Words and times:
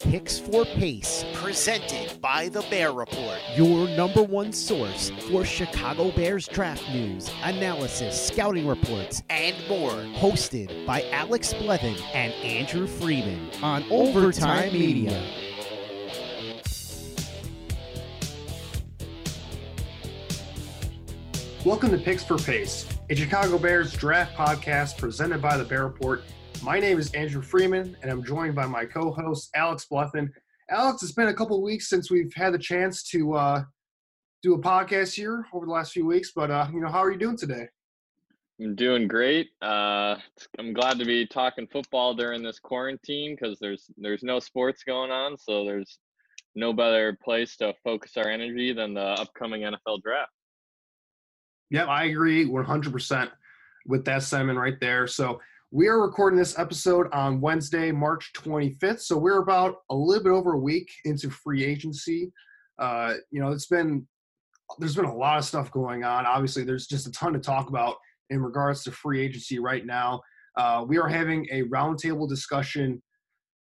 Picks 0.00 0.38
for 0.38 0.64
Pace, 0.64 1.26
presented 1.34 2.18
by 2.22 2.48
the 2.48 2.62
Bear 2.70 2.90
Report. 2.90 3.38
your 3.54 3.86
number 3.90 4.22
one 4.22 4.50
source 4.50 5.10
for 5.28 5.44
Chicago 5.44 6.10
Bears 6.10 6.48
draft 6.48 6.88
news, 6.88 7.30
analysis, 7.42 8.18
scouting 8.28 8.66
reports, 8.66 9.22
and 9.28 9.54
more. 9.68 9.92
hosted 10.14 10.86
by 10.86 11.02
Alex 11.10 11.52
Blevin 11.52 12.00
and 12.14 12.32
Andrew 12.42 12.86
Freeman 12.86 13.50
on 13.62 13.84
Overtime 13.90 14.72
Media. 14.72 15.22
Welcome 21.62 21.90
to 21.90 21.98
Picks 21.98 22.24
for 22.24 22.38
Pace, 22.38 22.86
a 23.10 23.14
Chicago 23.14 23.58
Bears 23.58 23.92
draft 23.92 24.34
podcast 24.34 24.96
presented 24.96 25.42
by 25.42 25.58
the 25.58 25.64
Bear 25.64 25.84
Report. 25.84 26.22
My 26.62 26.78
name 26.78 26.98
is 26.98 27.10
Andrew 27.12 27.40
Freeman, 27.40 27.96
and 28.02 28.10
I'm 28.10 28.22
joined 28.22 28.54
by 28.54 28.66
my 28.66 28.84
co-host 28.84 29.48
Alex 29.54 29.86
Bluffin. 29.86 30.30
Alex, 30.68 31.02
it's 31.02 31.12
been 31.12 31.28
a 31.28 31.34
couple 31.34 31.56
of 31.56 31.62
weeks 31.62 31.88
since 31.88 32.10
we've 32.10 32.32
had 32.34 32.52
the 32.52 32.58
chance 32.58 33.02
to 33.04 33.32
uh, 33.32 33.64
do 34.42 34.52
a 34.52 34.58
podcast 34.58 35.14
here 35.14 35.46
over 35.54 35.64
the 35.64 35.72
last 35.72 35.92
few 35.92 36.04
weeks, 36.04 36.32
but 36.36 36.50
uh, 36.50 36.66
you 36.70 36.80
know, 36.80 36.88
how 36.88 36.98
are 36.98 37.10
you 37.10 37.18
doing 37.18 37.38
today? 37.38 37.66
I'm 38.60 38.74
doing 38.74 39.08
great. 39.08 39.48
Uh, 39.62 40.16
I'm 40.58 40.74
glad 40.74 40.98
to 40.98 41.06
be 41.06 41.26
talking 41.26 41.66
football 41.66 42.12
during 42.12 42.42
this 42.42 42.58
quarantine 42.58 43.36
because 43.40 43.58
there's 43.58 43.86
there's 43.96 44.22
no 44.22 44.38
sports 44.38 44.84
going 44.84 45.10
on, 45.10 45.38
so 45.38 45.64
there's 45.64 45.98
no 46.54 46.74
better 46.74 47.16
place 47.24 47.56
to 47.56 47.72
focus 47.82 48.18
our 48.18 48.28
energy 48.28 48.74
than 48.74 48.92
the 48.92 49.00
upcoming 49.00 49.62
NFL 49.62 50.02
draft. 50.02 50.30
Yep, 51.70 51.88
I 51.88 52.04
agree 52.04 52.46
100% 52.46 53.30
with 53.86 54.04
that 54.04 54.22
sentiment 54.24 54.58
right 54.58 54.78
there. 54.78 55.06
So 55.06 55.40
we 55.72 55.86
are 55.86 56.00
recording 56.00 56.36
this 56.36 56.58
episode 56.58 57.06
on 57.12 57.40
Wednesday, 57.40 57.92
March 57.92 58.32
25th. 58.36 59.02
So 59.02 59.16
we're 59.16 59.40
about 59.40 59.76
a 59.90 59.94
little 59.94 60.24
bit 60.24 60.32
over 60.32 60.54
a 60.54 60.58
week 60.58 60.90
into 61.04 61.30
free 61.30 61.64
agency. 61.64 62.32
Uh, 62.80 63.14
you 63.30 63.40
know, 63.40 63.52
it's 63.52 63.66
been 63.66 64.06
there's 64.78 64.96
been 64.96 65.04
a 65.04 65.14
lot 65.14 65.38
of 65.38 65.44
stuff 65.44 65.70
going 65.70 66.02
on. 66.02 66.26
Obviously, 66.26 66.64
there's 66.64 66.86
just 66.86 67.06
a 67.06 67.12
ton 67.12 67.32
to 67.34 67.38
talk 67.38 67.68
about 67.68 67.96
in 68.30 68.42
regards 68.42 68.82
to 68.84 68.90
free 68.90 69.20
agency 69.20 69.60
right 69.60 69.86
now. 69.86 70.20
Uh, 70.56 70.84
we 70.86 70.98
are 70.98 71.08
having 71.08 71.46
a 71.52 71.62
roundtable 71.64 72.28
discussion 72.28 73.00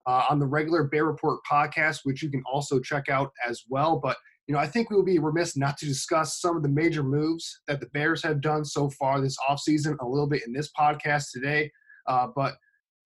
uh, 0.05 0.25
on 0.29 0.39
the 0.39 0.45
regular 0.45 0.85
Bear 0.85 1.05
Report 1.05 1.39
podcast, 1.49 1.99
which 2.03 2.23
you 2.23 2.29
can 2.29 2.43
also 2.49 2.79
check 2.79 3.09
out 3.09 3.31
as 3.45 3.63
well. 3.69 3.99
But 3.99 4.15
you 4.47 4.53
know, 4.53 4.61
I 4.61 4.67
think 4.67 4.89
we 4.89 4.95
will 4.95 5.03
be 5.03 5.19
remiss 5.19 5.57
not 5.57 5.75
to 5.79 5.85
discuss 5.85 6.39
some 6.39 6.55
of 6.55 6.63
the 6.63 6.69
major 6.69 7.03
moves 7.03 7.59
that 7.67 7.81
the 7.81 7.87
Bears 7.87 8.23
have 8.23 8.39
done 8.39 8.63
so 8.63 8.89
far 8.91 9.19
this 9.19 9.37
offseason 9.49 9.97
a 9.99 10.07
little 10.07 10.27
bit 10.27 10.43
in 10.47 10.53
this 10.53 10.71
podcast 10.71 11.31
today. 11.33 11.69
Uh, 12.07 12.27
but, 12.35 12.55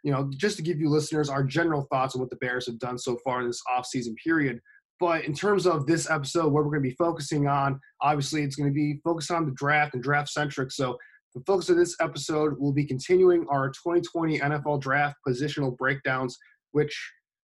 you 0.04 0.12
know, 0.12 0.30
just 0.38 0.58
to 0.58 0.64
give 0.64 0.80
you 0.80 0.90
listeners 0.90 1.30
our 1.30 1.44
general 1.44 1.88
thoughts 1.92 2.16
on 2.16 2.22
what 2.22 2.30
the 2.30 2.36
Bears 2.38 2.66
have 2.68 2.80
done 2.80 2.98
so 2.98 3.18
far 3.24 3.42
in 3.42 3.48
this 3.48 3.62
offseason 3.70 4.16
period. 4.24 4.60
But 5.00 5.26
in 5.26 5.34
terms 5.34 5.66
of 5.66 5.88
this 5.88 6.10
episode, 6.10 6.46
what 6.46 6.64
we're 6.64 6.72
going 6.72 6.84
to 6.84 6.90
be 6.90 6.96
focusing 6.96 7.48
on, 7.48 7.80
obviously, 8.02 8.44
it's 8.44 8.56
going 8.56 8.70
to 8.70 8.74
be 8.74 9.00
focused 9.04 9.32
on 9.32 9.46
the 9.46 9.54
draft 9.54 9.96
and 9.96 10.04
draft 10.04 10.30
centric. 10.30 10.72
So 10.72 10.98
the 11.34 11.42
focus 11.48 11.70
of 11.70 11.78
this 11.78 11.96
episode 12.00 12.60
will 12.60 12.74
be 12.74 12.86
continuing 12.86 13.46
our 13.50 13.70
2020 13.70 14.40
NFL 14.40 14.82
draft 14.82 15.16
positional 15.28 15.76
breakdowns, 15.76 16.38
which 16.72 16.96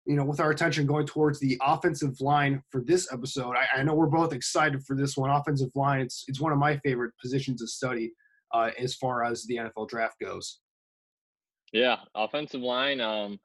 you 0.07 0.17
know, 0.17 0.25
with 0.25 0.41
our 0.41 0.51
attention 0.51 0.87
going 0.87 1.07
towards 1.07 1.41
the 1.41 1.59
offensive 1.63 2.21
line 2.21 2.63
for 2.71 2.83
this 2.83 3.11
episode, 3.13 3.55
I, 3.57 3.81
I, 3.81 3.83
know 3.83 3.95
we're 3.95 4.07
both 4.07 4.35
excited 4.35 4.83
for 4.85 4.95
this 4.95 5.17
one. 5.17 5.31
Offensive 5.31 5.71
line, 5.75 6.03
it's 6.03 6.25
it's 6.29 6.41
one 6.41 6.53
of 6.53 6.59
my 6.59 6.77
favorite 6.79 7.13
positions 7.23 7.61
to 7.63 7.67
study 7.67 8.13
uh, 8.53 8.71
as 8.79 8.95
far 8.97 9.25
as 9.25 9.45
the 9.45 9.57
NFL 9.57 9.89
draft 9.89 10.17
goes. 10.21 10.61
Yeah, 11.75 11.97
offensive 12.15 12.61
line. 12.61 13.01
Um, 13.01 13.41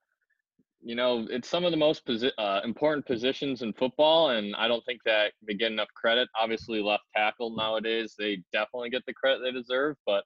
you 0.84 0.94
know, 0.94 1.28
it's 1.32 1.50
some 1.50 1.66
of 1.66 1.72
the 1.72 1.78
most 1.78 2.06
posi- 2.06 2.32
uh, 2.38 2.62
important 2.64 3.08
positions 3.08 3.64
in 3.64 3.74
football, 3.74 4.30
and 4.30 4.56
I 4.56 4.68
don't 4.68 4.86
think 4.86 5.02
that 5.06 5.34
they 5.46 5.56
get 5.56 5.72
enough 5.72 5.88
credit. 5.96 6.30
Obviously, 6.40 6.80
left 6.80 7.04
tackle 7.16 7.56
nowadays, 7.56 8.14
they 8.18 8.44
definitely 8.54 8.92
get 8.92 9.04
the 9.08 9.16
credit 9.16 9.42
they 9.44 9.52
deserve, 9.52 9.96
but 10.06 10.24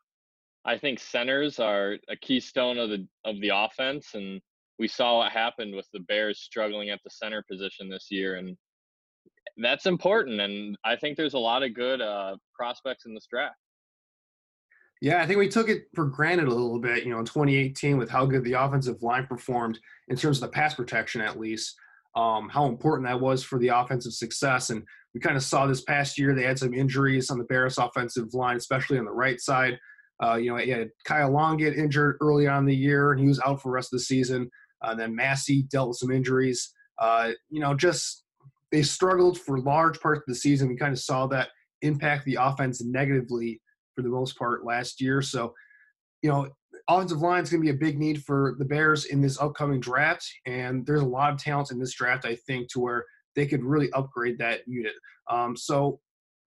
I 0.65 0.77
think 0.77 0.99
centers 0.99 1.59
are 1.59 1.95
a 2.09 2.17
keystone 2.17 2.77
of 2.77 2.89
the 2.89 3.07
of 3.23 3.39
the 3.39 3.51
offense, 3.55 4.15
and 4.15 4.41
we 4.79 4.89
saw 4.89 5.19
what 5.19 5.31
happened 5.31 5.73
with 5.73 5.87
the 5.93 6.01
Bears 6.01 6.39
struggling 6.41 6.89
at 6.89 6.99
the 7.05 7.09
center 7.09 7.41
position 7.49 7.89
this 7.89 8.07
year, 8.11 8.35
and 8.35 8.57
that's 9.55 9.85
important. 9.85 10.41
And 10.41 10.77
I 10.83 10.97
think 10.97 11.15
there's 11.15 11.35
a 11.35 11.39
lot 11.39 11.63
of 11.63 11.73
good 11.73 12.01
uh, 12.01 12.35
prospects 12.53 13.05
in 13.05 13.13
this 13.13 13.27
draft. 13.27 13.55
Yeah, 15.03 15.21
I 15.21 15.27
think 15.27 15.37
we 15.37 15.49
took 15.49 15.67
it 15.67 15.87
for 15.93 16.05
granted 16.05 16.47
a 16.47 16.51
little 16.51 16.79
bit, 16.79 17.03
you 17.03 17.11
know, 17.11 17.19
in 17.19 17.25
2018 17.25 17.97
with 17.97 18.09
how 18.09 18.25
good 18.25 18.45
the 18.45 18.53
offensive 18.53 19.03
line 19.03 19.27
performed 19.27 19.77
in 20.07 20.15
terms 20.15 20.37
of 20.37 20.43
the 20.43 20.53
pass 20.55 20.75
protection, 20.75 21.19
at 21.19 21.37
least, 21.37 21.75
um, 22.15 22.47
how 22.47 22.67
important 22.67 23.05
that 23.09 23.19
was 23.19 23.43
for 23.43 23.59
the 23.59 23.67
offensive 23.67 24.13
success. 24.13 24.69
And 24.69 24.81
we 25.13 25.19
kind 25.19 25.35
of 25.35 25.43
saw 25.43 25.67
this 25.67 25.81
past 25.81 26.17
year 26.17 26.33
they 26.33 26.45
had 26.45 26.57
some 26.57 26.73
injuries 26.73 27.29
on 27.29 27.37
the 27.37 27.43
Bears 27.43 27.77
offensive 27.77 28.33
line, 28.33 28.55
especially 28.55 28.97
on 28.97 29.03
the 29.03 29.11
right 29.11 29.41
side. 29.41 29.77
Uh, 30.23 30.35
you 30.35 30.49
know, 30.49 30.55
he 30.55 30.69
had 30.69 30.89
Kyle 31.03 31.29
Long 31.29 31.57
get 31.57 31.77
injured 31.77 32.15
early 32.21 32.47
on 32.47 32.65
the 32.65 32.73
year, 32.73 33.11
and 33.11 33.19
he 33.19 33.27
was 33.27 33.41
out 33.41 33.61
for 33.61 33.71
the 33.71 33.73
rest 33.73 33.91
of 33.91 33.99
the 33.99 34.05
season. 34.05 34.49
Uh, 34.81 34.95
then 34.95 35.13
Massey 35.13 35.63
dealt 35.63 35.89
with 35.89 35.97
some 35.97 36.11
injuries. 36.11 36.73
Uh, 36.97 37.31
you 37.49 37.59
know, 37.59 37.73
just 37.73 38.23
they 38.71 38.81
struggled 38.81 39.37
for 39.37 39.59
large 39.59 39.99
parts 39.99 40.19
of 40.19 40.27
the 40.27 40.35
season. 40.35 40.69
We 40.69 40.77
kind 40.77 40.93
of 40.93 40.99
saw 40.99 41.27
that 41.27 41.49
impact 41.81 42.23
the 42.23 42.37
offense 42.39 42.81
negatively 42.81 43.59
for 43.95 44.01
the 44.01 44.09
most 44.09 44.37
part 44.37 44.65
last 44.65 45.01
year. 45.01 45.21
So, 45.21 45.53
you 46.21 46.29
know, 46.29 46.49
offensive 46.87 47.21
line 47.21 47.43
is 47.43 47.49
going 47.49 47.61
to 47.61 47.71
be 47.71 47.75
a 47.75 47.79
big 47.79 47.99
need 47.99 48.23
for 48.23 48.55
the 48.59 48.65
Bears 48.65 49.05
in 49.05 49.21
this 49.21 49.39
upcoming 49.39 49.79
draft. 49.79 50.25
And 50.45 50.85
there's 50.85 51.01
a 51.01 51.05
lot 51.05 51.33
of 51.33 51.39
talent 51.39 51.71
in 51.71 51.79
this 51.79 51.93
draft, 51.93 52.25
I 52.25 52.35
think, 52.35 52.71
to 52.73 52.79
where 52.79 53.05
they 53.35 53.45
could 53.45 53.63
really 53.63 53.91
upgrade 53.93 54.37
that 54.39 54.61
unit. 54.67 54.93
Um, 55.29 55.55
so, 55.55 55.99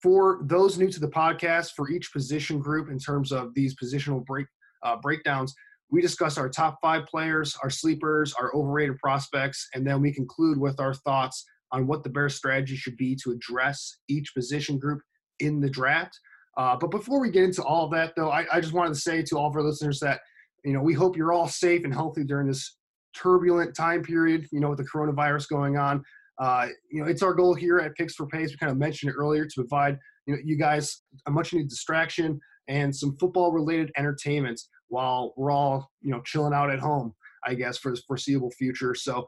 for 0.03 0.41
those 0.45 0.77
new 0.77 0.91
to 0.91 1.01
the 1.01 1.09
podcast, 1.09 1.73
for 1.75 1.89
each 1.89 2.13
position 2.13 2.59
group 2.59 2.91
in 2.91 2.99
terms 2.99 3.33
of 3.33 3.55
these 3.55 3.75
positional 3.75 4.23
break 4.25 4.47
uh, 4.85 4.97
breakdowns. 4.97 5.55
We 5.91 6.01
discuss 6.01 6.39
our 6.39 6.49
top 6.49 6.79
five 6.81 7.07
players, 7.07 7.57
our 7.63 7.71
sleepers, 7.71 8.33
our 8.35 8.55
overrated 8.55 8.99
prospects, 8.99 9.69
and 9.75 9.87
then 9.87 10.01
we 10.01 10.13
conclude 10.13 10.59
with 10.59 10.79
our 10.79 10.95
thoughts 10.95 11.45
on 11.73 11.87
what 11.87 12.05
the 12.05 12.11
Bears' 12.11 12.37
strategy 12.37 12.77
should 12.77 12.97
be 12.97 13.17
to 13.17 13.33
address 13.33 13.99
each 14.09 14.33
position 14.35 14.79
group 14.79 15.01
in 15.41 15.61
the 15.61 15.71
draft. 15.71 16.19
Uh, 16.57 16.77
but 16.77 16.91
before 16.91 17.21
we 17.21 17.31
get 17.31 17.45
into 17.45 17.63
all 17.63 17.89
that, 17.89 18.15
though, 18.17 18.31
I, 18.31 18.47
I, 18.53 18.61
just 18.61 18.73
wanted 18.73 18.95
to 18.95 19.01
say 19.01 19.23
to 19.23 19.37
all 19.37 19.49
of 19.49 19.57
our 19.57 19.63
listeners 19.63 19.99
that 20.01 20.21
you 20.65 20.73
know 20.73 20.81
we 20.81 20.95
hope 20.95 21.17
you're 21.17 21.33
all 21.33 21.49
safe 21.49 21.85
and 21.85 21.93
healthy 21.93 22.25
during 22.25 22.47
this 22.47 22.77
turbulent 23.17 23.75
time 23.75 24.03
period. 24.03 24.47
You 24.53 24.61
know, 24.61 24.71
with 24.71 24.79
the 24.79 24.85
coronavirus 24.85 25.49
going 25.49 25.77
on. 25.77 26.03
Uh, 26.41 26.67
you 26.91 27.01
know, 27.01 27.09
it's 27.09 27.23
our 27.23 27.33
goal 27.33 27.55
here 27.55 27.79
at 27.79 27.95
Picks 27.95 28.15
for 28.15 28.27
Pace. 28.27 28.51
We 28.51 28.57
kind 28.57 28.73
of 28.73 28.79
mentioned 28.79 29.11
it 29.11 29.17
earlier 29.17 29.45
to 29.45 29.55
provide 29.55 29.99
you 30.27 30.35
know 30.35 30.41
you 30.45 30.57
guys 30.57 31.03
a 31.27 31.31
much 31.31 31.53
needed 31.53 31.69
distraction 31.69 32.41
and 32.69 32.95
some 32.95 33.17
football 33.19 33.53
related 33.53 33.91
entertainment 33.97 34.61
while 34.89 35.33
we're 35.37 35.51
all 35.51 35.91
you 36.03 36.11
know 36.11 36.21
chilling 36.23 36.55
out 36.55 36.71
at 36.71 36.79
home. 36.79 37.15
I 37.47 37.55
guess 37.55 37.77
for 37.77 37.93
the 37.93 38.01
foreseeable 38.07 38.51
future. 38.53 38.95
So 38.95 39.27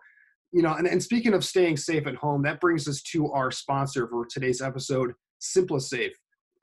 you 0.52 0.62
know, 0.62 0.75
and, 0.75 0.87
and 0.87 1.02
speaking 1.02 1.34
of 1.34 1.44
staying 1.44 1.76
safe 1.76 2.06
at 2.06 2.14
home, 2.14 2.43
that 2.43 2.61
brings 2.61 2.88
us 2.88 3.02
to 3.12 3.31
our 3.32 3.50
sponsor 3.50 4.08
for 4.08 4.26
today's 4.26 4.62
episode, 4.62 5.12
SimpliSafe. 5.40 6.12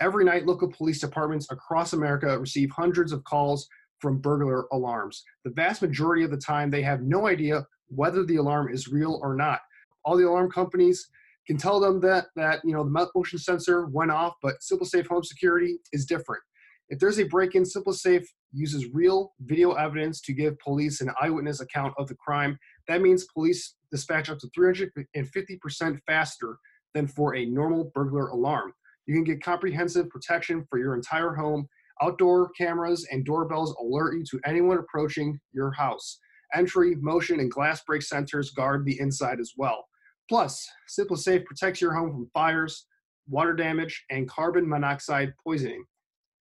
Every 0.03 0.25
night, 0.25 0.45
local 0.45 0.69
police 0.69 0.99
departments 0.99 1.47
across 1.49 1.93
America 1.93 2.37
receive 2.37 2.69
hundreds 2.71 3.13
of 3.13 3.23
calls 3.23 3.69
from 4.01 4.19
burglar 4.19 4.65
alarms. 4.73 5.23
The 5.45 5.51
vast 5.51 5.81
majority 5.81 6.25
of 6.25 6.31
the 6.31 6.35
time, 6.35 6.69
they 6.69 6.81
have 6.81 7.03
no 7.03 7.25
idea 7.27 7.65
whether 7.87 8.25
the 8.25 8.35
alarm 8.35 8.67
is 8.67 8.89
real 8.89 9.17
or 9.23 9.33
not. 9.33 9.61
All 10.03 10.17
the 10.17 10.27
alarm 10.27 10.51
companies 10.51 11.07
can 11.47 11.55
tell 11.55 11.79
them 11.79 12.01
that 12.01 12.25
that 12.35 12.59
you 12.65 12.73
know 12.73 12.83
the 12.83 13.09
motion 13.15 13.39
sensor 13.39 13.85
went 13.85 14.11
off, 14.11 14.33
but 14.41 14.55
SimpliSafe 14.59 15.07
Home 15.07 15.23
Security 15.23 15.77
is 15.93 16.05
different. 16.05 16.43
If 16.89 16.99
there's 16.99 17.19
a 17.19 17.23
break-in, 17.23 17.63
SimpliSafe 17.63 18.25
uses 18.51 18.93
real 18.93 19.31
video 19.39 19.71
evidence 19.71 20.19
to 20.23 20.33
give 20.33 20.59
police 20.59 20.99
an 20.99 21.11
eyewitness 21.21 21.61
account 21.61 21.93
of 21.97 22.09
the 22.09 22.15
crime. 22.15 22.59
That 22.89 23.01
means 23.01 23.25
police 23.33 23.75
dispatch 23.89 24.29
up 24.29 24.39
to 24.39 24.47
350% 24.47 25.99
faster 26.05 26.57
than 26.93 27.07
for 27.07 27.37
a 27.37 27.45
normal 27.45 27.89
burglar 27.95 28.27
alarm. 28.27 28.73
You 29.05 29.15
can 29.15 29.23
get 29.23 29.43
comprehensive 29.43 30.09
protection 30.09 30.65
for 30.69 30.79
your 30.79 30.95
entire 30.95 31.33
home. 31.33 31.67
Outdoor 32.01 32.49
cameras 32.49 33.07
and 33.11 33.25
doorbells 33.25 33.75
alert 33.79 34.15
you 34.15 34.23
to 34.31 34.39
anyone 34.45 34.77
approaching 34.77 35.39
your 35.51 35.71
house. 35.71 36.19
Entry, 36.53 36.95
motion, 36.95 37.39
and 37.39 37.51
glass 37.51 37.83
break 37.83 38.01
sensors 38.01 38.53
guard 38.53 38.85
the 38.85 38.99
inside 38.99 39.39
as 39.39 39.53
well. 39.57 39.85
Plus, 40.29 40.67
SimpliSafe 40.89 41.45
protects 41.45 41.81
your 41.81 41.93
home 41.93 42.11
from 42.11 42.29
fires, 42.33 42.85
water 43.27 43.53
damage, 43.53 44.03
and 44.09 44.29
carbon 44.29 44.67
monoxide 44.67 45.33
poisoning. 45.43 45.83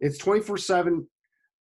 It's 0.00 0.18
24 0.18 0.58
7 0.58 1.06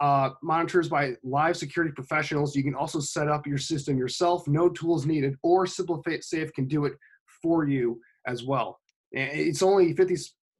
uh, 0.01 0.31
monitors 0.41 0.89
by 0.89 1.13
live 1.23 1.55
security 1.55 1.93
professionals. 1.93 2.55
You 2.55 2.63
can 2.63 2.75
also 2.75 2.99
set 2.99 3.27
up 3.27 3.45
your 3.45 3.59
system 3.59 3.97
yourself, 3.97 4.47
no 4.47 4.69
tools 4.69 5.05
needed, 5.05 5.35
or 5.43 5.65
SimpliSafe 5.65 6.53
can 6.53 6.67
do 6.67 6.85
it 6.85 6.93
for 7.41 7.67
you 7.67 7.99
as 8.25 8.43
well. 8.43 8.79
It's 9.11 9.61
only 9.61 9.93
50 9.93 10.15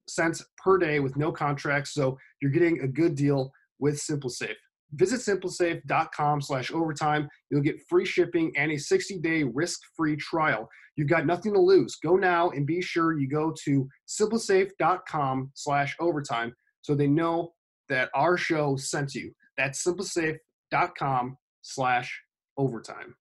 cents 0.07 0.43
per 0.57 0.77
day 0.77 0.99
with 0.99 1.17
no 1.17 1.31
contracts, 1.31 1.93
so 1.93 2.17
you're 2.41 2.51
getting 2.51 2.81
a 2.81 2.87
good 2.87 3.15
deal 3.15 3.51
with 3.79 3.95
SimpliSafe. 3.95 4.55
Visit 4.93 5.21
simplisafe.com 5.21 6.41
slash 6.41 6.71
overtime. 6.71 7.27
You'll 7.49 7.61
get 7.61 7.81
free 7.89 8.05
shipping 8.05 8.51
and 8.57 8.71
a 8.71 8.75
60-day 8.75 9.43
risk-free 9.43 10.17
trial. 10.17 10.67
You've 10.97 11.07
got 11.07 11.25
nothing 11.25 11.53
to 11.53 11.59
lose. 11.59 11.95
Go 11.95 12.17
now 12.17 12.49
and 12.49 12.67
be 12.67 12.81
sure 12.81 13.17
you 13.17 13.27
go 13.29 13.53
to 13.63 13.87
simplisafe.com 14.07 15.51
slash 15.53 15.95
overtime 15.99 16.53
so 16.81 16.93
they 16.93 17.07
know 17.07 17.53
that 17.87 18.09
our 18.13 18.37
show 18.37 18.75
sent 18.75 19.15
you. 19.15 19.31
That's 19.57 19.83
simplisafe.com 19.83 21.37
slash 21.61 22.21
overtime. 22.57 23.15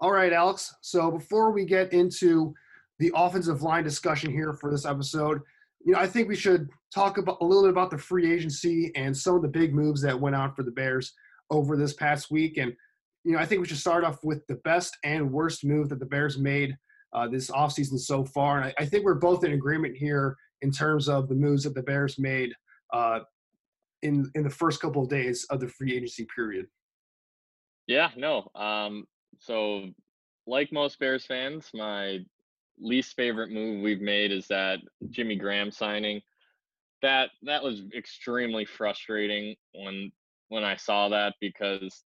All 0.00 0.12
right, 0.12 0.32
Alex. 0.32 0.74
So 0.80 1.10
before 1.10 1.52
we 1.52 1.64
get 1.64 1.92
into 1.92 2.54
the 2.98 3.12
offensive 3.14 3.62
line 3.62 3.84
discussion 3.84 4.30
here 4.30 4.52
for 4.52 4.70
this 4.70 4.84
episode, 4.84 5.40
you 5.84 5.92
know, 5.92 5.98
I 5.98 6.06
think 6.06 6.28
we 6.28 6.36
should 6.36 6.68
talk 6.94 7.18
about 7.18 7.38
a 7.40 7.44
little 7.44 7.64
bit 7.64 7.70
about 7.70 7.90
the 7.90 7.98
free 7.98 8.32
agency 8.32 8.92
and 8.94 9.16
some 9.16 9.36
of 9.36 9.42
the 9.42 9.48
big 9.48 9.74
moves 9.74 10.00
that 10.02 10.18
went 10.18 10.36
on 10.36 10.54
for 10.54 10.62
the 10.62 10.70
Bears 10.70 11.12
over 11.50 11.76
this 11.76 11.94
past 11.94 12.30
week. 12.30 12.56
And, 12.56 12.72
you 13.24 13.32
know, 13.32 13.38
I 13.38 13.46
think 13.46 13.60
we 13.60 13.66
should 13.66 13.78
start 13.78 14.04
off 14.04 14.22
with 14.22 14.46
the 14.46 14.56
best 14.56 14.96
and 15.04 15.32
worst 15.32 15.64
move 15.64 15.88
that 15.88 15.98
the 15.98 16.06
Bears 16.06 16.38
made 16.38 16.76
uh, 17.12 17.28
this 17.28 17.50
offseason 17.50 17.98
so 17.98 18.24
far. 18.24 18.58
And 18.58 18.66
I, 18.66 18.74
I, 18.82 18.86
think 18.86 19.04
we're 19.04 19.14
both 19.14 19.44
in 19.44 19.52
agreement 19.52 19.96
here 19.96 20.36
in 20.62 20.70
terms 20.70 21.08
of 21.08 21.28
the 21.28 21.34
moves 21.34 21.64
that 21.64 21.74
the 21.74 21.82
Bears 21.82 22.18
made 22.18 22.52
uh, 22.92 23.20
in 24.02 24.30
in 24.34 24.42
the 24.42 24.50
first 24.50 24.80
couple 24.80 25.02
of 25.02 25.08
days 25.08 25.46
of 25.50 25.60
the 25.60 25.68
free 25.68 25.94
agency 25.94 26.26
period. 26.34 26.66
Yeah, 27.86 28.10
no. 28.16 28.48
Um, 28.54 29.04
so 29.38 29.90
like 30.46 30.72
most 30.72 30.98
Bears 30.98 31.26
fans, 31.26 31.70
my 31.74 32.20
least 32.78 33.16
favorite 33.16 33.50
move 33.50 33.82
we've 33.82 34.00
made 34.00 34.32
is 34.32 34.46
that 34.48 34.78
Jimmy 35.10 35.36
Graham 35.36 35.70
signing. 35.70 36.20
That 37.02 37.30
that 37.42 37.62
was 37.62 37.82
extremely 37.96 38.64
frustrating 38.64 39.56
when 39.74 40.12
when 40.48 40.64
I 40.64 40.76
saw 40.76 41.08
that 41.08 41.34
because 41.40 42.04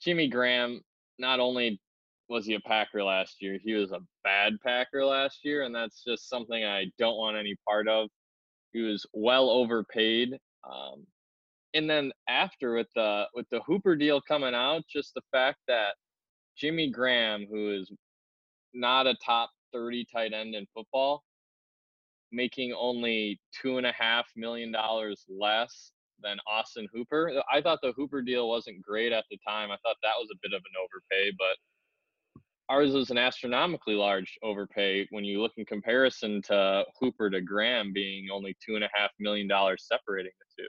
Jimmy 0.00 0.28
Graham 0.28 0.80
not 1.18 1.40
only 1.40 1.80
was 2.28 2.46
he 2.46 2.54
a 2.54 2.60
Packer 2.60 3.02
last 3.02 3.42
year, 3.42 3.58
he 3.62 3.74
was 3.74 3.92
a 3.92 4.00
bad 4.24 4.54
Packer 4.64 5.04
last 5.04 5.40
year, 5.44 5.64
and 5.64 5.74
that's 5.74 6.02
just 6.04 6.28
something 6.28 6.64
I 6.64 6.86
don't 6.98 7.16
want 7.16 7.36
any 7.36 7.54
part 7.68 7.88
of. 7.88 8.08
He 8.72 8.80
was 8.80 9.04
well 9.12 9.50
overpaid. 9.50 10.38
Um, 10.64 11.06
and 11.74 11.88
then 11.88 12.12
after 12.28 12.74
with 12.74 12.88
the 12.94 13.24
with 13.34 13.46
the 13.50 13.60
Hooper 13.66 13.96
deal 13.96 14.20
coming 14.20 14.54
out, 14.54 14.82
just 14.90 15.14
the 15.14 15.22
fact 15.32 15.58
that 15.68 15.94
Jimmy 16.56 16.90
Graham, 16.90 17.46
who 17.50 17.72
is 17.72 17.90
not 18.74 19.06
a 19.06 19.16
top 19.24 19.50
30 19.72 20.06
tight 20.12 20.32
end 20.32 20.54
in 20.54 20.66
football, 20.74 21.24
making 22.30 22.74
only 22.78 23.40
two 23.60 23.78
and 23.78 23.86
a 23.86 23.92
half 23.92 24.26
million 24.36 24.72
dollars 24.72 25.24
less 25.28 25.92
than 26.22 26.38
Austin 26.46 26.88
Hooper. 26.92 27.42
I 27.52 27.60
thought 27.60 27.80
the 27.82 27.92
Hooper 27.96 28.22
deal 28.22 28.48
wasn't 28.48 28.82
great 28.82 29.12
at 29.12 29.24
the 29.30 29.38
time. 29.46 29.70
I 29.70 29.76
thought 29.82 29.96
that 30.02 30.18
was 30.18 30.28
a 30.32 30.38
bit 30.42 30.52
of 30.52 30.62
an 30.64 30.72
overpay, 30.82 31.32
but 31.38 31.56
ours 32.68 32.92
was 32.92 33.10
an 33.10 33.18
astronomically 33.18 33.94
large 33.94 34.38
overpay 34.42 35.06
when 35.10 35.24
you 35.24 35.42
look 35.42 35.52
in 35.56 35.64
comparison 35.66 36.40
to 36.42 36.84
Hooper 37.00 37.28
to 37.30 37.40
Graham 37.40 37.92
being 37.92 38.30
only 38.30 38.56
two 38.64 38.76
and 38.76 38.84
a 38.84 38.88
half 38.94 39.10
million 39.18 39.48
dollars 39.48 39.84
separating 39.86 40.32
the 40.38 40.62
two. 40.62 40.68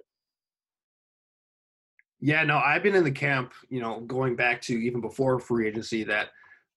Yeah, 2.20 2.44
no, 2.44 2.58
I've 2.58 2.84
been 2.84 2.96
in 2.96 3.04
the 3.04 3.12
camp, 3.12 3.54
you 3.70 3.82
know, 3.82 4.00
going 4.02 4.36
back 4.36 4.62
to 4.64 4.74
even 4.74 5.02
before 5.02 5.40
free 5.40 5.68
agency 5.68 6.04
that, 6.06 6.30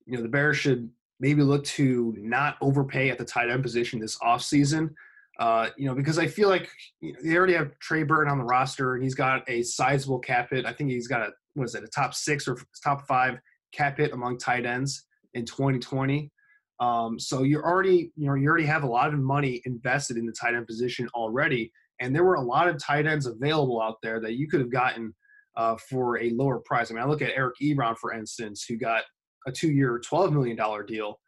you 0.05 0.17
know, 0.17 0.23
the 0.23 0.29
Bears 0.29 0.57
should 0.57 0.91
maybe 1.21 1.43
look 1.43 1.65
to 1.65 2.15
not 2.19 2.57
overpay 2.61 3.11
at 3.11 3.19
the 3.19 3.25
tight 3.25 3.51
end 3.51 3.63
position 3.63 3.99
this 3.99 4.19
offseason. 4.19 4.91
Uh, 5.39 5.69
you 5.77 5.87
know, 5.87 5.95
because 5.95 6.19
I 6.19 6.27
feel 6.27 6.49
like 6.49 6.69
you 7.01 7.13
know, 7.13 7.19
they 7.23 7.37
already 7.37 7.53
have 7.53 7.79
Trey 7.79 8.03
Burton 8.05 8.31
on 8.31 8.39
the 8.39 8.45
roster 8.45 8.95
and 8.95 9.03
he's 9.03 9.15
got 9.15 9.49
a 9.49 9.63
sizable 9.63 10.19
cap 10.19 10.49
hit. 10.51 10.65
I 10.65 10.73
think 10.73 10.91
he's 10.91 11.09
got 11.09 11.21
a, 11.21 11.31
what 11.55 11.65
is 11.65 11.75
it, 11.75 11.85
a 11.85 11.89
top 11.89 12.15
six 12.15 12.49
or 12.49 12.57
top 12.83 13.07
five 13.07 13.39
cap 13.73 13.99
hit 13.99 14.13
among 14.13 14.39
tight 14.39 14.65
ends 14.65 15.05
in 15.35 15.45
2020. 15.45 16.31
Um, 16.81 17.19
so 17.19 17.43
you're 17.43 17.65
already, 17.65 18.13
you 18.17 18.27
know, 18.27 18.35
you 18.35 18.49
already 18.49 18.67
have 18.67 18.83
a 18.83 18.89
lot 18.89 19.13
of 19.13 19.21
money 19.21 19.63
invested 19.65 20.17
in 20.17 20.27
the 20.27 20.33
tight 20.33 20.55
end 20.55 20.67
position 20.67 21.09
already. 21.15 21.71
And 22.01 22.15
there 22.15 22.25
were 22.25 22.35
a 22.35 22.43
lot 22.43 22.69
of 22.69 22.79
tight 22.79 23.07
ends 23.07 23.27
available 23.27 23.81
out 23.81 23.97
there 24.03 24.21
that 24.21 24.35
you 24.35 24.49
could 24.49 24.61
have 24.61 24.73
gotten 24.73 25.15
uh, 25.57 25.77
for 25.77 26.19
a 26.19 26.31
lower 26.31 26.59
price. 26.61 26.91
I 26.91 26.95
mean, 26.95 27.03
I 27.03 27.07
look 27.07 27.23
at 27.23 27.33
Eric 27.35 27.55
Ebron, 27.63 27.97
for 27.97 28.13
instance, 28.13 28.65
who 28.69 28.77
got 28.77 29.05
a 29.47 29.53
two-year, 29.53 30.01
$12 30.01 30.33
million 30.33 30.59
deal. 30.87 31.21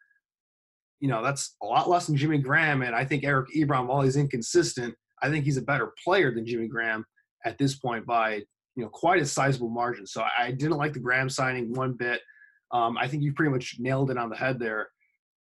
You 1.01 1.09
know, 1.09 1.23
that's 1.23 1.57
a 1.63 1.67
lot 1.67 1.89
less 1.89 2.07
than 2.07 2.17
Jimmy 2.17 2.39
Graham. 2.39 2.83
And 2.83 2.95
I 2.95 3.05
think 3.05 3.25
Eric 3.25 3.49
Ebron, 3.57 3.87
while 3.87 4.03
he's 4.03 4.17
inconsistent, 4.17 4.95
I 5.23 5.31
think 5.31 5.45
he's 5.45 5.57
a 5.57 5.63
better 5.63 5.93
player 6.05 6.35
than 6.35 6.47
Jimmy 6.47 6.69
Graham 6.69 7.05
at 7.45 7.59
this 7.59 7.77
point 7.77 8.05
by, 8.07 8.43
you 8.77 8.83
know, 8.83 8.89
quite 8.89 9.23
a 9.23 9.27
sizable 9.27 9.71
margin. 9.71 10.07
So 10.07 10.25
I 10.37 10.51
didn't 10.51 10.77
like 10.77 10.93
the 10.93 11.01
Graham 11.01 11.29
signing 11.29 11.73
one 11.73 11.93
bit. 11.93 12.21
Um, 12.73 12.99
I 12.99 13.09
think 13.09 13.23
you 13.23 13.33
pretty 13.33 13.53
much 13.53 13.77
nailed 13.79 14.11
it 14.11 14.19
on 14.19 14.29
the 14.29 14.37
head 14.37 14.59
there. 14.59 14.89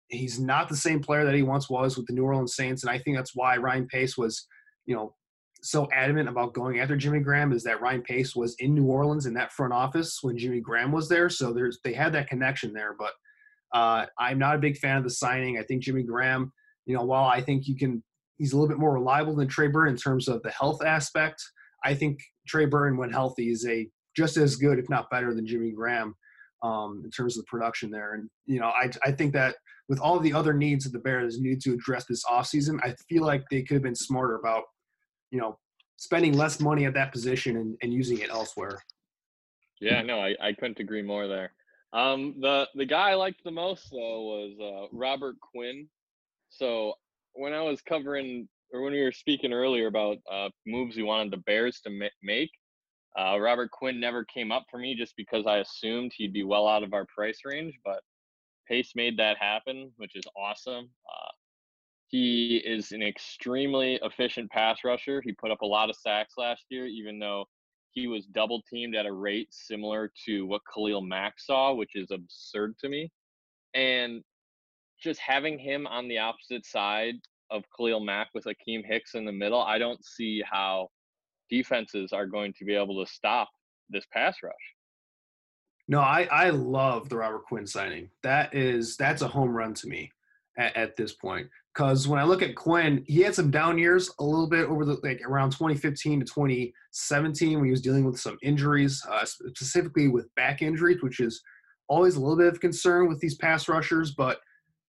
He's 0.08 0.40
not 0.40 0.68
the 0.68 0.76
same 0.76 1.00
player 1.00 1.24
that 1.24 1.34
he 1.34 1.42
once 1.42 1.68
was 1.68 1.96
with 1.96 2.06
the 2.06 2.14
New 2.14 2.24
Orleans 2.24 2.56
Saints, 2.56 2.82
and 2.82 2.90
I 2.90 2.98
think 2.98 3.16
that's 3.16 3.34
why 3.34 3.58
Ryan 3.58 3.86
Pace 3.86 4.16
was, 4.16 4.46
you 4.86 4.94
know, 4.96 5.14
so 5.62 5.88
adamant 5.92 6.28
about 6.28 6.54
going 6.54 6.78
after 6.78 6.96
Jimmy 6.96 7.20
Graham 7.20 7.52
is 7.52 7.62
that 7.64 7.80
Ryan 7.80 8.02
Pace 8.02 8.36
was 8.36 8.54
in 8.60 8.74
New 8.74 8.86
Orleans 8.86 9.26
in 9.26 9.34
that 9.34 9.52
front 9.52 9.72
office 9.72 10.18
when 10.22 10.38
Jimmy 10.38 10.60
Graham 10.60 10.92
was 10.92 11.08
there, 11.08 11.28
so 11.28 11.52
there's 11.52 11.78
they 11.84 11.92
had 11.92 12.12
that 12.12 12.28
connection 12.28 12.72
there. 12.72 12.94
But 12.98 13.12
uh, 13.74 14.06
I'm 14.18 14.38
not 14.38 14.54
a 14.54 14.60
big 14.60 14.78
fan 14.78 14.96
of 14.96 15.04
the 15.04 15.10
signing. 15.10 15.58
I 15.58 15.62
think 15.62 15.82
Jimmy 15.82 16.02
Graham, 16.02 16.52
you 16.86 16.94
know, 16.94 17.02
while 17.02 17.24
I 17.24 17.40
think 17.40 17.66
you 17.66 17.76
can, 17.76 18.02
he's 18.38 18.52
a 18.52 18.56
little 18.56 18.68
bit 18.68 18.78
more 18.78 18.94
reliable 18.94 19.34
than 19.34 19.48
Trey 19.48 19.68
Burton 19.68 19.94
in 19.94 19.98
terms 19.98 20.28
of 20.28 20.42
the 20.42 20.50
health 20.50 20.82
aspect. 20.84 21.42
I 21.84 21.94
think 21.94 22.18
Trey 22.46 22.66
Burton, 22.66 22.96
when 22.96 23.10
healthy, 23.10 23.50
is 23.50 23.66
a 23.66 23.88
just 24.16 24.36
as 24.36 24.56
good, 24.56 24.78
if 24.78 24.88
not 24.88 25.10
better, 25.10 25.34
than 25.34 25.46
Jimmy 25.46 25.70
Graham 25.70 26.14
um, 26.62 27.02
in 27.04 27.10
terms 27.10 27.36
of 27.36 27.44
the 27.44 27.48
production 27.48 27.90
there. 27.90 28.14
And, 28.14 28.28
you 28.46 28.58
know, 28.58 28.68
I, 28.68 28.90
I 29.04 29.12
think 29.12 29.32
that 29.34 29.56
with 29.88 30.00
all 30.00 30.18
the 30.18 30.32
other 30.32 30.52
needs 30.52 30.84
that 30.84 30.92
the 30.92 30.98
Bears 30.98 31.40
need 31.40 31.60
to 31.62 31.72
address 31.72 32.04
this 32.06 32.24
offseason, 32.24 32.78
I 32.82 32.94
feel 33.08 33.24
like 33.24 33.44
they 33.50 33.62
could 33.62 33.74
have 33.74 33.82
been 33.82 33.94
smarter 33.94 34.36
about, 34.36 34.64
you 35.30 35.40
know, 35.40 35.58
spending 35.96 36.36
less 36.36 36.60
money 36.60 36.86
at 36.86 36.94
that 36.94 37.12
position 37.12 37.56
and, 37.56 37.76
and 37.82 37.92
using 37.92 38.18
it 38.18 38.30
elsewhere. 38.30 38.82
Yeah, 39.80 40.02
no, 40.02 40.20
I, 40.20 40.34
I 40.40 40.52
couldn't 40.52 40.80
agree 40.80 41.02
more 41.02 41.26
there. 41.26 41.52
Um, 41.92 42.34
the 42.40 42.68
the 42.74 42.84
guy 42.84 43.10
I 43.10 43.14
liked 43.14 43.42
the 43.44 43.50
most 43.50 43.90
though 43.90 44.22
was 44.22 44.58
uh, 44.60 44.96
Robert 44.96 45.36
Quinn. 45.40 45.88
So 46.50 46.94
when 47.32 47.52
I 47.52 47.62
was 47.62 47.80
covering 47.80 48.48
or 48.72 48.82
when 48.82 48.92
we 48.92 49.02
were 49.02 49.12
speaking 49.12 49.52
earlier 49.52 49.86
about 49.86 50.18
uh, 50.30 50.50
moves 50.66 50.96
we 50.96 51.02
wanted 51.02 51.32
the 51.32 51.38
Bears 51.38 51.80
to 51.80 51.90
ma- 51.90 52.06
make, 52.22 52.50
uh, 53.18 53.38
Robert 53.38 53.70
Quinn 53.70 53.98
never 53.98 54.24
came 54.24 54.52
up 54.52 54.66
for 54.70 54.78
me 54.78 54.94
just 54.94 55.14
because 55.16 55.46
I 55.46 55.58
assumed 55.58 56.12
he'd 56.14 56.32
be 56.32 56.44
well 56.44 56.68
out 56.68 56.82
of 56.82 56.92
our 56.92 57.06
price 57.06 57.40
range. 57.44 57.74
But 57.84 58.00
Pace 58.68 58.92
made 58.94 59.16
that 59.16 59.38
happen, 59.38 59.90
which 59.96 60.14
is 60.14 60.24
awesome. 60.36 60.90
Uh, 61.08 61.30
he 62.08 62.56
is 62.64 62.92
an 62.92 63.02
extremely 63.02 63.98
efficient 64.02 64.50
pass 64.50 64.78
rusher. 64.82 65.20
He 65.22 65.32
put 65.32 65.50
up 65.50 65.60
a 65.60 65.66
lot 65.66 65.90
of 65.90 65.96
sacks 65.96 66.34
last 66.38 66.64
year, 66.70 66.86
even 66.86 67.18
though 67.18 67.44
he 67.90 68.06
was 68.06 68.24
double 68.26 68.62
teamed 68.68 68.96
at 68.96 69.06
a 69.06 69.12
rate 69.12 69.48
similar 69.50 70.10
to 70.24 70.46
what 70.46 70.62
Khalil 70.72 71.02
Mack 71.02 71.34
saw, 71.38 71.74
which 71.74 71.94
is 71.94 72.10
absurd 72.10 72.76
to 72.78 72.88
me. 72.88 73.12
And 73.74 74.22
just 75.02 75.20
having 75.20 75.58
him 75.58 75.86
on 75.86 76.08
the 76.08 76.18
opposite 76.18 76.64
side 76.64 77.16
of 77.50 77.62
Khalil 77.76 78.00
Mack 78.00 78.28
with 78.34 78.46
Akiem 78.46 78.84
Hicks 78.86 79.14
in 79.14 79.26
the 79.26 79.32
middle, 79.32 79.60
I 79.60 79.76
don't 79.76 80.02
see 80.02 80.42
how 80.50 80.88
defenses 81.50 82.12
are 82.12 82.26
going 82.26 82.54
to 82.58 82.64
be 82.64 82.74
able 82.74 83.04
to 83.04 83.10
stop 83.10 83.50
this 83.90 84.06
pass 84.12 84.36
rush. 84.42 84.54
No, 85.88 86.00
I, 86.00 86.26
I 86.30 86.50
love 86.50 87.10
the 87.10 87.16
Robert 87.16 87.44
Quinn 87.44 87.66
signing. 87.66 88.10
That 88.22 88.54
is 88.54 88.96
that's 88.96 89.22
a 89.22 89.28
home 89.28 89.54
run 89.54 89.74
to 89.74 89.88
me 89.88 90.10
at, 90.58 90.76
at 90.76 90.96
this 90.96 91.14
point. 91.14 91.48
Because 91.74 92.08
when 92.08 92.18
I 92.18 92.24
look 92.24 92.42
at 92.42 92.56
Quinn, 92.56 93.04
he 93.06 93.20
had 93.20 93.34
some 93.34 93.50
down 93.50 93.78
years 93.78 94.10
a 94.18 94.24
little 94.24 94.48
bit 94.48 94.66
over 94.66 94.84
the 94.84 94.98
like 95.02 95.20
around 95.24 95.50
2015 95.52 96.20
to 96.20 96.26
2017 96.26 97.54
when 97.54 97.64
he 97.64 97.70
was 97.70 97.80
dealing 97.80 98.04
with 98.04 98.18
some 98.18 98.36
injuries, 98.42 99.02
uh, 99.08 99.24
specifically 99.24 100.08
with 100.08 100.34
back 100.34 100.60
injuries, 100.60 101.02
which 101.02 101.20
is 101.20 101.40
always 101.88 102.16
a 102.16 102.20
little 102.20 102.36
bit 102.36 102.48
of 102.48 102.60
concern 102.60 103.08
with 103.08 103.20
these 103.20 103.36
pass 103.36 103.68
rushers. 103.68 104.12
But 104.16 104.40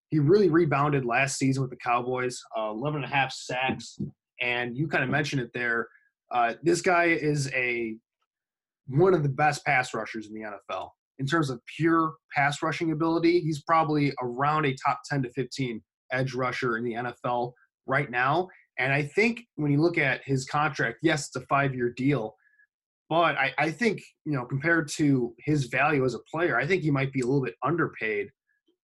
he 0.09 0.17
really 0.17 0.49
rebounded 0.49 1.05
last 1.05 1.37
season 1.37 1.61
with 1.61 1.69
the 1.69 1.77
Cowboys, 1.77 2.41
uh, 2.57 2.71
11 2.71 3.03
and 3.03 3.11
a 3.11 3.15
half 3.15 3.31
sacks, 3.31 3.99
and 4.41 4.75
you 4.75 4.87
kind 4.87 5.03
of 5.03 5.09
mentioned 5.11 5.41
it 5.43 5.51
there. 5.53 5.87
Uh, 6.31 6.55
this 6.63 6.81
guy 6.81 7.05
is 7.05 7.51
a 7.53 7.95
one 8.87 9.13
of 9.13 9.21
the 9.21 9.29
best 9.29 9.63
pass 9.63 9.93
rushers 9.93 10.27
in 10.27 10.33
the 10.33 10.41
NFL 10.41 10.89
in 11.19 11.25
terms 11.25 11.49
of 11.49 11.61
pure 11.77 12.13
pass 12.33 12.63
rushing 12.63 12.91
ability. 12.91 13.41
He's 13.41 13.61
probably 13.61 14.13
around 14.21 14.65
a 14.65 14.75
top 14.75 15.01
10 15.09 15.23
to 15.23 15.29
15 15.31 15.81
edge 16.11 16.33
rusher 16.33 16.77
in 16.77 16.83
the 16.83 16.93
NFL 16.93 17.53
right 17.85 18.09
now. 18.09 18.47
And 18.77 18.93
I 18.93 19.03
think 19.03 19.41
when 19.55 19.71
you 19.71 19.81
look 19.81 19.97
at 19.97 20.21
his 20.23 20.45
contract, 20.45 20.99
yes, 21.03 21.27
it's 21.27 21.35
a 21.35 21.45
five 21.47 21.75
year 21.75 21.93
deal, 21.95 22.35
but 23.09 23.35
I, 23.37 23.53
I, 23.57 23.71
think, 23.71 24.01
you 24.25 24.33
know, 24.33 24.45
compared 24.45 24.87
to 24.91 25.35
his 25.39 25.65
value 25.65 26.05
as 26.05 26.13
a 26.13 26.19
player, 26.31 26.57
I 26.57 26.65
think 26.65 26.83
he 26.83 26.91
might 26.91 27.11
be 27.11 27.21
a 27.21 27.25
little 27.25 27.43
bit 27.43 27.55
underpaid 27.63 28.29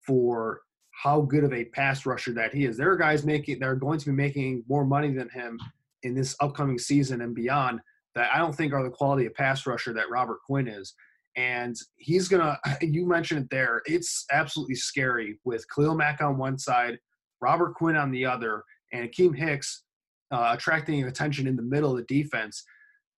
for 0.04 0.60
how 0.90 1.20
good 1.20 1.44
of 1.44 1.52
a 1.52 1.66
pass 1.66 2.06
rusher 2.06 2.32
that 2.32 2.54
he 2.54 2.64
is. 2.64 2.76
There 2.76 2.90
are 2.90 2.96
guys 2.96 3.24
making 3.24 3.60
that 3.60 3.68
are 3.68 3.76
going 3.76 3.98
to 4.00 4.06
be 4.06 4.12
making 4.12 4.64
more 4.68 4.84
money 4.84 5.12
than 5.12 5.28
him 5.28 5.60
in 6.02 6.14
this 6.14 6.34
upcoming 6.40 6.78
season 6.78 7.20
and 7.20 7.34
beyond 7.34 7.80
that 8.14 8.30
I 8.34 8.38
don't 8.38 8.54
think 8.54 8.72
are 8.72 8.82
the 8.82 8.90
quality 8.90 9.26
of 9.26 9.34
pass 9.34 9.66
rusher 9.66 9.92
that 9.92 10.10
Robert 10.10 10.38
Quinn 10.46 10.66
is. 10.66 10.94
And 11.36 11.76
he's 11.96 12.28
gonna 12.28 12.58
you 12.80 13.06
mentioned 13.06 13.44
it 13.44 13.50
there, 13.50 13.82
it's 13.86 14.24
absolutely 14.32 14.76
scary 14.76 15.38
with 15.44 15.64
Khalil 15.74 15.94
Mack 15.94 16.20
on 16.20 16.38
one 16.38 16.58
side, 16.58 16.98
Robert 17.40 17.74
Quinn 17.74 17.96
on 17.96 18.10
the 18.10 18.24
other, 18.24 18.62
and 18.92 19.08
Akiem 19.08 19.36
Hicks 19.36 19.84
uh, 20.32 20.54
attracting 20.56 21.04
attention 21.04 21.46
in 21.46 21.56
the 21.56 21.62
middle 21.62 21.92
of 21.92 21.96
the 21.98 22.22
defense. 22.22 22.64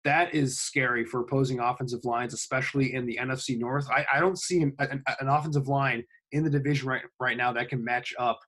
That 0.05 0.35
is 0.35 0.61
scary 0.61 1.05
for 1.05 1.21
opposing 1.21 1.61
offensive 1.61 2.05
lines, 2.05 2.33
especially 2.33 2.95
in 2.95 3.05
the 3.05 3.19
NFC 3.21 3.59
North. 3.59 3.89
I, 3.91 4.07
I 4.13 4.21
don't 4.21 4.39
see 4.39 4.63
an, 4.63 4.73
an, 4.79 5.03
an 5.21 5.29
offensive 5.29 5.69
line 5.69 6.05
in 6.33 6.45
the 6.45 6.51
division 6.51 6.89
right 6.89 7.03
right 7.21 7.37
now 7.37 7.53
that 7.53 7.69
can 7.69 7.85
match 7.85 8.15
up 8.19 8.39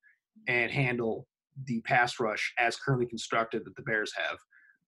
and 0.48 0.70
handle 0.70 1.26
the 1.66 1.80
pass 1.82 2.20
rush 2.20 2.52
as 2.58 2.76
currently 2.76 3.06
constructed 3.06 3.64
that 3.64 3.76
the 3.76 3.82
Bears 3.82 4.12
have. 4.16 4.38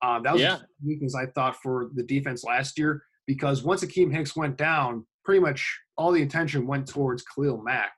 Um, 0.02 0.22
that 0.24 0.32
was 0.32 0.42
yeah. 0.42 0.58
weakness 0.84 1.14
I 1.14 1.26
thought 1.26 1.56
for 1.56 1.90
the 1.94 2.02
defense 2.02 2.44
last 2.44 2.78
year 2.78 3.02
because 3.26 3.62
once 3.62 3.84
Akiem 3.84 4.12
Hicks 4.12 4.36
went 4.36 4.56
down, 4.56 5.06
pretty 5.24 5.40
much 5.40 5.80
all 5.96 6.12
the 6.12 6.22
attention 6.22 6.66
went 6.66 6.86
towards 6.86 7.22
Khalil 7.22 7.62
Mack, 7.62 7.92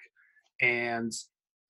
and 0.61 1.13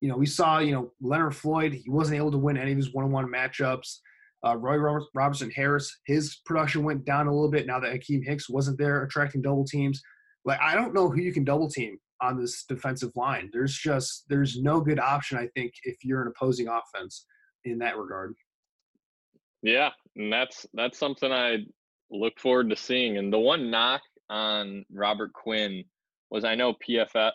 you 0.00 0.11
know, 0.11 0.16
we 0.18 0.26
saw, 0.26 0.58
you 0.58 0.73
know, 0.73 0.92
Leonard 1.00 1.34
Floyd, 1.34 1.73
he 1.73 1.88
wasn't 1.88 2.18
able 2.18 2.30
to 2.30 2.37
win 2.37 2.58
any 2.58 2.73
of 2.73 2.76
his 2.76 2.92
one-on-one 2.92 3.26
matchups. 3.26 4.00
Uh, 4.46 4.54
Roy 4.54 5.00
Robertson 5.14 5.50
Harris, 5.50 6.00
his 6.04 6.40
production 6.44 6.84
went 6.84 7.06
down 7.06 7.26
a 7.26 7.32
little 7.32 7.50
bit 7.50 7.66
now 7.66 7.80
that 7.80 7.94
Akiem 7.94 8.23
Hicks 8.23 8.50
wasn't 8.50 8.76
there 8.76 9.02
attracting 9.02 9.40
double 9.40 9.64
teams. 9.64 10.02
Like, 10.44 10.61
I 10.61 10.75
don't 10.75 10.92
know 10.92 11.08
who 11.08 11.23
you 11.23 11.32
can 11.32 11.44
double 11.44 11.70
team 11.70 11.96
on 12.20 12.38
this 12.38 12.64
defensive 12.68 13.12
line. 13.16 13.49
There's 13.50 13.75
just, 13.75 14.25
there's 14.28 14.61
no 14.61 14.78
good 14.78 15.00
option, 15.00 15.38
I 15.38 15.49
think, 15.54 15.73
if 15.84 15.96
you're 16.04 16.20
an 16.20 16.28
opposing 16.37 16.68
offense 16.68 17.25
in 17.64 17.78
that 17.78 17.96
regard. 17.96 18.34
Yeah, 19.62 19.88
and 20.16 20.30
that's 20.30 20.66
that's 20.75 20.99
something 20.99 21.32
I 21.32 21.61
look 22.11 22.38
forward 22.38 22.70
to 22.70 22.76
seeing. 22.76 23.16
And 23.18 23.32
the 23.32 23.38
one 23.38 23.70
knock 23.70 24.02
on 24.30 24.84
Robert 24.92 25.32
Quinn 25.32 25.84
was 26.30 26.44
I 26.44 26.54
know 26.54 26.75
PFF 26.87 27.32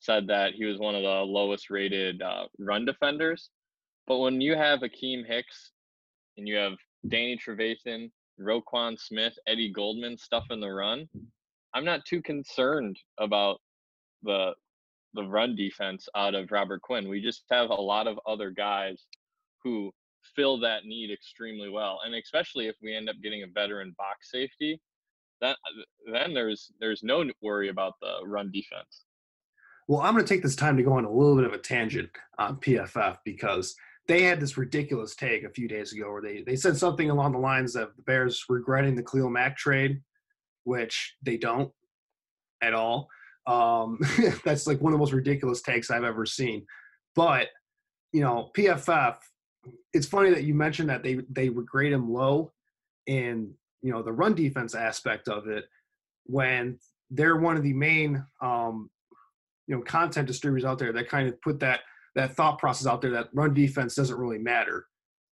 said 0.00 0.26
that 0.28 0.54
he 0.54 0.64
was 0.64 0.78
one 0.78 0.94
of 0.94 1.02
the 1.02 1.08
lowest 1.08 1.70
rated 1.70 2.22
uh, 2.22 2.44
run 2.58 2.84
defenders. 2.84 3.50
But 4.06 4.18
when 4.18 4.40
you 4.40 4.54
have 4.54 4.80
Akiem 4.80 5.26
Hicks 5.26 5.72
and 6.36 6.46
you 6.46 6.56
have 6.56 6.74
Danny 7.08 7.36
Trevathan, 7.36 8.10
Roquan 8.40 8.98
Smith, 8.98 9.34
Eddie 9.46 9.72
Goldman 9.72 10.16
stuff 10.16 10.44
in 10.50 10.60
the 10.60 10.70
run, 10.70 11.08
I'm 11.74 11.84
not 11.84 12.04
too 12.04 12.22
concerned 12.22 12.96
about 13.18 13.60
the 14.22 14.52
the 15.14 15.24
run 15.24 15.56
defense 15.56 16.06
out 16.14 16.34
of 16.34 16.52
Robert 16.52 16.82
Quinn. 16.82 17.08
We 17.08 17.20
just 17.20 17.44
have 17.50 17.70
a 17.70 17.74
lot 17.74 18.06
of 18.06 18.20
other 18.26 18.50
guys 18.50 19.06
who 19.64 19.90
fill 20.34 20.58
that 20.60 20.84
need 20.84 21.10
extremely 21.10 21.68
well. 21.68 22.00
And 22.04 22.14
especially 22.14 22.66
if 22.66 22.76
we 22.82 22.94
end 22.94 23.08
up 23.08 23.16
getting 23.22 23.42
a 23.42 23.46
veteran 23.46 23.94
box 23.96 24.30
safety, 24.30 24.80
that 25.40 25.56
then 26.12 26.34
there's 26.34 26.72
there's 26.80 27.02
no 27.02 27.24
worry 27.42 27.68
about 27.68 27.94
the 28.00 28.26
run 28.26 28.50
defense. 28.50 29.04
Well, 29.86 30.00
I'm 30.00 30.12
going 30.12 30.24
to 30.24 30.28
take 30.28 30.42
this 30.42 30.56
time 30.56 30.76
to 30.76 30.82
go 30.82 30.92
on 30.92 31.06
a 31.06 31.10
little 31.10 31.36
bit 31.36 31.46
of 31.46 31.54
a 31.54 31.58
tangent 31.58 32.10
on 32.38 32.56
PFF 32.56 33.18
because 33.24 33.74
they 34.06 34.22
had 34.22 34.38
this 34.38 34.58
ridiculous 34.58 35.14
take 35.14 35.44
a 35.44 35.50
few 35.50 35.66
days 35.66 35.92
ago 35.92 36.12
where 36.12 36.20
they, 36.20 36.42
they 36.42 36.56
said 36.56 36.76
something 36.76 37.08
along 37.08 37.32
the 37.32 37.38
lines 37.38 37.74
of 37.74 37.96
the 37.96 38.02
Bears 38.02 38.44
regretting 38.50 38.94
the 38.94 39.02
Cleo 39.02 39.30
Mack 39.30 39.56
trade, 39.56 40.02
which 40.64 41.16
they 41.22 41.38
don't 41.38 41.72
at 42.62 42.74
all. 42.74 43.08
Um, 43.46 43.98
that's 44.44 44.66
like 44.66 44.80
one 44.80 44.92
of 44.92 44.98
the 44.98 45.00
most 45.00 45.12
ridiculous 45.12 45.62
takes 45.62 45.90
I've 45.90 46.04
ever 46.04 46.26
seen. 46.26 46.66
But, 47.14 47.48
you 48.12 48.20
know, 48.20 48.50
PFF, 48.56 49.16
it's 49.92 50.06
funny 50.06 50.30
that 50.30 50.44
you 50.44 50.54
mentioned 50.54 50.90
that 50.90 51.02
they, 51.02 51.20
they 51.30 51.48
would 51.48 51.66
grade 51.66 51.92
him 51.92 52.12
low 52.12 52.52
in, 53.06 53.52
you 53.82 53.92
know, 53.92 54.02
the 54.02 54.12
run 54.12 54.34
defense 54.34 54.74
aspect 54.74 55.28
of 55.28 55.48
it 55.48 55.64
when 56.24 56.78
they're 57.10 57.36
one 57.36 57.56
of 57.56 57.62
the 57.62 57.72
main 57.72 58.24
um, 58.42 58.90
you 59.68 59.76
know 59.76 59.82
content 59.82 60.26
distributors 60.26 60.64
out 60.64 60.78
there 60.78 60.92
that 60.92 61.08
kind 61.08 61.28
of 61.28 61.40
put 61.42 61.60
that 61.60 61.80
that 62.14 62.34
thought 62.34 62.58
process 62.58 62.86
out 62.86 63.00
there 63.00 63.12
that 63.12 63.28
run 63.32 63.54
defense 63.54 63.94
doesn't 63.94 64.18
really 64.18 64.38
matter, 64.38 64.86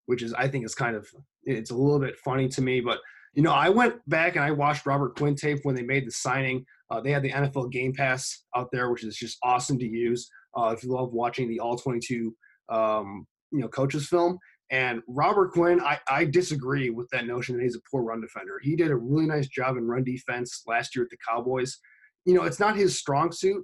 which 0.05 0.21
is 0.21 0.33
I 0.33 0.47
think 0.47 0.63
is 0.63 0.75
kind 0.75 0.95
of 0.95 1.07
it's 1.43 1.71
a 1.71 1.75
little 1.75 1.99
bit 1.99 2.17
funny 2.17 2.47
to 2.49 2.61
me. 2.61 2.79
But 2.79 2.99
you 3.33 3.43
know, 3.43 3.51
I 3.51 3.69
went 3.69 3.95
back 4.07 4.35
and 4.35 4.45
I 4.45 4.51
watched 4.51 4.85
Robert 4.85 5.17
Quinn 5.17 5.35
tape 5.35 5.59
when 5.63 5.75
they 5.75 5.83
made 5.83 6.07
the 6.07 6.11
signing. 6.11 6.65
Uh, 6.89 7.01
they 7.01 7.11
had 7.11 7.23
the 7.23 7.31
NFL 7.31 7.71
Game 7.71 7.93
Pass 7.93 8.43
out 8.55 8.69
there, 8.71 8.89
which 8.89 9.03
is 9.03 9.17
just 9.17 9.37
awesome 9.43 9.77
to 9.79 9.85
use 9.85 10.29
uh, 10.55 10.73
if 10.75 10.83
you 10.83 10.91
love 10.91 11.11
watching 11.11 11.49
the 11.49 11.59
All 11.59 11.77
22 11.77 12.33
um, 12.69 13.27
you 13.51 13.59
know 13.59 13.67
coaches 13.67 14.07
film. 14.07 14.37
And 14.69 15.01
Robert 15.07 15.53
Quinn, 15.53 15.79
I, 15.79 15.97
I 16.09 16.25
disagree 16.25 16.89
with 16.89 17.07
that 17.11 17.25
notion 17.25 17.55
that 17.55 17.63
he's 17.63 17.77
a 17.77 17.89
poor 17.89 18.03
run 18.03 18.19
defender. 18.19 18.59
He 18.61 18.75
did 18.75 18.91
a 18.91 18.95
really 18.95 19.25
nice 19.25 19.47
job 19.47 19.77
in 19.77 19.87
run 19.87 20.03
defense 20.03 20.63
last 20.67 20.95
year 20.95 21.05
at 21.05 21.09
the 21.09 21.17
Cowboys. 21.25 21.77
You 22.25 22.33
know, 22.33 22.43
it's 22.43 22.59
not 22.59 22.75
his 22.75 22.97
strong 22.97 23.31
suit, 23.31 23.63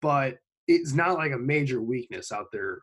but 0.00 0.36
it's 0.68 0.92
not 0.92 1.18
like 1.18 1.32
a 1.32 1.38
major 1.38 1.82
weakness 1.82 2.30
out 2.30 2.46
there 2.52 2.78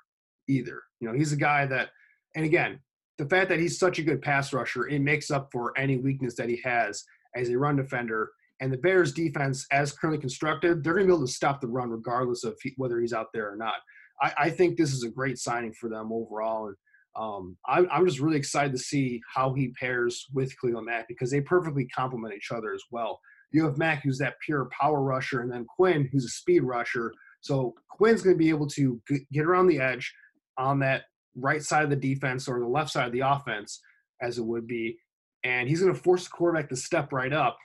either. 0.49 0.81
You 0.99 1.07
know, 1.07 1.13
he's 1.17 1.31
a 1.31 1.37
guy 1.37 1.65
that, 1.67 1.89
and 2.35 2.43
again, 2.43 2.79
the 3.17 3.25
fact 3.25 3.49
that 3.49 3.59
he's 3.59 3.79
such 3.79 3.99
a 3.99 4.03
good 4.03 4.21
pass 4.21 4.51
rusher, 4.51 4.87
it 4.87 4.99
makes 4.99 5.31
up 5.31 5.49
for 5.51 5.77
any 5.77 5.97
weakness 5.97 6.35
that 6.35 6.49
he 6.49 6.59
has 6.63 7.03
as 7.35 7.49
a 7.49 7.57
run 7.57 7.75
defender. 7.75 8.31
And 8.59 8.71
the 8.71 8.77
Bears' 8.77 9.13
defense, 9.13 9.65
as 9.71 9.93
currently 9.93 10.19
constructed, 10.19 10.83
they're 10.83 10.93
going 10.93 11.07
to 11.07 11.13
be 11.13 11.15
able 11.15 11.27
to 11.27 11.31
stop 11.31 11.61
the 11.61 11.67
run 11.67 11.89
regardless 11.89 12.43
of 12.43 12.57
he, 12.61 12.73
whether 12.77 12.99
he's 12.99 13.13
out 13.13 13.27
there 13.33 13.51
or 13.51 13.55
not. 13.55 13.75
I, 14.23 14.33
I, 14.37 14.49
think 14.49 14.77
this 14.77 14.93
is 14.93 15.03
a 15.03 15.09
great 15.09 15.37
signing 15.37 15.73
for 15.73 15.89
them 15.89 16.11
overall. 16.11 16.67
And 16.67 16.75
um, 17.15 17.57
I, 17.67 17.85
I'm 17.91 18.05
just 18.05 18.19
really 18.19 18.37
excited 18.37 18.71
to 18.71 18.77
see 18.77 19.21
how 19.33 19.53
he 19.53 19.73
pairs 19.79 20.25
with 20.33 20.55
Khalil 20.59 20.81
Mack 20.81 21.07
because 21.07 21.29
they 21.29 21.41
perfectly 21.41 21.85
complement 21.87 22.33
each 22.33 22.51
other 22.51 22.73
as 22.73 22.83
well. 22.89 23.19
You 23.51 23.65
have 23.65 23.77
Mack, 23.77 24.01
who's 24.03 24.17
that 24.17 24.35
pure 24.43 24.69
power 24.79 25.03
rusher, 25.03 25.41
and 25.41 25.51
then 25.51 25.65
Quinn, 25.65 26.09
who's 26.11 26.25
a 26.25 26.29
speed 26.29 26.63
rusher. 26.63 27.13
So 27.41 27.75
Quinn's 27.89 28.21
going 28.21 28.35
to 28.35 28.43
be 28.43 28.49
able 28.49 28.67
to 28.69 28.99
get 29.31 29.45
around 29.45 29.67
the 29.67 29.79
edge 29.79 30.11
on 30.57 30.79
that 30.79 31.03
right 31.35 31.61
side 31.61 31.83
of 31.83 31.89
the 31.89 31.95
defense 31.95 32.47
or 32.47 32.59
the 32.59 32.67
left 32.67 32.91
side 32.91 33.07
of 33.07 33.13
the 33.13 33.19
offense, 33.19 33.81
as 34.21 34.37
it 34.37 34.45
would 34.45 34.65
be, 34.65 34.97
and 35.43 35.67
he's 35.67 35.81
going 35.81 35.93
to 35.93 35.99
force 35.99 36.23
the 36.23 36.29
quarterback 36.29 36.69
to 36.69 36.75
step 36.75 37.11
right 37.11 37.33
up. 37.33 37.57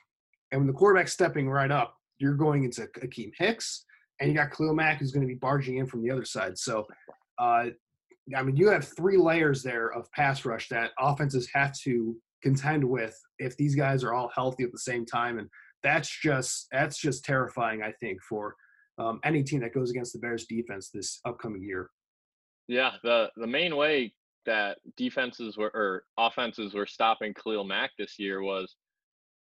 And 0.50 0.60
when 0.60 0.66
the 0.66 0.72
quarterback's 0.72 1.12
stepping 1.12 1.48
right 1.48 1.70
up, 1.70 1.94
you're 2.18 2.34
going 2.34 2.64
into 2.64 2.88
Akiem 3.00 3.30
Hicks, 3.38 3.84
and 4.20 4.30
you 4.30 4.36
got 4.36 4.50
Khalil 4.50 4.74
Mack 4.74 4.98
who's 4.98 5.12
going 5.12 5.26
to 5.26 5.32
be 5.32 5.38
barging 5.38 5.78
in 5.78 5.86
from 5.86 6.02
the 6.02 6.10
other 6.10 6.24
side. 6.24 6.58
So, 6.58 6.86
uh, 7.38 7.66
I 8.36 8.42
mean, 8.42 8.56
you 8.56 8.68
have 8.68 8.88
three 8.96 9.16
layers 9.16 9.62
there 9.62 9.92
of 9.92 10.10
pass 10.12 10.44
rush 10.44 10.68
that 10.68 10.90
offenses 10.98 11.48
have 11.54 11.72
to 11.84 12.16
contend 12.42 12.84
with 12.84 13.18
if 13.38 13.56
these 13.56 13.74
guys 13.74 14.04
are 14.04 14.12
all 14.12 14.30
healthy 14.34 14.64
at 14.64 14.72
the 14.72 14.78
same 14.78 15.06
time, 15.06 15.38
and 15.38 15.48
that's 15.82 16.08
just 16.08 16.66
that's 16.72 16.98
just 16.98 17.24
terrifying. 17.24 17.82
I 17.82 17.92
think 18.00 18.20
for 18.22 18.54
um, 18.98 19.20
any 19.24 19.42
team 19.42 19.60
that 19.60 19.74
goes 19.74 19.90
against 19.90 20.12
the 20.12 20.18
Bears 20.18 20.46
defense 20.46 20.90
this 20.92 21.20
upcoming 21.24 21.62
year. 21.62 21.90
Yeah, 22.66 22.92
the 23.02 23.30
the 23.36 23.46
main 23.46 23.76
way 23.76 24.12
that 24.46 24.78
defenses 24.96 25.56
were 25.56 25.70
or 25.74 26.04
offenses 26.18 26.74
were 26.74 26.86
stopping 26.86 27.34
Khalil 27.34 27.64
Mack 27.64 27.90
this 27.98 28.18
year 28.18 28.42
was 28.42 28.76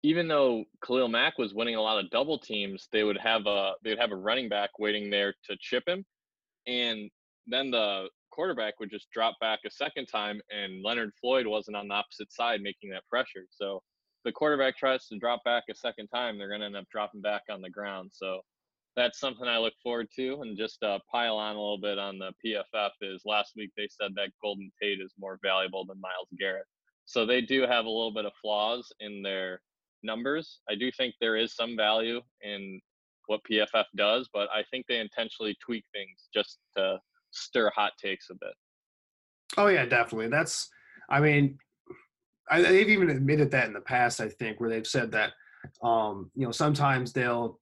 even 0.03 0.29
though 0.29 0.65
Khalil 0.85 1.09
Mack 1.09 1.39
was 1.39 1.55
winning 1.55 1.75
a 1.75 1.83
lot 1.83 2.03
of 2.03 2.11
double 2.11 2.39
teams, 2.39 2.89
they 2.93 3.05
would 3.05 3.19
have 3.19 3.47
a 3.47 3.73
they 3.83 3.91
would 3.91 3.99
have 3.99 4.13
a 4.13 4.17
running 4.17 4.49
back 4.49 4.71
waiting 4.79 5.11
there 5.11 5.35
to 5.45 5.57
chip 5.61 5.85
him, 5.87 6.05
and 6.67 7.11
then 7.47 7.71
the 7.71 8.09
quarterback 8.31 8.79
would 8.79 8.91
just 8.91 9.11
drop 9.11 9.35
back 9.41 9.61
a 9.67 9.71
second 9.71 10.07
time, 10.07 10.41
and 10.51 10.83
Leonard 10.85 11.11
Floyd 11.21 11.47
wasn't 11.47 11.77
on 11.77 11.89
the 11.89 11.95
opposite 11.95 12.33
side 12.33 12.61
making 12.61 12.91
that 12.91 13.07
pressure. 13.09 13.47
So 13.51 13.83
the 14.25 14.33
quarterback 14.33 14.77
tries 14.77 15.07
to 15.09 15.19
drop 15.19 15.43
back 15.45 15.65
a 15.71 15.75
second 15.75 16.09
time, 16.09 16.39
they're 16.39 16.49
going 16.49 16.61
to 16.61 16.67
end 16.67 16.77
up 16.77 16.85
dropping 16.93 17.21
back 17.21 17.43
on 17.51 17.61
the 17.61 17.71
ground. 17.71 18.11
So 18.13 18.41
that's 18.97 19.21
something 19.21 19.47
I 19.47 19.59
look 19.59 19.75
forward 19.83 20.09
to. 20.17 20.43
And 20.43 20.59
just 20.59 20.83
uh, 20.83 20.99
pile 21.11 21.37
on 21.37 21.57
a 21.57 21.59
little 21.59 21.81
bit 21.81 21.99
on 21.99 22.19
the 22.19 22.33
PFF 22.45 22.91
is 23.01 23.23
last 23.25 23.53
week 23.57 23.71
they 23.77 23.89
said 23.89 24.13
that 24.17 24.31
Golden 24.43 24.71
Tate 24.81 25.01
is 25.01 25.15
more 25.19 25.39
valuable 25.43 25.85
than 25.87 26.01
Myles 26.01 26.29
Garrett. 26.39 26.67
So 27.05 27.25
they 27.25 27.41
do 27.41 27.63
have 27.63 27.87
a 27.87 27.91
little 27.91 28.13
bit 28.13 28.27
of 28.27 28.33
flaws 28.43 28.93
in 29.01 29.23
their 29.23 29.61
numbers. 30.03 30.61
I 30.69 30.75
do 30.75 30.91
think 30.91 31.15
there 31.21 31.37
is 31.37 31.55
some 31.55 31.77
value 31.77 32.21
in 32.43 32.81
what 33.27 33.41
PFF 33.51 33.85
does, 33.97 34.29
but 34.33 34.49
I 34.53 34.63
think 34.71 34.87
they 34.89 34.99
intentionally 34.99 35.57
tweak 35.65 35.85
things 35.93 36.29
just 36.33 36.59
to 36.77 36.99
stir 37.31 37.71
hot 37.75 37.93
takes 38.03 38.31
a 38.31 38.35
bit. 38.35 38.55
Oh 39.57 39.69
yeah, 39.69 39.87
definitely. 39.87 40.29
That's, 40.29 40.69
I 41.09 41.21
mean, 41.21 41.59
I, 42.51 42.63
they've 42.63 42.89
even 42.89 43.11
admitted 43.11 43.51
that 43.51 43.67
in 43.67 43.73
the 43.73 43.81
past. 43.81 44.21
I 44.21 44.29
think 44.29 44.61
where 44.61 44.71
they've 44.71 44.87
said 44.87 45.13
that, 45.13 45.33
um, 45.83 46.31
you 46.35 46.47
know, 46.47 46.53
sometimes 46.53 47.13
they'll, 47.13 47.61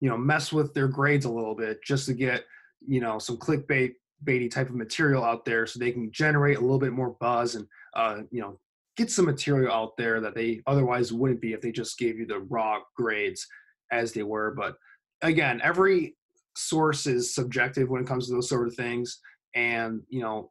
you 0.00 0.08
know, 0.08 0.16
mess 0.16 0.52
with 0.52 0.72
their 0.74 0.88
grades 0.88 1.24
a 1.24 1.30
little 1.30 1.54
bit 1.54 1.82
just 1.82 2.06
to 2.06 2.14
get, 2.14 2.44
you 2.86 3.00
know, 3.00 3.18
some 3.18 3.36
clickbait 3.36 3.94
baity 4.24 4.50
type 4.50 4.68
of 4.68 4.76
material 4.76 5.24
out 5.24 5.44
there 5.44 5.66
so 5.66 5.78
they 5.78 5.92
can 5.92 6.10
generate 6.12 6.58
a 6.58 6.60
little 6.60 6.78
bit 6.78 6.92
more 6.92 7.16
buzz 7.20 7.54
and, 7.56 7.66
uh, 7.94 8.18
you 8.30 8.40
know, 8.40 8.58
get 8.98 9.10
some 9.10 9.24
material 9.24 9.72
out 9.72 9.96
there 9.96 10.20
that 10.20 10.34
they 10.34 10.60
otherwise 10.66 11.12
wouldn't 11.12 11.40
be 11.40 11.52
if 11.52 11.60
they 11.60 11.70
just 11.70 11.98
gave 11.98 12.18
you 12.18 12.26
the 12.26 12.40
raw 12.40 12.80
grades 12.96 13.46
as 13.92 14.12
they 14.12 14.24
were. 14.24 14.50
But 14.50 14.74
again, 15.22 15.60
every 15.62 16.16
source 16.56 17.06
is 17.06 17.34
subjective 17.34 17.88
when 17.88 18.02
it 18.02 18.08
comes 18.08 18.26
to 18.26 18.34
those 18.34 18.48
sort 18.48 18.66
of 18.66 18.74
things. 18.74 19.20
And, 19.54 20.02
you 20.08 20.20
know, 20.20 20.50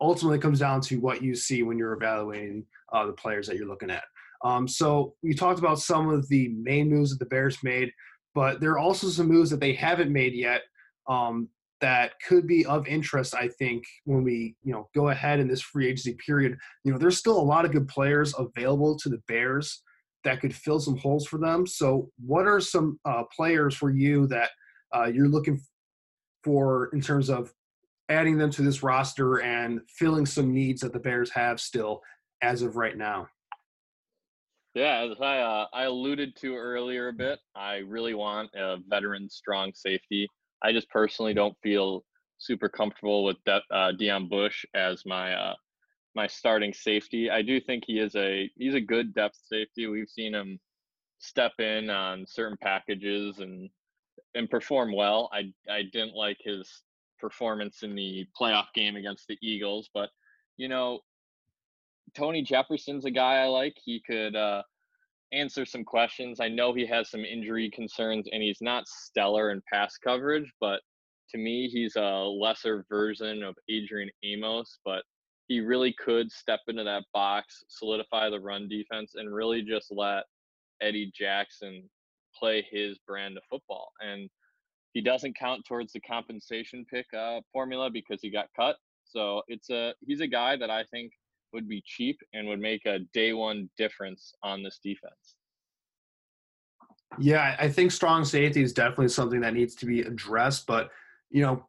ultimately 0.00 0.38
comes 0.38 0.60
down 0.60 0.80
to 0.82 0.96
what 1.00 1.20
you 1.20 1.34
see 1.34 1.62
when 1.64 1.76
you're 1.76 1.92
evaluating 1.92 2.64
uh, 2.92 3.06
the 3.06 3.12
players 3.12 3.48
that 3.48 3.56
you're 3.56 3.66
looking 3.66 3.90
at. 3.90 4.04
Um, 4.44 4.68
so 4.68 5.14
we 5.22 5.34
talked 5.34 5.58
about 5.58 5.80
some 5.80 6.08
of 6.08 6.28
the 6.28 6.48
main 6.48 6.88
moves 6.88 7.10
that 7.10 7.18
the 7.18 7.26
Bears 7.26 7.58
made, 7.64 7.90
but 8.34 8.60
there 8.60 8.70
are 8.72 8.78
also 8.78 9.08
some 9.08 9.26
moves 9.28 9.50
that 9.50 9.60
they 9.60 9.72
haven't 9.72 10.12
made 10.12 10.34
yet 10.34 10.62
um, 11.08 11.48
that 11.80 12.12
could 12.26 12.46
be 12.46 12.64
of 12.66 12.86
interest. 12.86 13.34
I 13.34 13.48
think 13.48 13.84
when 14.04 14.22
we 14.22 14.56
you 14.62 14.72
know 14.72 14.88
go 14.94 15.08
ahead 15.08 15.40
in 15.40 15.48
this 15.48 15.60
free 15.60 15.86
agency 15.86 16.16
period, 16.24 16.56
you 16.84 16.92
know 16.92 16.98
there's 16.98 17.18
still 17.18 17.38
a 17.38 17.42
lot 17.42 17.64
of 17.64 17.72
good 17.72 17.88
players 17.88 18.34
available 18.38 18.96
to 18.98 19.08
the 19.08 19.22
Bears 19.28 19.82
that 20.24 20.40
could 20.40 20.54
fill 20.54 20.80
some 20.80 20.96
holes 20.96 21.26
for 21.26 21.38
them. 21.38 21.66
So 21.66 22.10
what 22.24 22.46
are 22.46 22.60
some 22.60 22.98
uh, 23.04 23.24
players 23.34 23.76
for 23.76 23.90
you 23.90 24.26
that 24.28 24.50
uh, 24.94 25.04
you're 25.04 25.28
looking 25.28 25.60
for 26.42 26.88
in 26.94 27.00
terms 27.00 27.28
of 27.28 27.52
adding 28.08 28.38
them 28.38 28.50
to 28.50 28.62
this 28.62 28.82
roster 28.82 29.42
and 29.42 29.80
filling 29.88 30.26
some 30.26 30.52
needs 30.52 30.80
that 30.80 30.92
the 30.92 30.98
Bears 30.98 31.30
have 31.30 31.60
still 31.60 32.00
as 32.42 32.62
of 32.62 32.76
right 32.76 32.96
now? 32.96 33.26
Yeah, 34.74 35.08
as 35.10 35.20
I 35.20 35.38
uh, 35.38 35.66
I 35.72 35.84
alluded 35.84 36.34
to 36.36 36.56
earlier 36.56 37.08
a 37.08 37.12
bit, 37.12 37.38
I 37.54 37.76
really 37.76 38.14
want 38.14 38.50
a 38.54 38.78
veteran 38.88 39.30
strong 39.30 39.72
safety. 39.72 40.28
I 40.64 40.72
just 40.72 40.88
personally 40.88 41.34
don't 41.34 41.56
feel 41.62 42.04
super 42.38 42.68
comfortable 42.68 43.22
with 43.24 43.36
De- 43.44 43.62
uh, 43.70 43.92
Deon 43.92 44.28
Bush 44.28 44.64
as 44.74 45.04
my 45.04 45.34
uh, 45.34 45.54
my 46.14 46.26
starting 46.26 46.72
safety. 46.72 47.30
I 47.30 47.42
do 47.42 47.60
think 47.60 47.84
he 47.86 47.98
is 47.98 48.16
a 48.16 48.50
he's 48.56 48.74
a 48.74 48.80
good 48.80 49.14
depth 49.14 49.38
safety. 49.46 49.86
We've 49.86 50.08
seen 50.08 50.34
him 50.34 50.58
step 51.18 51.52
in 51.58 51.90
on 51.90 52.24
certain 52.26 52.56
packages 52.62 53.38
and 53.38 53.68
and 54.34 54.50
perform 54.50 54.94
well. 54.94 55.30
I 55.32 55.52
I 55.70 55.82
didn't 55.92 56.14
like 56.14 56.38
his 56.40 56.82
performance 57.20 57.82
in 57.82 57.94
the 57.94 58.26
playoff 58.38 58.66
game 58.74 58.96
against 58.96 59.28
the 59.28 59.38
Eagles, 59.42 59.90
but 59.92 60.08
you 60.56 60.68
know, 60.68 61.00
Tony 62.16 62.42
Jefferson's 62.42 63.04
a 63.04 63.10
guy 63.10 63.42
I 63.42 63.46
like. 63.46 63.76
He 63.84 64.00
could 64.00 64.34
uh, 64.34 64.62
answer 65.34 65.64
some 65.64 65.84
questions. 65.84 66.40
I 66.40 66.48
know 66.48 66.72
he 66.72 66.86
has 66.86 67.10
some 67.10 67.24
injury 67.24 67.70
concerns 67.70 68.26
and 68.32 68.42
he's 68.42 68.60
not 68.60 68.86
stellar 68.86 69.50
in 69.50 69.60
pass 69.72 69.96
coverage, 69.98 70.50
but 70.60 70.80
to 71.30 71.38
me, 71.38 71.68
he's 71.68 71.96
a 71.96 72.24
lesser 72.24 72.84
version 72.88 73.42
of 73.42 73.54
Adrian 73.68 74.10
Amos, 74.22 74.78
but 74.84 75.02
he 75.48 75.60
really 75.60 75.94
could 75.94 76.30
step 76.30 76.60
into 76.68 76.84
that 76.84 77.04
box, 77.12 77.64
solidify 77.68 78.30
the 78.30 78.40
run 78.40 78.68
defense, 78.68 79.12
and 79.14 79.34
really 79.34 79.62
just 79.62 79.88
let 79.90 80.24
Eddie 80.80 81.12
Jackson 81.18 81.88
play 82.38 82.66
his 82.70 82.98
brand 83.06 83.36
of 83.36 83.42
football. 83.50 83.90
And 84.00 84.30
he 84.92 85.00
doesn't 85.00 85.36
count 85.36 85.64
towards 85.66 85.92
the 85.92 86.00
compensation 86.00 86.86
pick 86.90 87.06
uh, 87.16 87.40
formula 87.52 87.90
because 87.90 88.20
he 88.22 88.30
got 88.30 88.46
cut. 88.56 88.76
So 89.04 89.42
it's 89.48 89.70
a 89.70 89.92
he's 90.06 90.20
a 90.20 90.26
guy 90.26 90.56
that 90.56 90.70
I 90.70 90.84
think 90.84 91.12
would 91.54 91.68
be 91.68 91.82
cheap 91.86 92.20
and 92.34 92.46
would 92.48 92.60
make 92.60 92.84
a 92.84 92.98
day 93.14 93.32
one 93.32 93.70
difference 93.78 94.34
on 94.42 94.62
this 94.62 94.78
defense. 94.82 95.36
Yeah, 97.18 97.56
I 97.58 97.68
think 97.68 97.92
strong 97.92 98.24
safety 98.24 98.62
is 98.62 98.72
definitely 98.72 99.08
something 99.08 99.40
that 99.40 99.54
needs 99.54 99.74
to 99.76 99.86
be 99.86 100.00
addressed. 100.00 100.66
But 100.66 100.90
you 101.30 101.42
know, 101.42 101.64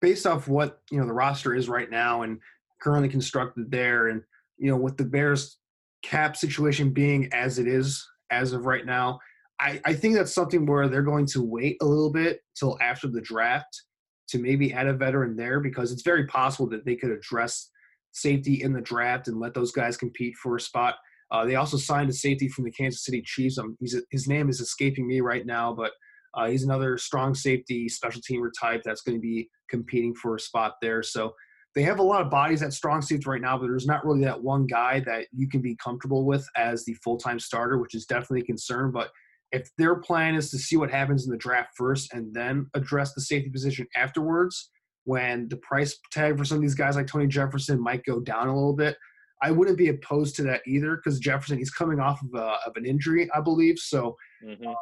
based 0.00 0.26
off 0.26 0.48
what 0.48 0.80
you 0.90 0.98
know 0.98 1.06
the 1.06 1.12
roster 1.12 1.54
is 1.54 1.68
right 1.68 1.88
now 1.88 2.22
and 2.22 2.38
currently 2.80 3.08
constructed 3.08 3.70
there, 3.70 4.08
and 4.08 4.22
you 4.58 4.70
know 4.70 4.76
with 4.76 4.96
the 4.96 5.04
Bears 5.04 5.58
cap 6.02 6.36
situation 6.36 6.90
being 6.90 7.32
as 7.32 7.58
it 7.60 7.68
is 7.68 8.06
as 8.30 8.52
of 8.52 8.66
right 8.66 8.84
now, 8.84 9.20
I, 9.60 9.80
I 9.84 9.94
think 9.94 10.16
that's 10.16 10.34
something 10.34 10.66
where 10.66 10.88
they're 10.88 11.02
going 11.02 11.26
to 11.26 11.42
wait 11.42 11.76
a 11.80 11.84
little 11.84 12.10
bit 12.10 12.40
till 12.56 12.76
after 12.80 13.06
the 13.06 13.20
draft 13.20 13.82
to 14.28 14.38
maybe 14.38 14.72
add 14.72 14.88
a 14.88 14.92
veteran 14.92 15.36
there 15.36 15.60
because 15.60 15.92
it's 15.92 16.02
very 16.02 16.26
possible 16.26 16.68
that 16.70 16.84
they 16.84 16.96
could 16.96 17.10
address 17.10 17.70
safety 18.12 18.62
in 18.62 18.72
the 18.72 18.80
draft 18.80 19.28
and 19.28 19.40
let 19.40 19.54
those 19.54 19.72
guys 19.72 19.96
compete 19.96 20.34
for 20.36 20.56
a 20.56 20.60
spot. 20.60 20.94
Uh, 21.30 21.44
they 21.46 21.56
also 21.56 21.76
signed 21.76 22.10
a 22.10 22.12
safety 22.12 22.48
from 22.48 22.64
the 22.64 22.70
Kansas 22.70 23.04
City 23.04 23.22
Chiefs. 23.24 23.58
Um, 23.58 23.76
his 23.80 24.28
name 24.28 24.48
is 24.48 24.60
escaping 24.60 25.06
me 25.06 25.20
right 25.20 25.46
now, 25.46 25.72
but 25.72 25.92
uh, 26.34 26.46
he's 26.46 26.64
another 26.64 26.98
strong 26.98 27.34
safety, 27.34 27.88
special 27.88 28.20
teamer 28.20 28.50
type 28.58 28.82
that's 28.84 29.02
going 29.02 29.16
to 29.16 29.20
be 29.20 29.48
competing 29.68 30.14
for 30.14 30.36
a 30.36 30.40
spot 30.40 30.74
there. 30.80 31.02
So 31.02 31.34
they 31.74 31.82
have 31.82 31.98
a 31.98 32.02
lot 32.02 32.20
of 32.22 32.30
bodies 32.30 32.62
at 32.62 32.72
strong 32.72 33.00
safety 33.00 33.28
right 33.28 33.40
now, 33.40 33.56
but 33.56 33.66
there's 33.66 33.86
not 33.86 34.04
really 34.04 34.24
that 34.24 34.42
one 34.42 34.66
guy 34.66 35.00
that 35.00 35.26
you 35.32 35.48
can 35.48 35.62
be 35.62 35.76
comfortable 35.76 36.26
with 36.26 36.46
as 36.56 36.84
the 36.84 36.94
full 37.02 37.16
time 37.16 37.38
starter, 37.38 37.78
which 37.78 37.94
is 37.94 38.04
definitely 38.04 38.40
a 38.40 38.44
concern. 38.44 38.92
But 38.92 39.10
if 39.52 39.70
their 39.78 39.96
plan 39.96 40.34
is 40.34 40.50
to 40.50 40.58
see 40.58 40.76
what 40.76 40.90
happens 40.90 41.24
in 41.24 41.30
the 41.30 41.38
draft 41.38 41.70
first 41.76 42.12
and 42.12 42.32
then 42.34 42.66
address 42.74 43.14
the 43.14 43.20
safety 43.20 43.50
position 43.50 43.86
afterwards, 43.96 44.70
when 45.04 45.48
the 45.48 45.56
price 45.56 45.98
tag 46.10 46.38
for 46.38 46.44
some 46.44 46.56
of 46.56 46.62
these 46.62 46.74
guys 46.74 46.96
like 46.96 47.06
Tony 47.06 47.26
Jefferson 47.26 47.80
might 47.80 48.04
go 48.04 48.20
down 48.20 48.48
a 48.48 48.54
little 48.54 48.74
bit, 48.74 48.96
I 49.42 49.50
wouldn't 49.50 49.78
be 49.78 49.88
opposed 49.88 50.36
to 50.36 50.42
that 50.44 50.62
either 50.66 50.96
because 50.96 51.18
Jefferson 51.18 51.58
he's 51.58 51.70
coming 51.70 51.98
off 51.98 52.20
of, 52.22 52.40
a, 52.40 52.58
of 52.66 52.76
an 52.76 52.86
injury, 52.86 53.28
I 53.34 53.40
believe. 53.40 53.78
So, 53.78 54.16
mm-hmm. 54.44 54.66
um, 54.66 54.76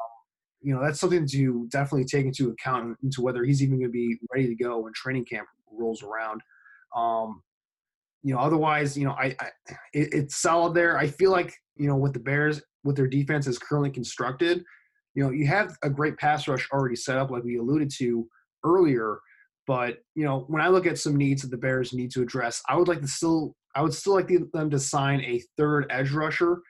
you 0.61 0.75
know, 0.75 0.83
that's 0.83 1.01
something 1.01 1.27
to 1.29 1.67
definitely 1.71 2.05
take 2.05 2.27
into 2.27 2.51
account 2.51 2.99
into 3.03 3.23
whether 3.23 3.45
he's 3.45 3.63
even 3.63 3.79
going 3.79 3.89
to 3.89 3.93
be 3.93 4.19
ready 4.33 4.47
to 4.47 4.55
go 4.55 4.81
when 4.81 4.93
training 4.95 5.25
camp 5.25 5.49
rolls 5.73 6.03
around. 6.03 6.43
Um, 6.95 7.43
you 8.23 8.35
know, 8.35 8.41
otherwise, 8.41 8.99
you 8.99 9.07
know, 9.07 9.13
I, 9.13 9.35
I 9.41 9.49
it, 9.95 10.13
it's 10.13 10.43
solid 10.43 10.75
there. 10.75 10.99
I 10.99 11.07
feel 11.07 11.31
like 11.31 11.55
you 11.77 11.89
know 11.89 11.97
with 11.97 12.13
the 12.13 12.21
Bears, 12.21 12.61
with 12.85 12.97
their 12.97 13.07
defense 13.07 13.47
is 13.47 13.59
currently 13.59 13.91
constructed, 13.91 14.63
you 15.15 15.25
know, 15.25 15.31
you 15.31 15.47
have 15.47 15.77
a 15.83 15.91
great 15.91 16.17
pass 16.19 16.47
rush 16.47 16.69
already 16.73 16.97
set 16.97 17.17
up, 17.17 17.31
like 17.31 17.45
we 17.45 17.57
alluded 17.57 17.91
to 17.99 18.27
earlier. 18.65 19.19
But 19.71 19.99
you 20.17 20.25
know, 20.25 20.47
when 20.49 20.61
I 20.61 20.67
look 20.67 20.85
at 20.85 20.99
some 20.99 21.15
needs 21.15 21.43
that 21.43 21.53
the 21.53 21.57
Bears 21.57 21.93
need 21.93 22.11
to 22.11 22.23
address, 22.23 22.61
I 22.69 22.77
would 22.77 22.89
like 22.89 23.03
to 23.03 23.07
still, 23.07 23.55
I 23.77 23.83
would 23.83 23.95
still 23.95 24.15
like 24.15 24.29
them 24.53 24.69
to 24.69 24.81
sign 24.81 25.21
a 25.21 25.41
third 25.57 25.87
edge 25.91 26.11
rusher 26.11 26.61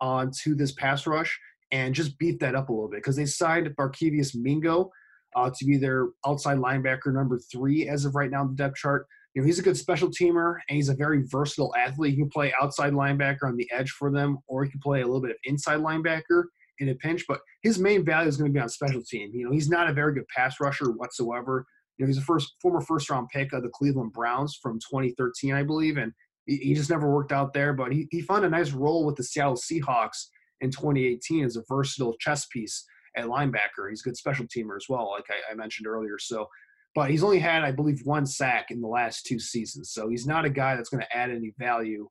onto 0.00 0.54
this 0.54 0.72
pass 0.72 1.06
rush 1.06 1.38
and 1.70 1.94
just 1.94 2.18
beat 2.18 2.40
that 2.40 2.54
up 2.54 2.70
a 2.70 2.72
little 2.72 2.88
bit 2.88 3.00
because 3.00 3.14
they 3.14 3.26
signed 3.26 3.68
Barkevious 3.78 4.34
Mingo 4.34 4.90
uh, 5.36 5.50
to 5.54 5.66
be 5.66 5.76
their 5.76 6.06
outside 6.26 6.56
linebacker 6.56 7.12
number 7.12 7.38
three 7.52 7.90
as 7.90 8.06
of 8.06 8.14
right 8.14 8.30
now 8.30 8.40
in 8.40 8.48
the 8.48 8.54
depth 8.54 8.76
chart. 8.76 9.06
you 9.34 9.42
know, 9.42 9.46
he's 9.46 9.58
a 9.58 9.62
good 9.62 9.76
special 9.76 10.08
teamer 10.08 10.54
and 10.70 10.76
he's 10.76 10.88
a 10.88 10.94
very 10.94 11.24
versatile 11.26 11.74
athlete. 11.76 12.14
He 12.14 12.20
can 12.20 12.30
play 12.30 12.54
outside 12.58 12.94
linebacker 12.94 13.44
on 13.44 13.58
the 13.58 13.70
edge 13.70 13.90
for 13.90 14.10
them, 14.10 14.38
or 14.48 14.64
he 14.64 14.70
can 14.70 14.80
play 14.80 15.02
a 15.02 15.04
little 15.04 15.20
bit 15.20 15.32
of 15.32 15.36
inside 15.44 15.80
linebacker 15.80 16.44
in 16.78 16.88
a 16.88 16.94
pinch. 16.94 17.26
But 17.28 17.40
his 17.62 17.78
main 17.78 18.02
value 18.02 18.30
is 18.30 18.38
going 18.38 18.50
to 18.50 18.54
be 18.54 18.62
on 18.62 18.70
special 18.70 19.02
team. 19.02 19.30
You 19.34 19.44
know, 19.44 19.52
he's 19.52 19.68
not 19.68 19.90
a 19.90 19.92
very 19.92 20.14
good 20.14 20.26
pass 20.34 20.56
rusher 20.58 20.90
whatsoever. 20.90 21.66
You 21.98 22.04
know, 22.04 22.08
he's 22.08 22.18
a 22.18 22.22
first 22.22 22.54
former 22.60 22.80
first 22.80 23.10
round 23.10 23.28
pick 23.28 23.52
of 23.52 23.62
the 23.62 23.70
Cleveland 23.70 24.12
Browns 24.12 24.58
from 24.60 24.78
2013, 24.78 25.54
I 25.54 25.62
believe, 25.62 25.96
and 25.96 26.12
he, 26.46 26.56
he 26.56 26.74
just 26.74 26.90
never 26.90 27.12
worked 27.12 27.32
out 27.32 27.52
there. 27.52 27.72
But 27.72 27.92
he, 27.92 28.06
he 28.10 28.20
found 28.20 28.44
a 28.44 28.50
nice 28.50 28.72
role 28.72 29.04
with 29.04 29.16
the 29.16 29.24
Seattle 29.24 29.56
Seahawks 29.56 30.26
in 30.60 30.70
2018 30.70 31.44
as 31.44 31.56
a 31.56 31.62
versatile 31.68 32.16
chess 32.18 32.46
piece 32.46 32.84
at 33.16 33.26
linebacker. 33.26 33.88
He's 33.88 34.02
a 34.02 34.08
good 34.08 34.16
special 34.16 34.46
teamer 34.46 34.76
as 34.76 34.86
well, 34.88 35.10
like 35.10 35.26
I, 35.30 35.52
I 35.52 35.54
mentioned 35.54 35.86
earlier. 35.86 36.18
So 36.18 36.48
but 36.96 37.10
he's 37.10 37.22
only 37.22 37.38
had, 37.38 37.62
I 37.62 37.72
believe, 37.72 38.00
one 38.04 38.24
sack 38.24 38.70
in 38.70 38.80
the 38.80 38.88
last 38.88 39.26
two 39.26 39.38
seasons. 39.38 39.90
So 39.92 40.08
he's 40.08 40.26
not 40.26 40.46
a 40.46 40.50
guy 40.50 40.74
that's 40.74 40.88
going 40.88 41.02
to 41.02 41.16
add 41.16 41.30
any 41.30 41.52
value 41.58 42.08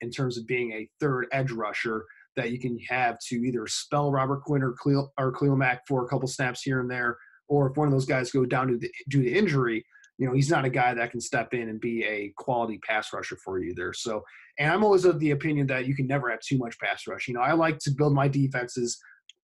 in 0.00 0.12
terms 0.12 0.38
of 0.38 0.46
being 0.46 0.70
a 0.70 0.88
third 1.00 1.26
edge 1.32 1.50
rusher 1.50 2.04
that 2.36 2.52
you 2.52 2.60
can 2.60 2.78
have 2.88 3.18
to 3.30 3.34
either 3.34 3.66
spell 3.66 4.12
Robert 4.12 4.42
Quinn 4.44 4.62
or 4.62 4.74
Cleo, 4.78 5.08
or 5.18 5.32
Khalil 5.32 5.56
Mack 5.56 5.82
for 5.88 6.04
a 6.04 6.08
couple 6.08 6.28
snaps 6.28 6.62
here 6.62 6.78
and 6.78 6.88
there, 6.88 7.18
or 7.48 7.70
if 7.70 7.76
one 7.76 7.88
of 7.88 7.92
those 7.92 8.06
guys 8.06 8.30
go 8.30 8.44
down 8.44 8.68
to, 8.68 8.90
due 9.08 9.22
to 9.22 9.30
injury, 9.30 9.84
you 10.18 10.26
know, 10.26 10.34
he's 10.34 10.50
not 10.50 10.64
a 10.64 10.70
guy 10.70 10.94
that 10.94 11.10
can 11.10 11.20
step 11.20 11.54
in 11.54 11.68
and 11.68 11.80
be 11.80 12.04
a 12.04 12.32
quality 12.36 12.78
pass 12.78 13.12
rusher 13.12 13.36
for 13.44 13.60
you 13.60 13.74
there. 13.74 13.92
So, 13.92 14.24
and 14.58 14.70
I'm 14.70 14.82
always 14.84 15.04
of 15.04 15.20
the 15.20 15.30
opinion 15.30 15.66
that 15.68 15.86
you 15.86 15.94
can 15.94 16.06
never 16.06 16.28
have 16.30 16.40
too 16.40 16.58
much 16.58 16.78
pass 16.78 17.06
rush. 17.06 17.28
You 17.28 17.34
know, 17.34 17.40
I 17.40 17.52
like 17.52 17.78
to 17.80 17.90
build 17.90 18.14
my 18.14 18.26
defenses 18.26 18.98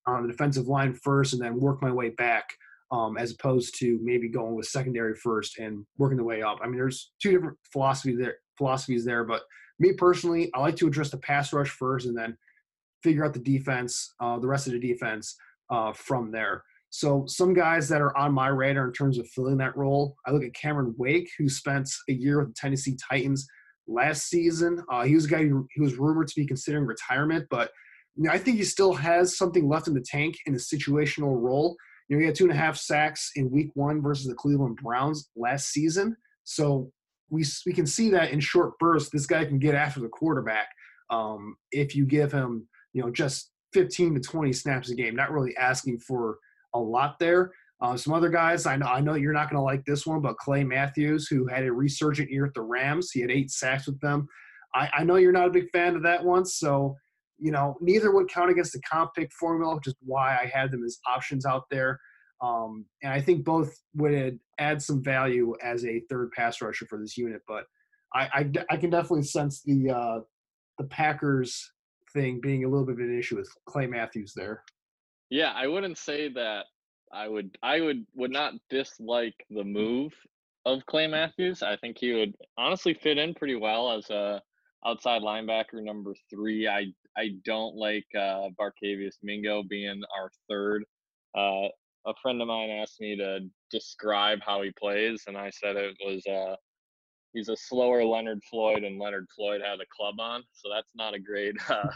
on 0.07 0.23
the 0.23 0.33
defensive 0.33 0.67
line 0.67 0.93
first 0.95 1.33
and 1.33 1.40
then 1.40 1.61
work 1.61 1.81
my 1.81 1.93
way 1.93 2.11
back 2.11 2.45
um, 2.90 3.17
as 3.17 3.33
opposed 3.33 3.79
to 3.79 3.99
maybe 4.03 4.29
going 4.29 4.55
with 4.55 4.67
secondary 4.67 5.14
first 5.14 5.59
and 5.59 5.87
working 5.97 6.19
the 6.19 6.25
way 6.25 6.43
up. 6.43 6.59
I 6.62 6.67
mean, 6.67 6.77
there's 6.77 7.12
two 7.23 7.31
different 7.31 7.57
philosophies 7.73 8.19
there. 8.19 8.37
Philosophies 8.59 9.05
there, 9.05 9.25
but 9.25 9.43
me 9.81 9.95
personally, 9.95 10.49
I 10.55 10.61
like 10.61 10.77
to 10.77 10.87
address 10.87 11.11
the 11.11 11.17
pass 11.17 11.53
rush 11.53 11.71
first 11.71 12.07
and 12.07 12.17
then 12.17 12.37
figure 13.03 13.25
out 13.25 13.33
the 13.33 13.40
defense, 13.40 14.14
uh, 14.21 14.38
the 14.38 14.47
rest 14.47 14.69
of 14.69 14.75
the 14.75 14.79
defense 14.79 15.37
uh, 15.71 15.93
from 15.93 16.31
there. 16.31 16.62
So 16.94 17.24
some 17.26 17.54
guys 17.54 17.88
that 17.88 18.00
are 18.00 18.16
on 18.16 18.33
my 18.33 18.46
radar 18.46 18.87
in 18.87 18.92
terms 18.92 19.18
of 19.18 19.26
filling 19.26 19.57
that 19.57 19.76
role, 19.76 20.14
I 20.24 20.30
look 20.30 20.44
at 20.44 20.54
Cameron 20.54 20.94
Wake, 20.96 21.28
who 21.37 21.48
spent 21.48 21.90
a 22.09 22.12
year 22.12 22.38
with 22.38 22.50
the 22.50 22.54
Tennessee 22.54 22.96
Titans 23.11 23.48
last 23.88 24.28
season. 24.28 24.80
Uh, 24.88 25.02
he 25.02 25.16
was 25.16 25.24
a 25.24 25.28
guy 25.28 25.42
who, 25.42 25.66
who 25.74 25.83
was 25.83 25.96
rumored 25.96 26.28
to 26.28 26.35
be 26.37 26.46
considering 26.46 26.87
retirement, 26.87 27.48
but 27.50 27.72
you 28.14 28.22
know, 28.22 28.30
I 28.30 28.38
think 28.38 28.59
he 28.59 28.62
still 28.62 28.94
has 28.94 29.37
something 29.37 29.68
left 29.68 29.88
in 29.88 29.94
the 29.94 30.04
tank 30.09 30.37
in 30.46 30.54
a 30.54 30.57
situational 30.57 31.37
role. 31.42 31.76
You 32.09 32.14
know, 32.14 32.20
he 32.20 32.26
had 32.26 32.37
two 32.37 32.44
and 32.44 32.52
a 32.52 32.57
half 32.57 32.76
sacks 32.76 33.28
in 33.35 33.50
week 33.50 33.70
one 33.74 34.00
versus 34.00 34.28
the 34.28 34.35
Cleveland 34.37 34.78
Browns 34.80 35.30
last 35.35 35.70
season. 35.70 36.14
So 36.44 36.92
we, 37.28 37.44
we 37.66 37.72
can 37.72 37.88
see 37.88 38.09
that 38.11 38.30
in 38.30 38.38
short 38.38 38.78
bursts, 38.78 39.11
this 39.11 39.26
guy 39.26 39.44
can 39.44 39.59
get 39.59 39.74
after 39.74 39.98
the 39.98 40.09
quarterback 40.09 40.68
um, 41.11 41.57
if 41.72 41.96
you 41.96 42.07
give 42.07 42.30
him, 42.30 42.68
you 42.92 43.02
know, 43.02 43.11
just 43.11 43.50
15 43.72 44.14
to 44.14 44.20
20 44.20 44.52
snaps 44.52 44.90
a 44.90 44.94
game, 44.94 45.16
not 45.16 45.33
really 45.33 45.57
asking 45.57 45.98
for 45.98 46.38
a 46.75 46.79
lot 46.79 47.19
there. 47.19 47.53
Uh, 47.81 47.97
some 47.97 48.13
other 48.13 48.29
guys, 48.29 48.67
I 48.67 48.77
know, 48.77 48.87
I 48.87 49.01
know 49.01 49.15
you're 49.15 49.33
not 49.33 49.51
going 49.51 49.59
to 49.59 49.65
like 49.65 49.85
this 49.85 50.07
one, 50.07 50.21
but 50.21 50.37
Clay 50.39 50.65
Matthews, 50.65 51.27
who 51.29 51.47
had 51.47 51.65
a 51.65 51.73
resurgent 51.73 52.31
year 52.31 52.47
at 52.47 52.55
the 52.55 52.63
Rams, 52.63 53.11
he 53.11 53.21
had 53.21 53.31
eight 53.31 53.51
sacks 53.51 53.87
with 53.87 54.01
them. 54.01 54.27
I, 54.75 54.89
I 54.99 55.05
know 55.05 55.17
you're 55.17 55.33
not 55.33 55.49
a 55.49 55.53
big 55.53 55.71
fan 55.71 55.97
of 55.97 56.03
that 56.03 56.25
one, 56.25 56.45
so 56.45 56.97
you 57.39 57.51
know, 57.51 57.77
neither 57.81 58.13
would 58.13 58.29
count 58.29 58.51
against 58.51 58.73
the 58.73 58.81
comp 58.81 59.15
pick 59.15 59.33
formula, 59.33 59.75
which 59.75 59.89
is 59.89 59.95
why 60.01 60.39
I 60.41 60.47
had 60.47 60.71
them 60.71 60.85
as 60.85 60.99
options 61.07 61.45
out 61.45 61.65
there. 61.71 62.01
Um, 62.41 62.87
and 63.03 63.13
I 63.13 63.21
think 63.21 63.45
both 63.45 63.75
would 63.95 64.39
add 64.59 64.83
some 64.83 65.03
value 65.03 65.55
as 65.63 65.85
a 65.85 66.03
third 66.11 66.31
pass 66.33 66.61
rusher 66.61 66.87
for 66.87 66.99
this 66.99 67.17
unit. 67.17 67.43
But 67.47 67.65
I, 68.15 68.29
I, 68.33 68.51
I 68.71 68.77
can 68.77 68.91
definitely 68.91 69.25
sense 69.25 69.63
the 69.63 69.91
uh, 69.91 70.21
the 70.79 70.85
Packers 70.85 71.71
thing 72.13 72.41
being 72.41 72.65
a 72.65 72.69
little 72.69 72.87
bit 72.87 72.95
of 72.95 73.01
an 73.01 73.19
issue 73.19 73.37
with 73.37 73.51
Clay 73.67 73.87
Matthews 73.87 74.33
there. 74.35 74.63
Yeah, 75.31 75.53
I 75.55 75.67
wouldn't 75.67 75.99
say 75.99 76.29
that 76.31 76.67
I 77.13 77.29
would 77.29 77.57
I 77.63 77.81
would 77.81 78.07
would 78.15 78.31
not 78.31 78.55
dislike 78.71 79.35
the 79.51 79.65
move 79.65 80.13
of 80.65 80.85
Clay 80.87 81.07
Matthews. 81.07 81.63
I 81.63 81.77
think 81.77 81.99
he 81.99 82.13
would 82.13 82.35
honestly 82.59 82.95
fit 82.95 83.19
in 83.19 83.35
pretty 83.35 83.57
well 83.57 83.93
as 83.93 84.11
a 84.11 84.43
outside 84.87 85.23
linebacker 85.23 85.83
number 85.83 86.15
three. 86.31 86.69
I 86.69 86.87
I 87.17 87.31
don't 87.45 87.77
like 87.77 88.07
uh, 88.17 88.49
Barkevious 88.59 89.17
Mingo 89.23 89.63
being 89.63 90.03
our 90.19 90.31
third. 90.49 90.85
Uh, 91.37 91.69
a 92.07 92.15
friend 92.21 92.41
of 92.43 92.49
mine 92.49 92.71
asked 92.71 93.01
me 93.01 93.17
to 93.17 93.41
describe 93.71 94.41
how 94.45 94.63
he 94.63 94.73
plays, 94.79 95.25
and 95.27 95.37
I 95.37 95.51
said 95.51 95.77
it 95.77 95.97
was 96.05 96.27
uh, 96.27 96.57
he's 97.33 97.49
a 97.49 97.57
slower 97.57 98.05
Leonard 98.05 98.43
Floyd, 98.51 98.85
and 98.85 98.99
Leonard 98.99 99.27
Floyd 99.35 99.61
had 99.65 99.81
a 99.81 99.87
club 99.97 100.17
on, 100.19 100.43
so 100.53 100.69
that's 100.75 100.91
not 100.95 101.15
a 101.15 101.19
great 101.19 101.55
uh, 101.69 101.89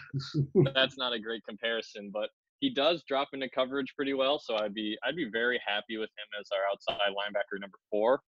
that's 0.74 0.96
not 0.96 1.12
a 1.12 1.18
great 1.18 1.44
comparison. 1.44 2.10
But 2.12 2.30
he 2.60 2.70
does 2.70 3.04
drop 3.06 3.28
into 3.32 3.48
coverage 3.48 3.94
pretty 3.94 4.14
well, 4.14 4.38
so 4.38 4.56
I'd 4.56 4.74
be 4.74 4.96
I'd 5.04 5.16
be 5.16 5.28
very 5.30 5.60
happy 5.66 5.96
with 5.96 6.10
him 6.10 6.40
as 6.40 6.48
our 6.52 6.70
outside 6.70 7.12
linebacker 7.12 7.60
number 7.60 7.78
four. 7.90 8.20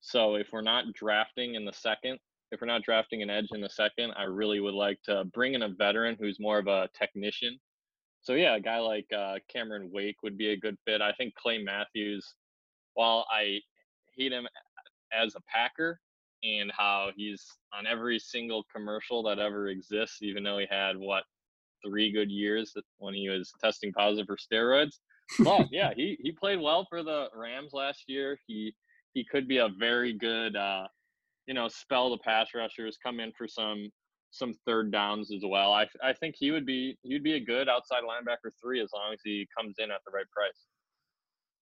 So 0.00 0.34
if 0.34 0.48
we're 0.52 0.62
not 0.62 0.92
drafting 0.94 1.54
in 1.54 1.64
the 1.64 1.72
second, 1.72 2.18
if 2.52 2.60
we're 2.60 2.66
not 2.66 2.82
drafting 2.82 3.22
an 3.22 3.30
edge 3.30 3.48
in 3.52 3.60
the 3.60 3.70
second, 3.70 4.12
I 4.16 4.24
really 4.24 4.60
would 4.60 4.74
like 4.74 5.00
to 5.04 5.24
bring 5.32 5.54
in 5.54 5.62
a 5.62 5.68
veteran 5.68 6.16
who's 6.18 6.40
more 6.40 6.58
of 6.58 6.66
a 6.66 6.88
technician. 6.98 7.58
So 8.22 8.34
yeah, 8.34 8.56
a 8.56 8.60
guy 8.60 8.78
like 8.78 9.06
uh, 9.16 9.36
Cameron 9.48 9.90
Wake 9.92 10.22
would 10.22 10.36
be 10.36 10.50
a 10.50 10.56
good 10.56 10.76
fit. 10.86 11.00
I 11.00 11.12
think 11.12 11.34
Clay 11.34 11.58
Matthews, 11.58 12.34
while 12.94 13.26
I 13.30 13.60
hate 14.16 14.32
him 14.32 14.46
as 15.12 15.34
a 15.34 15.40
Packer 15.48 15.98
and 16.42 16.70
how 16.76 17.10
he's 17.16 17.44
on 17.72 17.86
every 17.86 18.18
single 18.18 18.64
commercial 18.74 19.22
that 19.22 19.38
ever 19.38 19.68
exists, 19.68 20.22
even 20.22 20.42
though 20.42 20.58
he 20.58 20.66
had 20.70 20.96
what 20.96 21.24
three 21.84 22.12
good 22.12 22.30
years 22.30 22.74
when 22.98 23.14
he 23.14 23.28
was 23.28 23.52
testing 23.62 23.92
positive 23.92 24.26
for 24.26 24.36
steroids. 24.36 24.98
But 25.40 25.68
yeah, 25.72 25.92
he 25.94 26.18
he 26.22 26.32
played 26.32 26.60
well 26.60 26.86
for 26.88 27.02
the 27.02 27.28
Rams 27.34 27.72
last 27.72 28.04
year. 28.06 28.38
He 28.46 28.74
he 29.14 29.24
could 29.24 29.48
be 29.48 29.58
a 29.58 29.68
very 29.78 30.12
good 30.12 30.56
uh, 30.56 30.86
you 31.50 31.54
know, 31.54 31.66
spell 31.66 32.10
the 32.10 32.18
pass 32.18 32.50
rushers, 32.54 32.96
come 33.02 33.18
in 33.18 33.32
for 33.36 33.48
some 33.48 33.90
some 34.30 34.54
third 34.64 34.92
downs 34.92 35.32
as 35.32 35.42
well. 35.44 35.72
I 35.72 35.88
I 36.00 36.12
think 36.12 36.36
he 36.38 36.52
would 36.52 36.64
be 36.64 36.96
he'd 37.02 37.24
be 37.24 37.34
a 37.34 37.40
good 37.40 37.68
outside 37.68 38.02
linebacker 38.04 38.50
three 38.62 38.80
as 38.80 38.90
long 38.94 39.12
as 39.12 39.18
he 39.24 39.48
comes 39.58 39.74
in 39.78 39.90
at 39.90 40.00
the 40.06 40.12
right 40.12 40.30
price. 40.30 40.68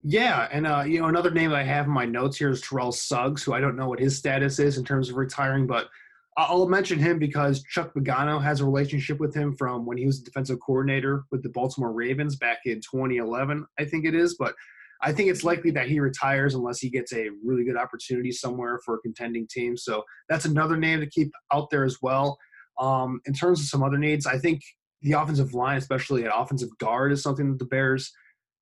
Yeah, 0.02 0.46
and 0.52 0.66
uh, 0.66 0.84
you 0.86 1.00
know 1.00 1.08
another 1.08 1.30
name 1.30 1.54
I 1.54 1.62
have 1.62 1.86
in 1.86 1.90
my 1.90 2.04
notes 2.04 2.36
here 2.36 2.50
is 2.50 2.60
Terrell 2.60 2.92
Suggs, 2.92 3.42
who 3.42 3.54
I 3.54 3.60
don't 3.60 3.76
know 3.76 3.88
what 3.88 3.98
his 3.98 4.18
status 4.18 4.58
is 4.58 4.76
in 4.76 4.84
terms 4.84 5.08
of 5.08 5.16
retiring, 5.16 5.66
but 5.66 5.88
I'll 6.38 6.68
mention 6.68 7.00
him 7.00 7.18
because 7.18 7.64
Chuck 7.64 7.92
Pagano 7.92 8.40
has 8.40 8.60
a 8.60 8.64
relationship 8.64 9.18
with 9.18 9.34
him 9.34 9.56
from 9.56 9.84
when 9.84 9.98
he 9.98 10.06
was 10.06 10.20
defensive 10.20 10.58
coordinator 10.64 11.24
with 11.32 11.42
the 11.42 11.48
Baltimore 11.48 11.92
Ravens 11.92 12.36
back 12.36 12.58
in 12.64 12.76
2011, 12.76 13.66
I 13.76 13.84
think 13.84 14.04
it 14.04 14.14
is. 14.14 14.36
But 14.38 14.54
I 15.02 15.12
think 15.12 15.30
it's 15.30 15.42
likely 15.42 15.72
that 15.72 15.88
he 15.88 15.98
retires 15.98 16.54
unless 16.54 16.78
he 16.78 16.90
gets 16.90 17.12
a 17.12 17.30
really 17.44 17.64
good 17.64 17.76
opportunity 17.76 18.30
somewhere 18.30 18.78
for 18.84 18.94
a 18.94 19.00
contending 19.00 19.48
team. 19.50 19.76
So 19.76 20.04
that's 20.28 20.44
another 20.44 20.76
name 20.76 21.00
to 21.00 21.06
keep 21.06 21.32
out 21.52 21.70
there 21.70 21.84
as 21.84 21.98
well. 22.02 22.38
Um, 22.78 23.20
in 23.26 23.34
terms 23.34 23.60
of 23.60 23.66
some 23.66 23.82
other 23.82 23.98
needs, 23.98 24.24
I 24.24 24.38
think 24.38 24.62
the 25.02 25.12
offensive 25.12 25.54
line, 25.54 25.76
especially 25.76 26.24
at 26.24 26.32
offensive 26.32 26.70
guard, 26.78 27.10
is 27.10 27.20
something 27.20 27.50
that 27.50 27.58
the 27.58 27.64
Bears 27.64 28.12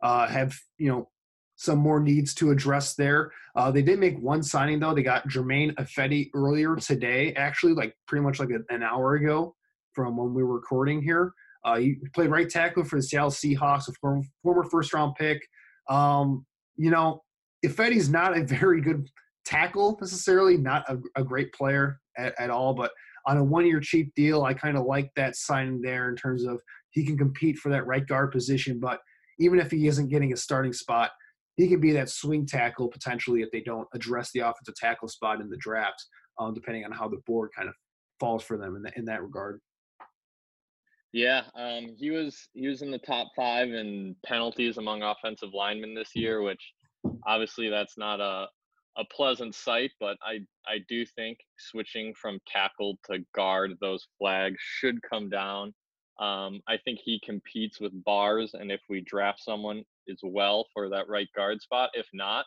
uh, 0.02 0.26
have, 0.28 0.54
you 0.78 0.88
know, 0.88 1.10
some 1.56 1.78
more 1.78 2.00
needs 2.00 2.34
to 2.34 2.50
address 2.50 2.94
there. 2.94 3.32
Uh, 3.56 3.70
they 3.70 3.82
did 3.82 3.98
make 3.98 4.18
one 4.18 4.42
signing 4.42 4.78
though. 4.78 4.94
They 4.94 5.02
got 5.02 5.26
Germain 5.26 5.74
Ifedi 5.76 6.30
earlier 6.34 6.76
today, 6.76 7.32
actually, 7.34 7.72
like 7.72 7.94
pretty 8.06 8.22
much 8.22 8.38
like 8.38 8.50
an 8.68 8.82
hour 8.82 9.14
ago 9.14 9.54
from 9.94 10.16
when 10.16 10.34
we 10.34 10.42
were 10.42 10.54
recording 10.54 11.02
here. 11.02 11.32
Uh, 11.64 11.78
he 11.78 11.96
played 12.14 12.30
right 12.30 12.48
tackle 12.48 12.84
for 12.84 12.96
the 12.96 13.02
Seattle 13.02 13.30
Seahawks, 13.30 13.88
a 13.88 13.92
former, 14.00 14.22
former 14.42 14.64
first 14.64 14.92
round 14.92 15.14
pick. 15.16 15.40
Um, 15.88 16.44
you 16.76 16.90
know, 16.90 17.22
Ifedi's 17.64 18.10
not 18.10 18.36
a 18.36 18.44
very 18.44 18.80
good 18.80 19.08
tackle 19.44 19.96
necessarily, 20.00 20.58
not 20.58 20.84
a, 20.88 20.98
a 21.20 21.24
great 21.24 21.52
player 21.52 21.98
at, 22.18 22.34
at, 22.38 22.50
all, 22.50 22.74
but 22.74 22.92
on 23.26 23.38
a 23.38 23.44
one 23.44 23.66
year 23.66 23.80
cheap 23.80 24.14
deal, 24.14 24.44
I 24.44 24.52
kind 24.52 24.76
of 24.76 24.84
like 24.84 25.10
that 25.16 25.36
signing 25.36 25.80
there 25.80 26.10
in 26.10 26.16
terms 26.16 26.44
of 26.44 26.60
he 26.90 27.04
can 27.04 27.16
compete 27.16 27.56
for 27.56 27.70
that 27.70 27.86
right 27.86 28.06
guard 28.06 28.30
position. 28.30 28.78
But 28.78 29.00
even 29.38 29.58
if 29.58 29.70
he 29.70 29.86
isn't 29.88 30.08
getting 30.08 30.32
a 30.32 30.36
starting 30.36 30.72
spot, 30.72 31.10
he 31.56 31.68
could 31.68 31.80
be 31.80 31.92
that 31.92 32.10
swing 32.10 32.46
tackle 32.46 32.88
potentially 32.88 33.42
if 33.42 33.50
they 33.50 33.60
don't 33.60 33.88
address 33.94 34.30
the 34.32 34.40
offensive 34.40 34.74
tackle 34.76 35.08
spot 35.08 35.40
in 35.40 35.48
the 35.48 35.56
draft, 35.56 36.04
um, 36.38 36.54
depending 36.54 36.84
on 36.84 36.92
how 36.92 37.08
the 37.08 37.20
board 37.26 37.50
kind 37.56 37.68
of 37.68 37.74
falls 38.20 38.42
for 38.42 38.56
them 38.56 38.76
in, 38.76 38.82
the, 38.82 38.92
in 38.96 39.04
that 39.06 39.22
regard. 39.22 39.60
Yeah, 41.12 41.44
um, 41.54 41.94
he 41.98 42.10
was 42.10 42.48
he 42.52 42.68
was 42.68 42.82
in 42.82 42.90
the 42.90 42.98
top 42.98 43.28
five 43.34 43.68
in 43.68 44.14
penalties 44.26 44.76
among 44.76 45.02
offensive 45.02 45.54
linemen 45.54 45.94
this 45.94 46.10
year, 46.14 46.42
which 46.42 46.60
obviously 47.26 47.70
that's 47.70 47.96
not 47.96 48.20
a 48.20 48.48
a 48.98 49.04
pleasant 49.14 49.54
sight, 49.54 49.92
but 49.98 50.18
I 50.22 50.40
I 50.66 50.78
do 50.88 51.06
think 51.06 51.38
switching 51.58 52.12
from 52.20 52.38
tackle 52.46 52.98
to 53.10 53.20
guard, 53.34 53.72
those 53.80 54.06
flags 54.18 54.58
should 54.60 55.00
come 55.08 55.30
down. 55.30 55.72
Um, 56.18 56.60
I 56.66 56.76
think 56.84 56.98
he 57.02 57.20
competes 57.24 57.80
with 57.80 58.04
Bars, 58.04 58.52
and 58.52 58.70
if 58.70 58.80
we 58.88 59.00
draft 59.02 59.42
someone 59.42 59.84
as 60.10 60.20
well 60.22 60.66
for 60.72 60.88
that 60.88 61.08
right 61.08 61.28
guard 61.36 61.60
spot, 61.60 61.90
if 61.94 62.06
not, 62.12 62.46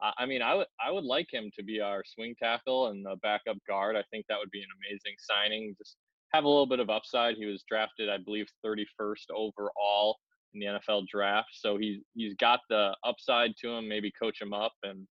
I 0.00 0.26
mean, 0.26 0.42
I 0.42 0.54
would 0.54 0.66
I 0.84 0.92
would 0.92 1.04
like 1.04 1.28
him 1.32 1.50
to 1.56 1.64
be 1.64 1.80
our 1.80 2.04
swing 2.04 2.34
tackle 2.40 2.88
and 2.88 3.04
the 3.04 3.16
backup 3.22 3.56
guard. 3.66 3.96
I 3.96 4.04
think 4.10 4.26
that 4.28 4.38
would 4.38 4.50
be 4.50 4.60
an 4.60 4.68
amazing 4.78 5.16
signing. 5.18 5.74
Just 5.76 5.96
have 6.32 6.44
a 6.44 6.48
little 6.48 6.66
bit 6.66 6.78
of 6.78 6.90
upside. 6.90 7.36
He 7.36 7.46
was 7.46 7.64
drafted, 7.68 8.08
I 8.08 8.18
believe, 8.18 8.46
31st 8.64 9.30
overall 9.34 10.18
in 10.54 10.60
the 10.60 10.66
NFL 10.66 11.08
draft, 11.08 11.48
so 11.52 11.76
he's 11.78 12.00
he's 12.14 12.34
got 12.34 12.60
the 12.70 12.94
upside 13.04 13.56
to 13.58 13.70
him. 13.70 13.88
Maybe 13.88 14.12
coach 14.12 14.40
him 14.40 14.52
up 14.52 14.72
and 14.84 15.06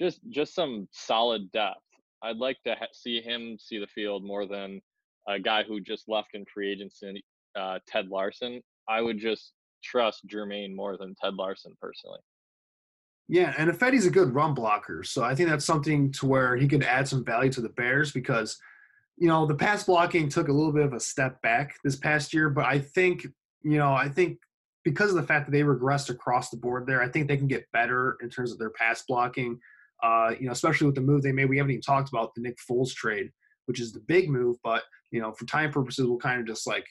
just 0.00 0.20
just 0.30 0.54
some 0.54 0.88
solid 0.92 1.50
depth. 1.50 1.80
I'd 2.22 2.36
like 2.36 2.58
to 2.64 2.76
ha- 2.76 2.86
see 2.92 3.20
him 3.20 3.56
see 3.58 3.78
the 3.78 3.88
field 3.88 4.24
more 4.24 4.46
than 4.46 4.80
a 5.28 5.40
guy 5.40 5.64
who 5.64 5.80
just 5.80 6.08
left 6.08 6.30
in 6.34 6.44
free 6.52 6.70
agency, 6.70 7.24
uh, 7.56 7.80
Ted 7.88 8.08
Larsen. 8.08 8.62
I 8.88 9.00
would 9.00 9.18
just 9.18 9.52
trust 9.82 10.22
Germain 10.26 10.74
more 10.74 10.96
than 10.96 11.14
Ted 11.22 11.34
Larsen 11.34 11.74
personally. 11.80 12.20
Yeah, 13.28 13.54
and 13.56 13.70
Ifedi's 13.70 14.06
a 14.06 14.10
good 14.10 14.34
run 14.34 14.54
blocker, 14.54 15.02
so 15.04 15.22
I 15.22 15.34
think 15.34 15.48
that's 15.48 15.64
something 15.64 16.12
to 16.12 16.26
where 16.26 16.56
he 16.56 16.68
could 16.68 16.82
add 16.82 17.08
some 17.08 17.24
value 17.24 17.50
to 17.52 17.60
the 17.60 17.70
Bears 17.70 18.12
because, 18.12 18.58
you 19.16 19.28
know, 19.28 19.46
the 19.46 19.54
pass 19.54 19.84
blocking 19.84 20.28
took 20.28 20.48
a 20.48 20.52
little 20.52 20.72
bit 20.72 20.84
of 20.84 20.92
a 20.92 21.00
step 21.00 21.40
back 21.40 21.76
this 21.84 21.96
past 21.96 22.34
year, 22.34 22.50
but 22.50 22.66
I 22.66 22.78
think, 22.78 23.26
you 23.62 23.78
know, 23.78 23.92
I 23.92 24.08
think 24.08 24.38
because 24.84 25.10
of 25.10 25.16
the 25.16 25.22
fact 25.22 25.46
that 25.46 25.52
they 25.52 25.62
regressed 25.62 26.10
across 26.10 26.50
the 26.50 26.56
board 26.56 26.86
there, 26.86 27.00
I 27.00 27.08
think 27.08 27.28
they 27.28 27.36
can 27.36 27.46
get 27.46 27.70
better 27.72 28.16
in 28.22 28.28
terms 28.28 28.52
of 28.52 28.58
their 28.58 28.70
pass 28.70 29.04
blocking. 29.06 29.58
Uh, 30.02 30.34
you 30.40 30.46
know, 30.46 30.52
especially 30.52 30.86
with 30.86 30.96
the 30.96 31.00
move 31.00 31.22
they 31.22 31.30
made. 31.30 31.48
We 31.48 31.58
haven't 31.58 31.70
even 31.70 31.82
talked 31.82 32.08
about 32.08 32.34
the 32.34 32.40
Nick 32.40 32.58
Foles 32.68 32.92
trade, 32.92 33.30
which 33.66 33.80
is 33.80 33.92
the 33.92 34.00
big 34.00 34.28
move, 34.28 34.56
but 34.64 34.82
you 35.12 35.20
know, 35.20 35.30
for 35.32 35.46
time 35.46 35.70
purposes, 35.70 36.06
we'll 36.06 36.18
kind 36.18 36.40
of 36.40 36.46
just 36.46 36.66
like 36.66 36.86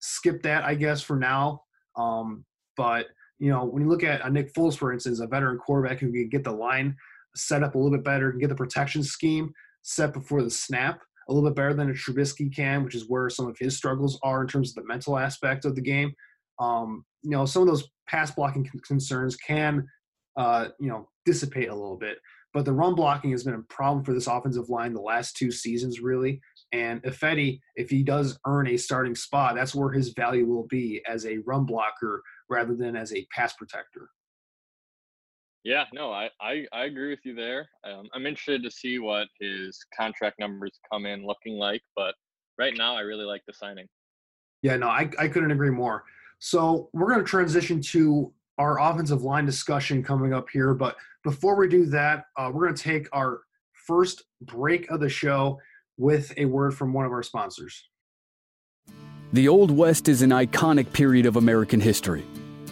skip 0.00 0.42
that, 0.42 0.64
I 0.64 0.74
guess, 0.74 1.02
for 1.02 1.16
now. 1.16 1.62
Um, 1.96 2.44
but 2.76 3.06
you 3.38 3.50
know, 3.50 3.64
when 3.64 3.82
you 3.82 3.88
look 3.88 4.04
at 4.04 4.24
a 4.24 4.30
Nick 4.30 4.52
Foles, 4.52 4.76
for 4.76 4.92
instance, 4.92 5.20
a 5.20 5.26
veteran 5.26 5.58
quarterback 5.58 5.98
who 5.98 6.12
can 6.12 6.28
get 6.28 6.44
the 6.44 6.52
line 6.52 6.94
set 7.34 7.62
up 7.62 7.74
a 7.74 7.78
little 7.78 7.90
bit 7.90 8.04
better, 8.04 8.30
can 8.30 8.40
get 8.40 8.48
the 8.48 8.54
protection 8.54 9.02
scheme 9.02 9.52
set 9.82 10.12
before 10.12 10.42
the 10.42 10.50
snap 10.50 11.00
a 11.28 11.32
little 11.32 11.48
bit 11.48 11.56
better 11.56 11.72
than 11.72 11.90
a 11.90 11.94
Trubisky 11.94 12.54
can, 12.54 12.84
which 12.84 12.94
is 12.94 13.08
where 13.08 13.30
some 13.30 13.46
of 13.46 13.56
his 13.58 13.76
struggles 13.76 14.18
are 14.22 14.42
in 14.42 14.48
terms 14.48 14.70
of 14.70 14.74
the 14.74 14.88
mental 14.88 15.16
aspect 15.16 15.64
of 15.64 15.74
the 15.74 15.80
game. 15.80 16.12
Um, 16.58 17.04
you 17.22 17.30
know, 17.30 17.46
some 17.46 17.62
of 17.62 17.68
those 17.68 17.88
pass 18.08 18.30
blocking 18.32 18.68
concerns 18.86 19.36
can, 19.36 19.86
uh, 20.36 20.68
you 20.78 20.88
know, 20.88 21.08
dissipate 21.24 21.68
a 21.68 21.74
little 21.74 21.96
bit. 21.96 22.18
But 22.52 22.64
the 22.64 22.72
run 22.72 22.94
blocking 22.94 23.30
has 23.30 23.44
been 23.44 23.54
a 23.54 23.72
problem 23.72 24.04
for 24.04 24.12
this 24.12 24.26
offensive 24.26 24.68
line 24.68 24.92
the 24.92 25.00
last 25.00 25.36
two 25.36 25.52
seasons, 25.52 26.00
really. 26.00 26.40
And 26.72 27.02
Ifedi, 27.02 27.60
if 27.74 27.90
he 27.90 28.02
does 28.02 28.38
earn 28.46 28.68
a 28.68 28.76
starting 28.76 29.14
spot, 29.14 29.56
that's 29.56 29.74
where 29.74 29.90
his 29.90 30.10
value 30.10 30.46
will 30.46 30.66
be 30.68 31.02
as 31.08 31.26
a 31.26 31.38
run 31.38 31.64
blocker 31.64 32.22
rather 32.48 32.74
than 32.74 32.96
as 32.96 33.12
a 33.12 33.26
pass 33.34 33.54
protector. 33.54 34.10
Yeah, 35.64 35.84
no, 35.92 36.10
I, 36.10 36.30
I, 36.40 36.66
I 36.72 36.84
agree 36.84 37.10
with 37.10 37.24
you 37.24 37.34
there. 37.34 37.68
Um, 37.84 38.08
I'm 38.14 38.24
interested 38.24 38.62
to 38.62 38.70
see 38.70 38.98
what 38.98 39.28
his 39.38 39.78
contract 39.96 40.38
numbers 40.38 40.72
come 40.90 41.04
in 41.06 41.26
looking 41.26 41.58
like, 41.58 41.82
but 41.94 42.14
right 42.58 42.72
now 42.76 42.96
I 42.96 43.00
really 43.00 43.26
like 43.26 43.42
the 43.46 43.52
signing. 43.52 43.86
Yeah, 44.62 44.76
no, 44.76 44.88
I, 44.88 45.10
I 45.18 45.28
couldn't 45.28 45.50
agree 45.50 45.70
more. 45.70 46.04
So 46.38 46.88
we're 46.92 47.08
going 47.08 47.24
to 47.24 47.26
transition 47.26 47.82
to 47.82 48.32
our 48.58 48.80
offensive 48.80 49.22
line 49.22 49.44
discussion 49.44 50.02
coming 50.02 50.32
up 50.32 50.48
here. 50.50 50.72
But 50.72 50.96
before 51.24 51.56
we 51.56 51.68
do 51.68 51.84
that, 51.86 52.26
uh, 52.36 52.50
we're 52.52 52.64
going 52.66 52.76
to 52.76 52.82
take 52.82 53.08
our 53.12 53.40
first 53.72 54.24
break 54.42 54.90
of 54.90 55.00
the 55.00 55.08
show 55.08 55.58
with 56.00 56.32
a 56.38 56.46
word 56.46 56.74
from 56.74 56.94
one 56.94 57.04
of 57.04 57.12
our 57.12 57.22
sponsors. 57.22 57.86
The 59.34 59.48
Old 59.48 59.70
West 59.70 60.08
is 60.08 60.22
an 60.22 60.30
iconic 60.30 60.92
period 60.94 61.26
of 61.26 61.36
American 61.36 61.78
history. 61.78 62.24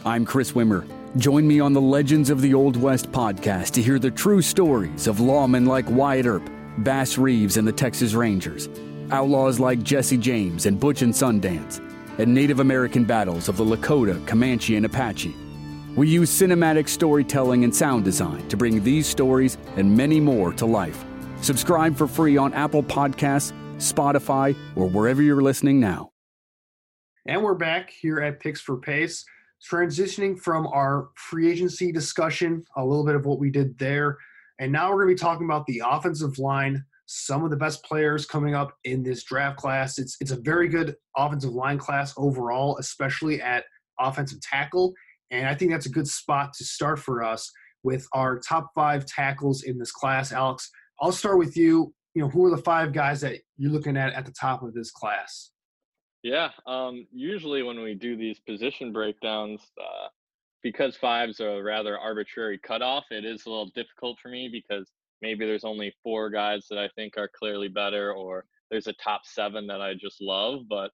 I'm 0.05 0.25
Chris 0.25 0.53
Wimmer. 0.53 0.89
Join 1.19 1.47
me 1.47 1.61
on 1.61 1.75
the 1.75 1.81
Legends 1.81 2.31
of 2.31 2.41
the 2.41 2.55
Old 2.55 2.77
West 2.77 3.13
podcast 3.13 3.73
to 3.73 3.83
hear 3.83 3.99
the 3.99 4.11
true 4.11 4.41
stories 4.41 5.07
of 5.07 5.19
lawmen 5.19 5.67
like 5.67 5.85
Wyatt 5.91 6.25
Earp, 6.25 6.51
Bass 6.79 7.19
Reeves 7.19 7.59
and 7.59 7.69
the 7.69 7.73
Texas 7.73 8.15
Rangers, 8.15 8.69
outlaws 9.11 9.61
like 9.61 9.83
Jesse 9.83 10.17
James 10.17 10.65
and 10.65 10.81
Butch 10.81 11.03
and 11.03 11.13
Sundance, 11.13 11.81
and 12.19 12.33
Native 12.33 12.61
American 12.61 13.05
battles 13.05 13.51
of 13.51 13.59
the 13.59 13.65
Lakota, 13.65 14.27
Comanche, 14.27 14.77
and 14.77 14.87
Apache. 14.87 15.37
We 15.97 16.09
use 16.09 16.31
cinematic 16.31 16.89
storytelling 16.89 17.63
and 17.65 17.77
sound 17.77 18.05
design 18.05 18.49
to 18.49 18.57
bring 18.57 18.83
these 18.83 19.07
stories 19.07 19.59
and 19.77 19.95
many 19.95 20.19
more 20.19 20.55
to 20.55 20.65
life. 20.65 21.05
Subscribe 21.41 21.97
for 21.97 22.07
free 22.07 22.37
on 22.37 22.53
Apple 22.53 22.83
Podcasts, 22.83 23.53
Spotify, 23.77 24.57
or 24.77 24.89
wherever 24.89 25.23
you're 25.23 25.43
listening 25.43 25.81
now. 25.81 26.11
And 27.27 27.43
we're 27.43 27.55
back 27.55 27.91
here 27.91 28.21
at 28.21 28.41
Picks 28.41 28.61
for 28.61 28.79
Pace, 28.79 29.25
transitioning 29.71 30.39
from 30.39 30.67
our 30.67 31.09
free 31.15 31.51
agency 31.51 31.93
discussion, 31.93 32.65
a 32.77 32.85
little 32.85 33.05
bit 33.05 33.15
of 33.15 33.27
what 33.27 33.39
we 33.39 33.51
did 33.51 33.79
there. 33.79 34.17
And 34.59 34.73
now 34.73 34.91
we're 34.91 35.05
going 35.05 35.17
to 35.17 35.23
be 35.23 35.27
talking 35.27 35.45
about 35.45 35.67
the 35.67 35.83
offensive 35.87 36.39
line, 36.39 36.85
some 37.07 37.45
of 37.45 37.51
the 37.51 37.57
best 37.57 37.85
players 37.85 38.27
coming 38.27 38.55
up 38.55 38.75
in 38.85 39.03
this 39.03 39.23
draft 39.25 39.59
class. 39.59 39.99
It's, 39.99 40.17
it's 40.21 40.33
a 40.33 40.41
very 40.41 40.69
good 40.69 40.97
offensive 41.17 41.53
line 41.53 41.79
class 41.79 42.13
overall, 42.17 42.77
especially 42.79 43.41
at 43.41 43.65
offensive 44.01 44.41
tackle. 44.41 44.93
And 45.31 45.47
I 45.47 45.55
think 45.55 45.71
that's 45.71 45.87
a 45.87 45.91
good 45.91 46.09
spot 46.09 46.53
to 46.55 46.65
start 46.65 46.99
for 46.99 47.23
us 47.23 47.51
with 47.83 48.07
our 48.13 48.39
top 48.39 48.71
five 48.75 49.07
tackles 49.07 49.63
in 49.63 49.79
this 49.79 49.93
class. 49.93 50.33
Alex, 50.33 50.71
I'll 51.01 51.13
start 51.13 51.39
with 51.39 51.57
you. 51.57 51.95
You 52.15 52.23
know, 52.23 52.29
who 52.29 52.47
are 52.47 52.51
the 52.51 52.63
five 52.63 52.93
guys 52.93 53.21
that 53.21 53.39
you're 53.57 53.71
looking 53.71 53.97
at 53.97 54.13
at 54.15 54.27
the 54.27 54.33
top 54.33 54.63
of 54.63 54.75
this 54.75 54.91
class? 54.91 55.51
Yeah, 56.23 56.51
um, 56.67 57.07
usually 57.13 57.63
when 57.63 57.81
we 57.81 57.95
do 57.95 58.17
these 58.17 58.41
position 58.41 58.93
breakdowns, 58.93 59.61
uh, 59.81 60.09
because 60.63 60.97
five's 60.97 61.39
a 61.39 61.63
rather 61.63 61.97
arbitrary 61.97 62.59
cutoff, 62.59 63.05
it 63.11 63.25
is 63.25 63.47
a 63.47 63.49
little 63.49 63.71
difficult 63.75 64.19
for 64.21 64.29
me 64.29 64.49
because 64.51 64.91
maybe 65.23 65.47
there's 65.47 65.65
only 65.65 65.95
four 66.03 66.29
guys 66.31 66.67
that 66.71 66.79
I 66.79 66.89
think 66.97 67.17
are 67.17 67.31
clearly 67.39 67.69
better, 67.69 68.13
or 68.13 68.45
there's 68.71 68.89
a 68.89 68.93
top 68.95 69.23
seven 69.25 69.67
that 69.69 69.81
I 69.81 69.95
just 69.95 70.21
love. 70.21 70.63
But 70.69 70.91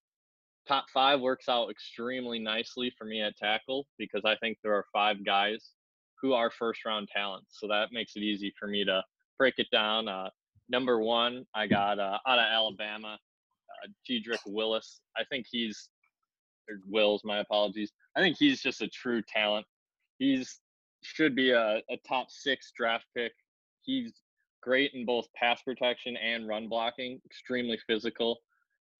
top 0.68 0.86
five 0.92 1.20
works 1.20 1.48
out 1.48 1.70
extremely 1.70 2.38
nicely 2.38 2.92
for 2.98 3.06
me 3.06 3.22
at 3.22 3.36
tackle 3.36 3.86
because 3.98 4.22
I 4.26 4.36
think 4.36 4.58
there 4.62 4.74
are 4.74 4.84
five 4.92 5.24
guys 5.24 5.70
who 6.20 6.34
are 6.34 6.50
first 6.50 6.84
round 6.84 7.08
talents. 7.08 7.56
So 7.58 7.66
that 7.68 7.92
makes 7.92 8.16
it 8.16 8.20
easy 8.20 8.52
for 8.58 8.66
me 8.66 8.84
to 8.84 9.02
break 9.38 9.54
it 9.58 9.68
down. 9.72 10.08
Uh, 10.08 10.30
number 10.68 11.00
one, 11.00 11.44
I 11.54 11.66
got 11.66 11.98
uh, 11.98 12.18
out 12.26 12.38
of 12.38 12.44
Alabama, 12.44 13.18
uh, 13.18 13.88
Jedrick 14.08 14.38
Willis. 14.46 15.00
I 15.16 15.24
think 15.24 15.46
he's 15.50 15.88
Wills. 16.86 17.22
My 17.24 17.38
apologies. 17.38 17.92
I 18.16 18.20
think 18.20 18.36
he's 18.38 18.62
just 18.62 18.82
a 18.82 18.88
true 18.88 19.22
talent. 19.22 19.66
He's 20.18 20.60
should 21.02 21.36
be 21.36 21.50
a, 21.50 21.82
a 21.90 21.98
top 22.08 22.28
six 22.30 22.72
draft 22.76 23.04
pick. 23.16 23.32
He's 23.82 24.12
great 24.62 24.92
in 24.94 25.04
both 25.04 25.26
pass 25.34 25.60
protection 25.62 26.16
and 26.16 26.48
run 26.48 26.68
blocking. 26.68 27.20
Extremely 27.26 27.78
physical. 27.86 28.38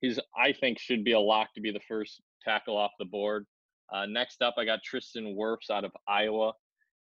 He's 0.01 0.21
I 0.37 0.53
think 0.53 0.79
should 0.79 1.05
be 1.05 1.13
a 1.13 1.21
lock 1.21 1.55
to 1.55 1.61
be 1.61 1.71
the 1.71 1.81
first 1.89 2.21
tackle 2.45 2.77
off 2.77 2.91
the 2.99 3.07
board. 3.07 3.47
Uh, 3.93 4.07
next 4.07 4.43
up, 4.43 4.55
I 4.59 4.65
got 4.65 4.83
Tristan 4.83 5.37
Wirfs 5.37 5.71
out 5.71 5.85
of 5.85 5.93
Iowa 6.07 6.53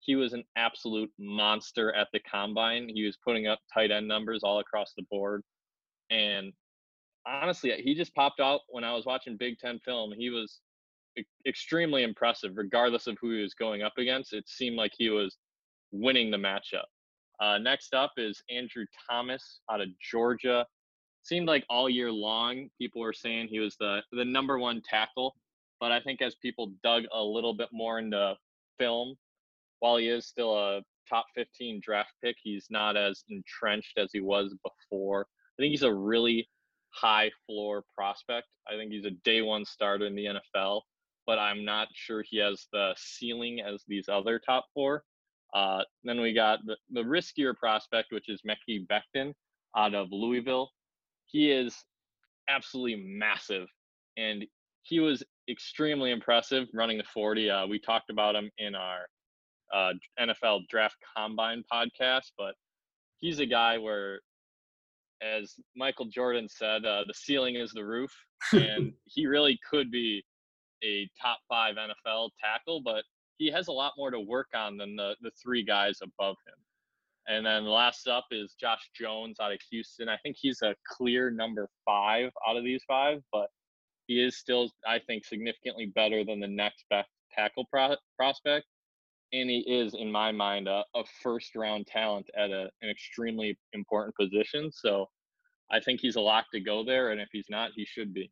he 0.00 0.16
was 0.16 0.32
an 0.32 0.44
absolute 0.56 1.10
monster 1.18 1.94
at 1.94 2.08
the 2.12 2.20
combine. 2.20 2.88
He 2.88 3.04
was 3.04 3.18
putting 3.24 3.46
up 3.46 3.60
tight 3.72 3.90
end 3.90 4.08
numbers 4.08 4.40
all 4.42 4.58
across 4.58 4.92
the 4.96 5.04
board. 5.10 5.42
And 6.10 6.52
honestly, 7.26 7.72
he 7.82 7.94
just 7.94 8.14
popped 8.14 8.40
out 8.40 8.62
when 8.68 8.82
I 8.82 8.94
was 8.94 9.06
watching 9.06 9.36
Big 9.36 9.58
Ten 9.58 9.78
film. 9.84 10.12
He 10.16 10.30
was 10.30 10.60
extremely 11.46 12.02
impressive, 12.02 12.52
regardless 12.56 13.06
of 13.06 13.16
who 13.20 13.32
he 13.32 13.42
was 13.42 13.54
going 13.54 13.82
up 13.82 13.94
against. 13.98 14.32
It 14.32 14.48
seemed 14.48 14.76
like 14.76 14.92
he 14.96 15.10
was 15.10 15.36
winning 15.92 16.30
the 16.30 16.36
matchup. 16.36 16.84
Uh, 17.40 17.58
next 17.58 17.94
up 17.94 18.12
is 18.16 18.42
Andrew 18.50 18.84
Thomas 19.08 19.60
out 19.70 19.80
of 19.80 19.88
Georgia. 20.10 20.66
Seemed 21.22 21.46
like 21.46 21.64
all 21.68 21.88
year 21.88 22.10
long 22.10 22.68
people 22.78 23.02
were 23.02 23.12
saying 23.12 23.48
he 23.48 23.60
was 23.60 23.76
the 23.78 24.00
the 24.12 24.24
number 24.24 24.58
one 24.58 24.80
tackle, 24.88 25.34
but 25.78 25.92
I 25.92 26.00
think 26.00 26.22
as 26.22 26.34
people 26.36 26.72
dug 26.82 27.04
a 27.12 27.22
little 27.22 27.52
bit 27.52 27.68
more 27.72 27.98
into 27.98 28.34
film, 28.78 29.16
while 29.80 29.96
he 29.96 30.08
is 30.08 30.26
still 30.26 30.56
a 30.56 30.82
top 31.08 31.26
15 31.34 31.80
draft 31.82 32.12
pick, 32.22 32.36
he's 32.42 32.66
not 32.70 32.96
as 32.96 33.24
entrenched 33.28 33.98
as 33.98 34.10
he 34.12 34.20
was 34.20 34.54
before. 34.62 35.26
I 35.58 35.62
think 35.62 35.72
he's 35.72 35.82
a 35.82 35.92
really 35.92 36.48
high 36.90 37.30
floor 37.46 37.82
prospect. 37.96 38.46
I 38.68 38.76
think 38.76 38.92
he's 38.92 39.04
a 39.04 39.10
day 39.24 39.42
one 39.42 39.64
starter 39.64 40.06
in 40.06 40.14
the 40.14 40.26
NFL, 40.26 40.82
but 41.26 41.38
I'm 41.38 41.64
not 41.64 41.88
sure 41.92 42.22
he 42.22 42.38
has 42.38 42.66
the 42.72 42.94
ceiling 42.96 43.60
as 43.60 43.82
these 43.86 44.08
other 44.08 44.38
top 44.38 44.66
four. 44.74 45.02
Uh, 45.54 45.82
then 46.04 46.20
we 46.20 46.32
got 46.32 46.60
the, 46.64 46.76
the 46.90 47.02
riskier 47.02 47.56
prospect, 47.56 48.12
which 48.12 48.28
is 48.28 48.42
Mekhi 48.46 48.86
Becton 48.86 49.32
out 49.76 49.94
of 49.94 50.08
Louisville. 50.12 50.70
He 51.26 51.50
is 51.50 51.76
absolutely 52.48 53.02
massive, 53.04 53.66
and 54.16 54.44
he 54.82 55.00
was 55.00 55.22
extremely 55.48 56.10
impressive 56.10 56.68
running 56.72 56.98
the 56.98 57.04
40. 57.12 57.50
Uh, 57.50 57.66
we 57.66 57.78
talked 57.78 58.10
about 58.10 58.34
him 58.34 58.50
in 58.58 58.74
our 58.74 59.06
uh, 59.72 59.92
NFL 60.18 60.68
Draft 60.68 60.96
Combine 61.16 61.62
podcast, 61.72 62.32
but 62.36 62.54
he's 63.18 63.40
a 63.40 63.46
guy 63.46 63.78
where, 63.78 64.20
as 65.22 65.54
Michael 65.76 66.06
Jordan 66.06 66.48
said, 66.48 66.84
uh, 66.84 67.04
the 67.06 67.14
ceiling 67.14 67.56
is 67.56 67.72
the 67.72 67.84
roof, 67.84 68.12
and 68.52 68.92
he 69.04 69.26
really 69.26 69.58
could 69.68 69.90
be 69.90 70.24
a 70.82 71.08
top 71.20 71.38
five 71.48 71.76
NFL 71.76 72.30
tackle, 72.40 72.80
but 72.82 73.04
he 73.38 73.50
has 73.50 73.68
a 73.68 73.72
lot 73.72 73.92
more 73.96 74.10
to 74.10 74.20
work 74.20 74.48
on 74.54 74.76
than 74.76 74.96
the 74.96 75.14
the 75.22 75.30
three 75.42 75.64
guys 75.64 75.98
above 76.02 76.36
him. 76.46 76.54
And 77.26 77.44
then 77.46 77.64
last 77.64 78.08
up 78.08 78.26
is 78.30 78.54
Josh 78.60 78.90
Jones 78.94 79.38
out 79.40 79.52
of 79.52 79.60
Houston. 79.70 80.08
I 80.08 80.16
think 80.18 80.36
he's 80.38 80.62
a 80.62 80.74
clear 80.86 81.30
number 81.30 81.68
five 81.84 82.30
out 82.46 82.56
of 82.56 82.64
these 82.64 82.82
five, 82.88 83.20
but 83.30 83.48
he 84.06 84.20
is 84.20 84.36
still, 84.36 84.68
I 84.86 84.98
think, 85.06 85.24
significantly 85.24 85.86
better 85.94 86.24
than 86.24 86.40
the 86.40 86.48
next 86.48 86.84
best 86.90 87.08
tackle 87.32 87.66
pro- 87.70 87.96
prospect. 88.16 88.66
And 89.32 89.48
he 89.48 89.58
is, 89.60 89.94
in 89.94 90.10
my 90.10 90.32
mind, 90.32 90.66
a, 90.68 90.84
a 90.94 91.04
first 91.22 91.54
round 91.54 91.86
talent 91.86 92.28
at 92.36 92.50
a, 92.50 92.68
an 92.82 92.90
extremely 92.90 93.56
important 93.72 94.14
position. 94.16 94.70
So 94.72 95.08
I 95.70 95.80
think 95.80 96.00
he's 96.00 96.16
a 96.16 96.20
lock 96.20 96.46
to 96.52 96.60
go 96.60 96.84
there. 96.84 97.10
And 97.10 97.20
if 97.20 97.28
he's 97.32 97.46
not, 97.48 97.70
he 97.74 97.84
should 97.84 98.12
be. 98.12 98.30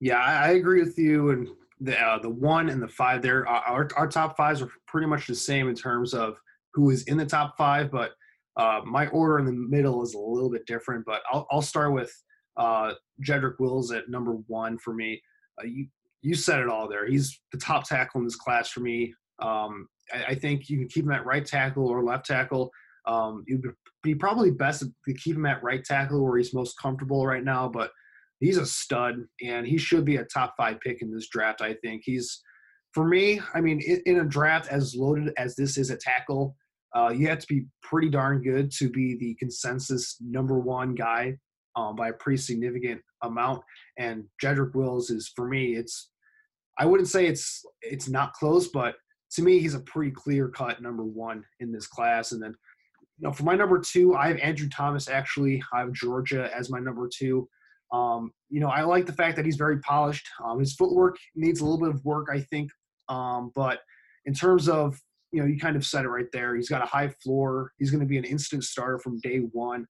Yeah, 0.00 0.18
I, 0.18 0.50
agree 0.50 0.80
with 0.80 0.98
you. 0.98 1.30
And 1.30 1.48
the 1.80 1.98
uh, 2.00 2.18
the 2.18 2.28
one 2.28 2.68
and 2.68 2.82
the 2.82 2.88
five 2.88 3.22
there, 3.22 3.46
our, 3.46 3.88
our 3.96 4.08
top 4.08 4.36
fives 4.36 4.62
are 4.62 4.68
pretty 4.86 5.06
much 5.06 5.26
the 5.26 5.34
same 5.34 5.68
in 5.68 5.74
terms 5.74 6.12
of 6.12 6.36
who 6.74 6.90
is 6.90 7.04
in 7.04 7.16
the 7.16 7.26
top 7.26 7.56
five, 7.56 7.90
but 7.90 8.12
uh, 8.56 8.80
my 8.84 9.06
order 9.08 9.38
in 9.38 9.44
the 9.44 9.52
middle 9.52 10.02
is 10.02 10.14
a 10.14 10.18
little 10.18 10.50
bit 10.50 10.66
different. 10.66 11.04
But 11.06 11.22
I'll, 11.30 11.46
I'll 11.50 11.62
start 11.62 11.92
with 11.92 12.12
uh, 12.56 12.94
Jedrick 13.24 13.58
Wills 13.58 13.92
at 13.92 14.08
number 14.08 14.32
one 14.46 14.78
for 14.78 14.94
me. 14.94 15.22
Uh, 15.60 15.66
you 15.66 15.86
you 16.22 16.34
said 16.34 16.60
it 16.60 16.68
all 16.68 16.88
there. 16.88 17.06
He's 17.06 17.40
the 17.50 17.58
top 17.58 17.88
tackle 17.88 18.20
in 18.20 18.24
this 18.24 18.36
class 18.36 18.68
for 18.68 18.80
me. 18.80 19.12
Um, 19.42 19.88
I, 20.12 20.24
I, 20.28 20.34
think 20.34 20.70
you 20.70 20.78
can 20.78 20.88
keep 20.88 21.04
him 21.04 21.12
at 21.12 21.26
right 21.26 21.44
tackle 21.44 21.88
or 21.88 22.04
left 22.04 22.26
tackle. 22.26 22.70
Um, 23.06 23.44
it'd 23.48 23.64
be 24.02 24.14
probably 24.14 24.50
best 24.50 24.82
to 24.82 25.14
keep 25.14 25.36
him 25.36 25.46
at 25.46 25.62
right 25.62 25.84
tackle 25.84 26.22
where 26.22 26.38
he's 26.38 26.54
most 26.54 26.78
comfortable 26.78 27.26
right 27.26 27.44
now. 27.44 27.68
But 27.68 27.90
he's 28.40 28.56
a 28.56 28.66
stud, 28.66 29.16
and 29.42 29.66
he 29.66 29.78
should 29.78 30.04
be 30.04 30.16
a 30.16 30.24
top 30.24 30.54
five 30.56 30.80
pick 30.80 31.02
in 31.02 31.12
this 31.12 31.28
draft. 31.28 31.60
I 31.60 31.74
think 31.74 32.02
he's 32.04 32.40
for 32.92 33.06
me. 33.06 33.40
I 33.54 33.60
mean, 33.60 33.80
in, 33.80 34.02
in 34.06 34.20
a 34.20 34.24
draft 34.24 34.68
as 34.68 34.94
loaded 34.94 35.32
as 35.36 35.56
this 35.56 35.76
is 35.76 35.90
a 35.90 35.96
tackle, 35.96 36.56
uh, 36.94 37.08
you 37.08 37.28
have 37.28 37.38
to 37.38 37.46
be 37.48 37.64
pretty 37.82 38.10
darn 38.10 38.42
good 38.42 38.70
to 38.72 38.90
be 38.90 39.16
the 39.16 39.34
consensus 39.34 40.16
number 40.20 40.58
one 40.58 40.94
guy 40.94 41.36
um, 41.76 41.96
by 41.96 42.08
a 42.08 42.14
pretty 42.14 42.36
significant 42.36 43.00
amount. 43.22 43.62
And 43.98 44.24
Jedrick 44.42 44.74
Wills 44.74 45.10
is 45.10 45.32
for 45.34 45.48
me, 45.48 45.74
it's 45.74 46.10
I 46.78 46.86
wouldn't 46.86 47.08
say 47.08 47.26
it's 47.26 47.64
it's 47.82 48.08
not 48.08 48.32
close, 48.34 48.68
but 48.68 48.96
to 49.34 49.42
me, 49.42 49.58
he's 49.58 49.74
a 49.74 49.80
pretty 49.80 50.10
clear 50.10 50.48
cut 50.48 50.82
number 50.82 51.04
one 51.04 51.44
in 51.60 51.72
this 51.72 51.86
class. 51.86 52.32
And 52.32 52.42
then, 52.42 52.54
you 53.18 53.28
know, 53.28 53.32
for 53.32 53.44
my 53.44 53.54
number 53.54 53.78
two, 53.78 54.14
I 54.14 54.28
have 54.28 54.38
Andrew 54.38 54.68
Thomas. 54.68 55.08
Actually, 55.08 55.62
I 55.72 55.80
have 55.80 55.92
Georgia 55.92 56.50
as 56.54 56.70
my 56.70 56.78
number 56.78 57.08
two. 57.12 57.48
Um, 57.92 58.32
you 58.48 58.60
know, 58.60 58.68
I 58.68 58.82
like 58.82 59.06
the 59.06 59.12
fact 59.12 59.36
that 59.36 59.44
he's 59.44 59.56
very 59.56 59.78
polished. 59.80 60.26
Um, 60.44 60.58
his 60.58 60.74
footwork 60.74 61.16
needs 61.34 61.60
a 61.60 61.64
little 61.64 61.80
bit 61.80 61.94
of 61.94 62.04
work, 62.04 62.28
I 62.32 62.40
think. 62.40 62.70
Um, 63.08 63.52
but 63.54 63.80
in 64.24 64.34
terms 64.34 64.68
of 64.68 64.98
you 65.32 65.40
know, 65.40 65.46
you 65.46 65.58
kind 65.58 65.76
of 65.76 65.84
said 65.84 66.04
it 66.04 66.08
right 66.08 66.30
there. 66.32 66.54
He's 66.54 66.68
got 66.68 66.82
a 66.82 66.86
high 66.86 67.08
floor. 67.08 67.72
He's 67.78 67.90
going 67.90 68.02
to 68.02 68.06
be 68.06 68.18
an 68.18 68.24
instant 68.24 68.64
starter 68.64 68.98
from 68.98 69.18
day 69.20 69.38
one. 69.38 69.86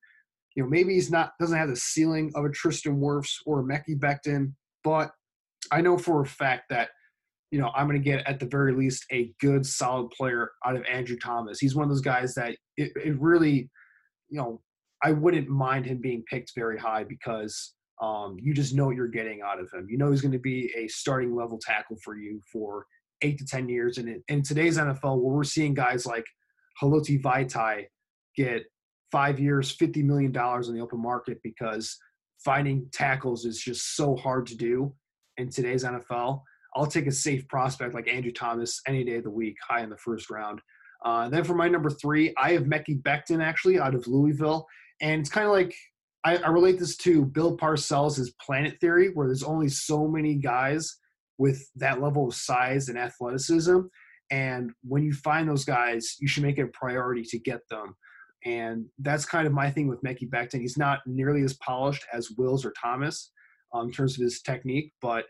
You 0.54 0.62
know, 0.62 0.68
maybe 0.68 0.94
he's 0.94 1.10
not 1.10 1.32
doesn't 1.40 1.56
have 1.56 1.68
the 1.68 1.76
ceiling 1.76 2.30
of 2.34 2.44
a 2.44 2.50
Tristan 2.50 3.00
Wirfs 3.00 3.34
or 3.44 3.60
a 3.60 3.64
Mekhi 3.64 3.98
Becton, 3.98 4.52
but 4.84 5.10
I 5.72 5.80
know 5.80 5.98
for 5.98 6.22
a 6.22 6.26
fact 6.26 6.64
that 6.70 6.90
you 7.52 7.60
know 7.60 7.70
I'm 7.76 7.86
going 7.86 8.02
to 8.02 8.04
get 8.04 8.26
at 8.26 8.40
the 8.40 8.46
very 8.46 8.72
least 8.72 9.04
a 9.12 9.30
good, 9.40 9.64
solid 9.64 10.10
player 10.10 10.50
out 10.66 10.74
of 10.74 10.84
Andrew 10.90 11.18
Thomas. 11.18 11.60
He's 11.60 11.76
one 11.76 11.84
of 11.84 11.90
those 11.90 12.00
guys 12.00 12.34
that 12.34 12.56
it, 12.78 12.92
it 12.96 13.20
really, 13.20 13.70
you 14.30 14.38
know, 14.38 14.60
I 15.04 15.12
wouldn't 15.12 15.48
mind 15.48 15.84
him 15.84 16.00
being 16.00 16.24
picked 16.28 16.52
very 16.56 16.78
high 16.78 17.04
because 17.04 17.74
um, 18.00 18.36
you 18.40 18.54
just 18.54 18.74
know 18.74 18.86
what 18.86 18.96
you're 18.96 19.06
getting 19.06 19.42
out 19.42 19.60
of 19.60 19.70
him. 19.70 19.86
You 19.88 19.98
know 19.98 20.10
he's 20.10 20.22
going 20.22 20.32
to 20.32 20.38
be 20.38 20.72
a 20.76 20.88
starting 20.88 21.36
level 21.36 21.60
tackle 21.60 21.98
for 22.02 22.16
you 22.16 22.40
for 22.50 22.86
eight 23.20 23.38
to 23.38 23.44
ten 23.44 23.68
years. 23.68 23.98
And 23.98 24.08
in, 24.08 24.22
in 24.28 24.42
today's 24.42 24.78
NFL, 24.78 25.20
where 25.20 25.36
we're 25.36 25.44
seeing 25.44 25.74
guys 25.74 26.06
like 26.06 26.24
Haloti 26.82 27.20
Vaitai 27.20 27.84
get 28.34 28.62
five 29.12 29.38
years, 29.38 29.70
fifty 29.70 30.02
million 30.02 30.32
dollars 30.32 30.70
in 30.70 30.74
the 30.74 30.80
open 30.80 31.02
market 31.02 31.36
because 31.44 31.98
finding 32.42 32.88
tackles 32.94 33.44
is 33.44 33.60
just 33.60 33.94
so 33.94 34.16
hard 34.16 34.46
to 34.46 34.56
do 34.56 34.94
in 35.36 35.50
today's 35.50 35.84
NFL. 35.84 36.40
I'll 36.74 36.86
take 36.86 37.06
a 37.06 37.12
safe 37.12 37.46
prospect 37.48 37.94
like 37.94 38.08
Andrew 38.08 38.32
Thomas 38.32 38.80
any 38.86 39.04
day 39.04 39.16
of 39.16 39.24
the 39.24 39.30
week, 39.30 39.56
high 39.66 39.82
in 39.82 39.90
the 39.90 39.96
first 39.96 40.30
round. 40.30 40.60
Uh, 41.04 41.28
then 41.28 41.44
for 41.44 41.54
my 41.54 41.68
number 41.68 41.90
three, 41.90 42.32
I 42.38 42.52
have 42.52 42.64
Mekhi 42.64 43.02
Becton 43.02 43.42
actually 43.42 43.78
out 43.78 43.94
of 43.94 44.06
Louisville, 44.06 44.66
and 45.00 45.20
it's 45.20 45.30
kind 45.30 45.46
of 45.46 45.52
like 45.52 45.74
I, 46.24 46.36
I 46.36 46.48
relate 46.48 46.78
this 46.78 46.96
to 46.98 47.24
Bill 47.24 47.56
Parcells' 47.56 48.30
Planet 48.40 48.78
Theory, 48.80 49.10
where 49.14 49.26
there's 49.26 49.42
only 49.42 49.68
so 49.68 50.06
many 50.06 50.36
guys 50.36 50.96
with 51.38 51.68
that 51.76 52.00
level 52.00 52.28
of 52.28 52.34
size 52.34 52.88
and 52.88 52.98
athleticism. 52.98 53.80
And 54.30 54.70
when 54.82 55.02
you 55.02 55.12
find 55.12 55.48
those 55.48 55.64
guys, 55.64 56.16
you 56.20 56.28
should 56.28 56.44
make 56.44 56.58
it 56.58 56.62
a 56.62 56.68
priority 56.68 57.22
to 57.24 57.38
get 57.38 57.60
them. 57.68 57.96
And 58.44 58.86
that's 58.98 59.24
kind 59.24 59.46
of 59.46 59.52
my 59.52 59.70
thing 59.70 59.88
with 59.88 60.02
Mekhi 60.02 60.28
Becton. 60.28 60.60
He's 60.60 60.78
not 60.78 61.00
nearly 61.06 61.42
as 61.42 61.54
polished 61.54 62.04
as 62.12 62.30
Wills 62.38 62.64
or 62.64 62.72
Thomas 62.80 63.30
um, 63.72 63.86
in 63.86 63.92
terms 63.92 64.16
of 64.16 64.22
his 64.22 64.40
technique, 64.40 64.92
but 65.00 65.26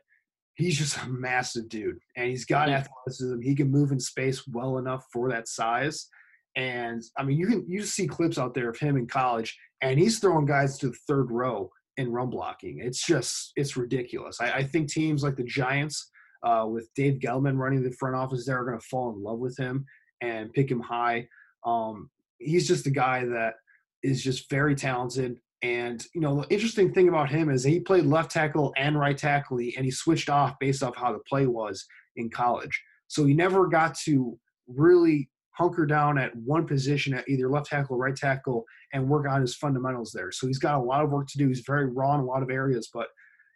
he's 0.55 0.79
just 0.79 1.03
a 1.03 1.09
massive 1.09 1.69
dude. 1.69 1.99
And 2.17 2.29
he's 2.29 2.45
got 2.45 2.69
athleticism. 2.69 3.41
He 3.41 3.55
can 3.55 3.71
move 3.71 3.93
in 3.93 4.01
space 4.01 4.47
well 4.47 4.79
enough 4.79 5.05
for 5.12 5.31
that 5.31 5.49
size. 5.49 6.09
And 6.57 7.03
I 7.17 7.23
mean, 7.23 7.38
you 7.38 7.47
can 7.47 7.65
you 7.67 7.83
see 7.83 8.07
clips 8.07 8.38
out 8.38 8.55
there 8.55 8.69
of 8.69 8.79
him 8.79 8.97
in 8.97 9.07
college, 9.07 9.57
and 9.81 9.99
he's 9.99 10.19
throwing 10.19 10.45
guys 10.45 10.79
to 10.79 10.88
the 10.88 10.97
third 11.09 11.31
row 11.31 11.71
in 11.97 12.12
run 12.12 12.29
blocking. 12.31 12.81
It's 12.81 13.05
just 13.07 13.53
it's 13.57 13.77
ridiculous. 13.77 14.41
I, 14.41 14.53
I 14.53 14.62
think 14.62 14.91
teams 14.91 15.23
like 15.23 15.37
the 15.37 15.45
Giants, 15.45 16.11
uh, 16.43 16.67
with 16.69 16.91
Dave 16.95 17.21
Gettleman 17.21 17.57
running 17.57 17.83
the 17.83 17.97
front 17.99 18.17
office, 18.17 18.45
there 18.45 18.61
are 18.61 18.67
going 18.67 18.79
to 18.79 18.87
fall 18.87 19.15
in 19.15 19.23
love 19.23 19.38
with 19.38 19.57
him 19.57 19.87
and 20.21 20.53
pick 20.53 20.71
him 20.71 20.81
high. 20.81 21.27
Um, 21.65 22.11
he's 22.38 22.69
just 22.69 22.87
a 22.87 22.91
guy 22.91 23.25
that 23.25 23.55
is 24.03 24.23
just 24.23 24.51
very 24.51 24.75
talented. 24.75 25.38
And 25.62 26.05
you 26.14 26.20
know, 26.20 26.40
the 26.40 26.53
interesting 26.53 26.92
thing 26.92 27.09
about 27.09 27.31
him 27.31 27.48
is 27.48 27.62
he 27.62 27.81
played 27.81 28.05
left 28.05 28.31
tackle 28.31 28.72
and 28.77 28.98
right 28.98 29.16
tackle, 29.16 29.59
and 29.59 29.85
he 29.85 29.90
switched 29.90 30.29
off 30.29 30.59
based 30.59 30.83
off 30.83 30.96
how 30.96 31.12
the 31.12 31.20
play 31.20 31.46
was 31.46 31.87
in 32.16 32.31
college. 32.31 32.83
So 33.07 33.25
he 33.25 33.35
never 33.35 33.68
got 33.68 33.96
to 34.05 34.38
really 34.66 35.29
hunker 35.51 35.87
down 35.87 36.18
at 36.18 36.35
one 36.35 36.66
position 36.66 37.14
at 37.14 37.29
either 37.29 37.48
left 37.48 37.66
tackle 37.66 37.96
or 37.96 37.98
right 37.98 38.16
tackle 38.16 38.64
and 38.92 39.09
work 39.09 39.29
on 39.29 39.40
his 39.40 39.55
fundamentals 39.55 40.11
there. 40.12 40.33
So 40.33 40.46
he's 40.46 40.59
got 40.59 40.81
a 40.81 40.83
lot 40.83 41.05
of 41.05 41.11
work 41.11 41.29
to 41.29 41.38
do. 41.38 41.48
He's 41.48 41.62
very 41.66 41.90
raw 41.90 42.14
in 42.14 42.20
a 42.20 42.25
lot 42.25 42.42
of 42.42 42.51
areas, 42.51 42.88
but 42.92 43.09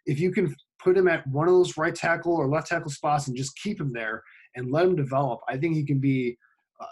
if 0.05 0.19
you 0.19 0.31
can 0.31 0.55
put 0.81 0.95
him 0.95 1.07
at 1.07 1.25
one 1.27 1.47
of 1.47 1.53
those 1.53 1.75
right 1.75 1.93
tackle 1.93 2.35
or 2.35 2.47
left 2.47 2.67
tackle 2.67 2.91
spots 2.91 3.27
and 3.27 3.35
just 3.35 3.57
keep 3.57 3.81
him 3.81 3.91
there 3.91 4.23
and 4.55 4.71
let 4.71 4.85
him 4.85 4.95
develop, 4.95 5.41
I 5.49 5.57
think 5.57 5.75
he 5.75 5.83
can 5.83 5.99
be 5.99 6.37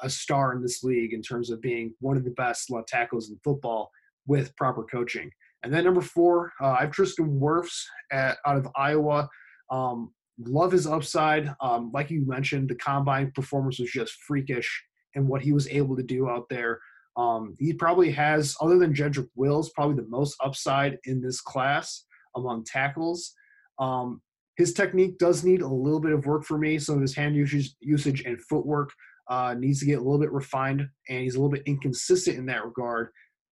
a 0.01 0.10
star 0.10 0.54
in 0.54 0.62
this 0.62 0.84
league 0.84 1.13
in 1.13 1.21
terms 1.21 1.51
of 1.51 1.62
being 1.62 1.93
one 1.99 2.17
of 2.17 2.25
the 2.25 2.32
best 2.32 2.71
left 2.71 2.88
tackles 2.88 3.30
in 3.30 3.39
football 3.43 3.91
with 4.28 4.56
proper 4.56 4.84
coaching. 4.84 5.30
And 5.64 5.74
then 5.74 5.84
number 5.84 6.02
four, 6.02 6.52
uh, 6.62 6.72
I 6.72 6.82
have 6.82 6.92
Tristan 6.92 7.40
Wirfs 7.40 7.84
at, 8.12 8.38
out 8.46 8.58
of 8.58 8.68
Iowa. 8.76 9.28
Um, 9.72 10.14
love 10.40 10.72
his 10.72 10.86
upside. 10.86 11.54
Um, 11.62 11.92
like 11.94 12.12
you 12.12 12.26
mentioned, 12.28 12.70
the 12.70 12.76
combine 12.76 13.32
performance 13.34 13.80
was 13.80 13.90
just 13.90 14.14
freakish 14.28 14.84
and 15.16 15.28
what 15.28 15.42
he 15.42 15.54
was 15.54 15.68
able 15.70 15.96
to 15.96 16.04
do 16.04 16.30
out 16.30 16.46
there. 16.50 16.80
Um, 17.18 17.56
he 17.58 17.74
probably 17.74 18.12
has, 18.12 18.56
other 18.60 18.78
than 18.78 18.94
Jedrick 18.94 19.30
Wills, 19.36 19.72
probably 19.72 19.96
the 19.96 20.10
most 20.10 20.36
upside 20.44 21.00
in 21.06 21.22
this 21.22 21.42
class 21.42 22.06
among 22.36 22.66
tackles. 22.66 23.34
Um, 23.80 24.22
his 24.58 24.74
technique 24.74 25.18
does 25.18 25.44
need 25.44 25.62
a 25.62 25.68
little 25.68 26.00
bit 26.00 26.12
of 26.12 26.26
work 26.26 26.44
for 26.44 26.58
me. 26.58 26.78
Some 26.78 26.96
of 26.96 27.02
his 27.02 27.16
hand 27.16 27.36
usage, 27.36 28.24
and 28.26 28.42
footwork 28.42 28.92
uh, 29.30 29.56
needs 29.58 29.80
to 29.80 29.86
get 29.86 30.00
a 30.00 30.04
little 30.04 30.20
bit 30.20 30.32
refined, 30.32 30.88
and 31.10 31.22
he's 31.22 31.36
a 31.36 31.40
little 31.40 31.52
bit 31.52 31.64
inconsistent 31.66 32.38
in 32.38 32.46
that 32.48 32.66
regard. 32.66 33.10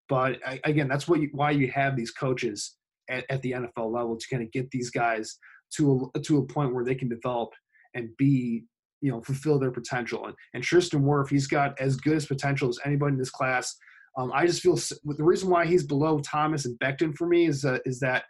But 0.08 0.38
again, 0.64 0.88
that's 0.88 1.08
what 1.08 1.20
you, 1.20 1.30
why 1.32 1.50
you 1.50 1.70
have 1.72 1.96
these 1.96 2.10
coaches 2.10 2.76
at, 3.08 3.24
at 3.30 3.42
the 3.42 3.52
NFL 3.52 3.92
level 3.92 4.16
to 4.16 4.26
kind 4.28 4.42
of 4.42 4.52
get 4.52 4.70
these 4.70 4.90
guys 4.90 5.38
to 5.76 6.10
a, 6.14 6.20
to 6.20 6.38
a 6.38 6.46
point 6.46 6.74
where 6.74 6.84
they 6.84 6.94
can 6.94 7.08
develop 7.08 7.50
and 7.94 8.10
be 8.18 8.64
you 9.00 9.10
know 9.10 9.20
fulfill 9.22 9.58
their 9.58 9.70
potential. 9.70 10.26
And, 10.26 10.34
and 10.54 10.62
Tristan 10.62 11.02
Wirf, 11.02 11.28
he's 11.28 11.46
got 11.46 11.78
as 11.80 11.96
good 11.96 12.16
as 12.16 12.26
potential 12.26 12.68
as 12.68 12.78
anybody 12.84 13.12
in 13.12 13.18
this 13.18 13.30
class. 13.30 13.76
Um, 14.16 14.30
I 14.32 14.46
just 14.46 14.62
feel 14.62 14.76
the 14.76 15.24
reason 15.24 15.50
why 15.50 15.66
he's 15.66 15.86
below 15.86 16.20
Thomas 16.20 16.66
and 16.66 16.78
Becton 16.78 17.14
for 17.14 17.26
me 17.26 17.46
is 17.46 17.64
uh, 17.64 17.78
is 17.84 18.00
that 18.00 18.24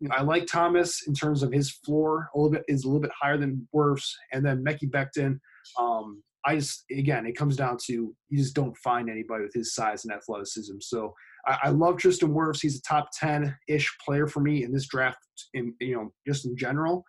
you 0.00 0.08
know, 0.08 0.14
I 0.16 0.22
like 0.22 0.46
Thomas 0.46 1.06
in 1.06 1.14
terms 1.14 1.42
of 1.42 1.52
his 1.52 1.70
floor 1.70 2.28
a 2.34 2.38
little 2.38 2.52
bit 2.52 2.64
is 2.68 2.84
a 2.84 2.86
little 2.88 3.00
bit 3.00 3.12
higher 3.18 3.36
than 3.36 3.68
Wirf's, 3.74 4.16
and 4.32 4.44
then 4.44 4.64
Mekhi 4.64 4.90
Becton. 4.90 5.38
Um, 5.78 6.22
I 6.46 6.56
just 6.56 6.84
again, 6.90 7.26
it 7.26 7.36
comes 7.36 7.56
down 7.56 7.78
to 7.86 7.92
you 7.92 8.38
just 8.38 8.54
don't 8.54 8.76
find 8.78 9.08
anybody 9.08 9.44
with 9.44 9.54
his 9.54 9.74
size 9.74 10.04
and 10.04 10.12
athleticism. 10.12 10.76
So 10.80 11.14
I, 11.46 11.58
I 11.64 11.68
love 11.70 11.96
Tristan 11.96 12.34
Wirfs. 12.34 12.60
He's 12.60 12.78
a 12.78 12.82
top 12.82 13.08
ten 13.18 13.56
ish 13.68 13.94
player 14.04 14.26
for 14.26 14.40
me 14.40 14.64
in 14.64 14.72
this 14.72 14.86
draft. 14.86 15.18
In 15.54 15.74
you 15.80 15.94
know 15.94 16.12
just 16.26 16.46
in 16.46 16.56
general 16.56 17.04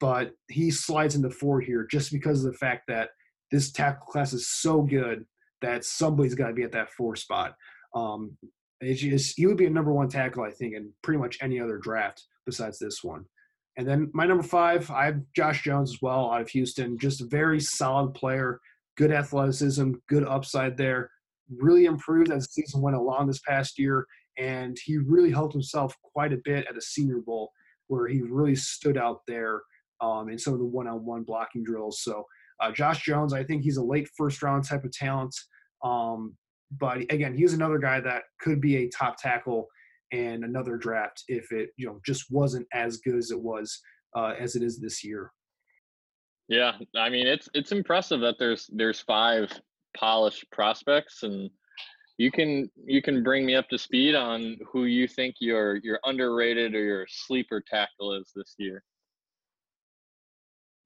but 0.00 0.32
he 0.48 0.70
slides 0.70 1.14
into 1.14 1.30
four 1.30 1.60
here 1.60 1.86
just 1.90 2.12
because 2.12 2.44
of 2.44 2.52
the 2.52 2.58
fact 2.58 2.84
that 2.88 3.10
this 3.50 3.72
tackle 3.72 4.06
class 4.06 4.32
is 4.32 4.48
so 4.48 4.82
good 4.82 5.24
that 5.62 5.84
somebody's 5.84 6.34
got 6.34 6.48
to 6.48 6.54
be 6.54 6.62
at 6.62 6.72
that 6.72 6.90
four 6.92 7.16
spot. 7.16 7.54
Um, 7.94 8.36
it's 8.80 9.00
just 9.00 9.36
he 9.36 9.46
would 9.46 9.56
be 9.56 9.66
a 9.66 9.70
number 9.70 9.92
one 9.92 10.08
tackle, 10.08 10.44
I 10.44 10.50
think, 10.50 10.74
in 10.74 10.92
pretty 11.02 11.18
much 11.18 11.38
any 11.40 11.60
other 11.60 11.78
draft 11.78 12.24
besides 12.44 12.78
this 12.78 13.02
one. 13.02 13.24
And 13.78 13.86
then 13.86 14.10
my 14.12 14.26
number 14.26 14.42
five, 14.42 14.90
I 14.90 15.06
have 15.06 15.20
Josh 15.34 15.62
Jones 15.62 15.92
as 15.92 16.02
well 16.02 16.30
out 16.30 16.40
of 16.40 16.48
Houston. 16.50 16.98
Just 16.98 17.20
a 17.20 17.26
very 17.26 17.60
solid 17.60 18.14
player, 18.14 18.60
good 18.96 19.12
athleticism, 19.12 19.92
good 20.08 20.24
upside 20.24 20.76
there. 20.76 21.10
really 21.48 21.84
improved 21.84 22.32
as 22.32 22.46
the 22.46 22.62
season 22.62 22.80
went 22.82 22.96
along 22.96 23.26
this 23.26 23.40
past 23.46 23.78
year, 23.78 24.06
and 24.38 24.76
he 24.84 24.98
really 24.98 25.30
helped 25.30 25.52
himself 25.52 25.94
quite 26.02 26.32
a 26.32 26.40
bit 26.44 26.66
at 26.68 26.74
the 26.74 26.80
Senior 26.80 27.20
Bowl, 27.24 27.50
where 27.86 28.08
he 28.08 28.22
really 28.22 28.56
stood 28.56 28.98
out 28.98 29.20
there 29.28 29.62
um, 30.00 30.28
in 30.28 30.38
some 30.38 30.52
of 30.52 30.58
the 30.58 30.66
one-on-one 30.66 31.22
blocking 31.22 31.62
drills. 31.62 32.02
So 32.02 32.24
uh, 32.60 32.72
Josh 32.72 33.04
Jones, 33.04 33.32
I 33.32 33.44
think 33.44 33.62
he's 33.62 33.76
a 33.76 33.84
late 33.84 34.08
first-round 34.16 34.64
type 34.64 34.84
of 34.84 34.92
talent. 34.92 35.34
Um, 35.84 36.36
but 36.70 36.98
again, 37.12 37.34
he's 37.34 37.54
another 37.54 37.78
guy 37.78 38.00
that 38.00 38.24
could 38.40 38.60
be 38.60 38.76
a 38.76 38.88
top 38.88 39.16
tackle 39.18 39.68
and 40.12 40.44
another 40.44 40.76
draft 40.76 41.24
if 41.28 41.50
it 41.52 41.70
you 41.76 41.86
know 41.86 42.00
just 42.04 42.26
wasn't 42.30 42.66
as 42.72 42.98
good 42.98 43.16
as 43.16 43.30
it 43.30 43.40
was 43.40 43.80
uh, 44.16 44.34
as 44.38 44.56
it 44.56 44.62
is 44.62 44.80
this 44.80 45.04
year. 45.04 45.32
Yeah, 46.48 46.72
I 46.96 47.08
mean 47.08 47.26
it's 47.26 47.48
it's 47.54 47.72
impressive 47.72 48.20
that 48.20 48.36
there's 48.38 48.68
there's 48.72 49.00
five 49.00 49.52
polished 49.96 50.44
prospects 50.52 51.22
and 51.22 51.50
you 52.18 52.30
can 52.30 52.70
you 52.84 53.02
can 53.02 53.22
bring 53.22 53.44
me 53.44 53.54
up 53.54 53.68
to 53.68 53.78
speed 53.78 54.14
on 54.14 54.56
who 54.70 54.84
you 54.84 55.06
think 55.06 55.36
your 55.40 55.76
your 55.76 55.98
underrated 56.04 56.74
or 56.74 56.82
your 56.82 57.06
sleeper 57.08 57.62
tackle 57.66 58.14
is 58.14 58.30
this 58.34 58.54
year. 58.58 58.82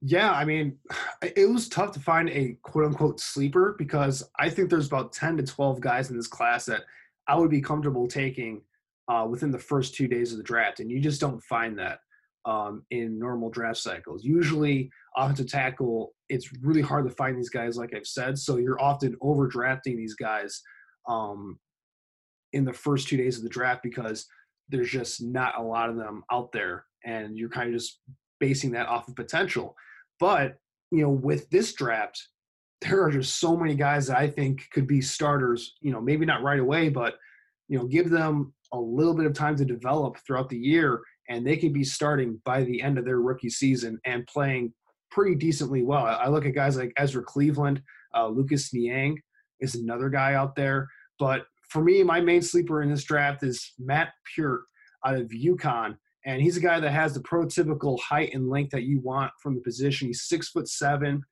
Yeah, 0.03 0.33
I 0.33 0.45
mean, 0.45 0.79
it 1.23 1.49
was 1.49 1.69
tough 1.69 1.93
to 1.93 2.01
find 2.01 2.31
a 2.31 2.57
quote 2.63 2.87
unquote 2.87 3.21
sleeper 3.21 3.75
because 3.79 4.29
I 4.39 4.51
think 4.51 4.71
there's 4.71 4.87
about 4.87 5.13
10 5.13 5.37
to 5.39 5.43
12 5.43 5.81
guys 5.81 6.11
in 6.11 6.17
this 6.17 6.27
class 6.27 6.65
that 6.67 6.83
I 7.29 7.37
would 7.37 7.51
be 7.51 7.61
comfortable 7.61 8.09
taking 8.09 8.63
uh, 9.09 9.27
within 9.29 9.51
the 9.51 9.59
first 9.59 9.95
two 9.95 10.09
days 10.09 10.33
of 10.33 10.39
the 10.39 10.45
draft. 10.45 10.81
And 10.81 10.91
you 10.91 11.01
just 11.01 11.21
don't 11.21 11.43
find 11.45 11.79
that 11.79 12.01
um, 12.45 12.85
in 12.91 13.19
normal 13.19 13.51
draft 13.51 13.79
cycles. 13.79 14.25
Usually, 14.25 14.91
offensive 15.17 15.49
tackle, 15.49 16.15
it's 16.29 16.51
really 16.63 16.81
hard 16.81 17.09
to 17.09 17.15
find 17.15 17.37
these 17.37 17.51
guys, 17.51 17.77
like 17.77 17.95
I've 17.95 18.07
said. 18.07 18.39
So 18.39 18.57
you're 18.57 18.81
often 18.81 19.17
overdrafting 19.23 19.97
these 19.97 20.15
guys 20.15 20.63
um, 21.09 21.59
in 22.53 22.65
the 22.65 22.73
first 22.73 23.09
two 23.09 23.17
days 23.17 23.37
of 23.37 23.43
the 23.43 23.49
draft 23.49 23.83
because 23.83 24.27
there's 24.69 24.91
just 24.91 25.23
not 25.23 25.59
a 25.59 25.63
lot 25.63 25.91
of 25.91 25.97
them 25.97 26.23
out 26.31 26.53
there. 26.53 26.85
And 27.05 27.37
you're 27.37 27.49
kind 27.49 27.69
of 27.69 27.75
just 27.75 28.01
basing 28.39 28.73
that 28.73 28.87
off 28.87 29.09
of 29.09 29.17
potential. 29.17 29.75
But, 30.19 30.57
you 30.91 31.03
know, 31.03 31.11
with 31.11 31.49
this 31.51 31.73
draft, 31.73 32.29
there 32.81 33.03
are 33.03 33.11
just 33.11 33.39
so 33.39 33.57
many 33.57 33.75
guys 33.75 34.07
that 34.07 34.17
I 34.17 34.29
think 34.29 34.69
could 34.73 34.87
be 34.87 35.01
starters, 35.01 35.75
you 35.81 35.93
know, 35.93 36.01
maybe 36.01 36.25
not 36.25 36.43
right 36.43 36.61
away, 36.61 36.89
but, 36.89 37.17
you 37.69 37.79
know, 37.79 37.87
give 37.87 38.11
them 38.11 38.55
a 38.73 38.79
little 38.79 39.15
bit 39.15 39.27
of 39.27 39.35
time 39.35 39.57
to 39.57 39.65
develop 39.65 40.17
throughout 40.19 40.49
the 40.49 40.57
year 40.57 41.01
and 41.31 41.47
they 41.47 41.57
can 41.57 41.73
be 41.73 41.85
starting 41.85 42.41
by 42.45 42.65
the 42.65 42.83
end 42.83 42.99
of 42.99 43.05
their 43.05 43.21
rookie 43.21 43.49
season 43.49 43.99
and 44.05 44.27
playing 44.27 44.75
pretty 45.11 45.37
decently 45.37 45.83
well. 45.83 46.05
I 46.05 46.29
look 46.29 46.45
at 46.45 46.55
guys 46.55 46.77
like 46.77 46.93
Ezra 46.99 47.23
Cleveland, 47.23 47.81
uh, 48.15 48.27
Lucas 48.27 48.75
Niang 48.75 49.19
is 49.61 49.77
another 49.77 50.09
guy 50.09 50.35
out 50.35 50.57
there. 50.57 50.89
But 51.19 51.45
for 51.69 51.83
me, 51.83 52.03
my 52.03 52.21
main 52.21 52.43
sleeper 52.43 52.83
in 52.83 52.91
this 52.91 53.05
draft 53.05 53.45
is 53.45 53.73
Matt 53.79 54.13
Peart 54.35 54.63
out 55.07 55.15
of 55.15 55.29
UConn. 55.29 55.97
And 56.27 56.43
he's 56.43 56.57
a 56.57 56.61
guy 56.61 56.81
that 56.81 56.91
has 56.91 57.15
the 57.15 57.21
prototypical 57.21 57.99
height 58.01 58.35
and 58.35 58.51
length 58.51 58.71
that 58.73 58.83
you 58.83 59.01
want 59.01 59.31
from 59.41 59.55
the 59.55 59.63
position. 59.63 60.09
He's 60.09 60.25
six 60.25 60.51
foot 60.51 60.69
seven, 60.69 61.23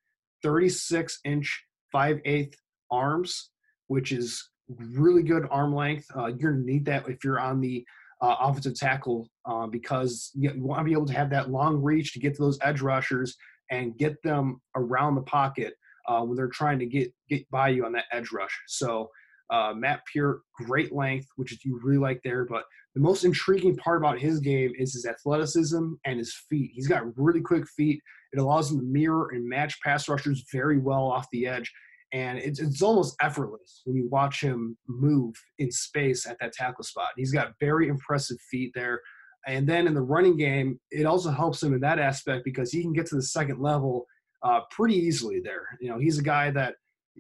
36 0.43 1.19
inch, 1.25 1.65
five 1.91 2.21
eighth 2.25 2.57
arms, 2.91 3.51
which 3.89 4.13
is 4.13 4.49
really 4.69 5.23
good 5.23 5.47
arm 5.51 5.75
length. 5.75 6.07
Uh, 6.17 6.27
you're 6.27 6.53
going 6.53 6.65
to 6.65 6.73
need 6.73 6.85
that 6.87 7.09
if 7.09 7.25
you're 7.25 7.41
on 7.41 7.61
the 7.61 7.85
uh, 8.21 8.37
offensive 8.41 8.75
tackle 8.75 9.29
uh, 9.47 9.67
because 9.67 10.31
you, 10.35 10.53
want 10.57 10.81
to 10.81 10.85
be 10.85 10.93
able 10.93 11.07
to 11.07 11.13
have 11.13 11.31
that 11.31 11.51
long 11.51 11.83
reach 11.83 12.13
to 12.13 12.19
get 12.19 12.35
to 12.35 12.43
those 12.43 12.59
edge 12.63 12.81
rushers 12.81 13.37
and 13.71 13.97
get 13.99 14.21
them 14.23 14.61
around 14.75 15.15
the 15.15 15.23
pocket 15.23 15.75
uh, 16.09 16.21
when 16.23 16.37
they're 16.37 16.49
trying 16.49 16.79
to 16.79 16.87
get 16.87 17.13
get 17.29 17.49
by 17.51 17.69
you 17.69 17.85
on 17.85 17.93
that 17.93 18.07
edge 18.13 18.33
rush. 18.33 18.59
So 18.67 19.11
uh, 19.51 19.73
Matt 19.75 20.03
Peart, 20.13 20.41
great 20.55 20.93
length, 20.93 21.27
which 21.37 21.57
you 21.65 21.81
really 21.83 21.99
like 21.99 22.21
there. 22.23 22.45
But 22.45 22.65
the 22.95 23.01
most 23.01 23.25
intriguing 23.25 23.77
part 23.77 23.99
about 23.99 24.19
his 24.19 24.41
game 24.41 24.73
is 24.79 24.93
his 24.93 25.07
athleticism 25.07 25.93
and 26.05 26.19
his 26.19 26.35
feet. 26.49 26.73
He's 26.75 26.89
got 26.89 27.17
really 27.17 27.41
quick 27.41 27.67
feet. 27.69 28.01
It 28.33 28.41
allows 28.41 28.71
him 28.71 28.81
to 28.81 28.85
mirror 28.85 29.31
and 29.33 29.49
match 29.49 29.81
pass 29.83 30.09
rushers 30.09 30.45
very 30.53 30.79
well 30.79 31.05
off 31.05 31.27
the 31.33 31.47
edge 31.47 31.73
and 32.13 32.39
it's, 32.39 32.59
it's 32.59 32.83
almost 32.83 33.17
effortless 33.21 33.83
when 33.85 33.97
you 33.97 34.09
watch 34.09 34.41
him 34.41 34.77
move 34.87 35.35
in 35.59 35.71
space 35.71 36.27
at 36.27 36.39
that 36.41 36.53
tackle 36.53 36.85
spot. 36.85 37.09
He's 37.17 37.33
got 37.33 37.53
very 37.61 37.89
impressive 37.89 38.39
feet 38.51 38.73
there. 38.75 39.01
And 39.47 39.67
then 39.67 39.87
in 39.87 39.95
the 39.95 40.03
running 40.03 40.37
game, 40.37 40.81
it 40.91 41.05
also 41.05 41.31
helps 41.31 41.63
him 41.63 41.75
in 41.75 41.81
that 41.81 41.99
aspect 41.99 42.45
because 42.45 42.73
he 42.73 42.83
can 42.83 42.93
get 42.93 43.07
to 43.07 43.17
the 43.17 43.23
second 43.23 43.61
level 43.61 44.07
uh, 44.43 44.61
pretty 44.71 44.95
easily 44.95 45.41
there. 45.41 45.67
You 45.81 45.91
know, 45.91 45.99
he's 45.99 46.19
a 46.19 46.23
guy 46.23 46.51
that 46.53 46.75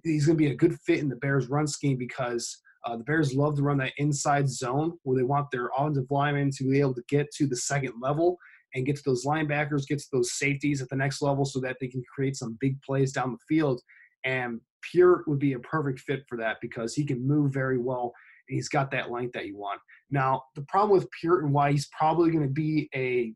he's 0.04 0.26
going 0.26 0.36
to 0.38 0.44
be 0.44 0.50
a 0.50 0.56
good 0.56 0.78
fit 0.80 1.00
in 1.00 1.08
the 1.08 1.16
Bears' 1.16 1.48
run 1.48 1.66
scheme 1.66 1.98
because 1.98 2.58
uh, 2.84 2.96
the 2.96 3.04
Bears 3.04 3.34
love 3.34 3.56
to 3.56 3.62
run 3.62 3.78
that 3.78 3.92
inside 3.98 4.48
zone 4.48 4.92
where 5.02 5.16
they 5.16 5.24
want 5.24 5.50
their 5.50 5.70
offensive 5.76 6.06
linemen 6.10 6.50
to 6.52 6.64
be 6.64 6.80
able 6.80 6.94
to 6.94 7.02
get 7.08 7.30
to 7.32 7.46
the 7.46 7.56
second 7.56 7.92
level 8.00 8.38
and 8.74 8.86
get 8.86 8.96
to 8.96 9.02
those 9.04 9.24
linebackers, 9.24 9.86
get 9.86 9.98
to 9.98 10.06
those 10.12 10.32
safeties 10.38 10.80
at 10.80 10.88
the 10.88 10.96
next 10.96 11.22
level 11.22 11.44
so 11.44 11.60
that 11.60 11.76
they 11.80 11.88
can 11.88 12.02
create 12.14 12.36
some 12.36 12.56
big 12.60 12.80
plays 12.82 13.12
down 13.12 13.32
the 13.32 13.54
field. 13.54 13.80
And 14.24 14.60
Peart 14.92 15.26
would 15.26 15.38
be 15.38 15.54
a 15.54 15.58
perfect 15.60 16.00
fit 16.00 16.24
for 16.28 16.36
that 16.38 16.58
because 16.60 16.94
he 16.94 17.04
can 17.04 17.26
move 17.26 17.52
very 17.52 17.78
well 17.78 18.12
and 18.48 18.56
he's 18.56 18.68
got 18.68 18.90
that 18.90 19.10
length 19.10 19.32
that 19.32 19.46
you 19.46 19.56
want. 19.56 19.80
Now, 20.10 20.42
the 20.54 20.62
problem 20.62 20.98
with 20.98 21.08
Peart 21.20 21.44
and 21.44 21.52
why 21.52 21.72
he's 21.72 21.88
probably 21.96 22.30
going 22.30 22.46
to 22.46 22.52
be 22.52 22.88
a 22.94 23.34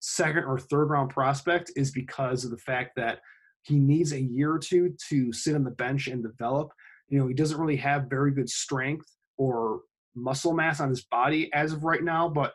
second 0.00 0.44
or 0.44 0.58
third 0.58 0.90
round 0.90 1.10
prospect 1.10 1.72
is 1.76 1.90
because 1.90 2.44
of 2.44 2.50
the 2.50 2.58
fact 2.58 2.92
that 2.96 3.20
he 3.62 3.78
needs 3.78 4.12
a 4.12 4.20
year 4.20 4.52
or 4.52 4.58
two 4.58 4.94
to 5.10 5.32
sit 5.32 5.54
on 5.54 5.64
the 5.64 5.70
bench 5.70 6.06
and 6.06 6.22
develop. 6.22 6.70
You 7.08 7.18
know, 7.18 7.26
he 7.26 7.34
doesn't 7.34 7.58
really 7.58 7.76
have 7.76 8.08
very 8.08 8.32
good 8.32 8.48
strength 8.48 9.06
or 9.36 9.80
muscle 10.14 10.54
mass 10.54 10.80
on 10.80 10.88
his 10.88 11.04
body 11.04 11.52
as 11.52 11.72
of 11.72 11.84
right 11.84 12.02
now, 12.02 12.28
but 12.28 12.54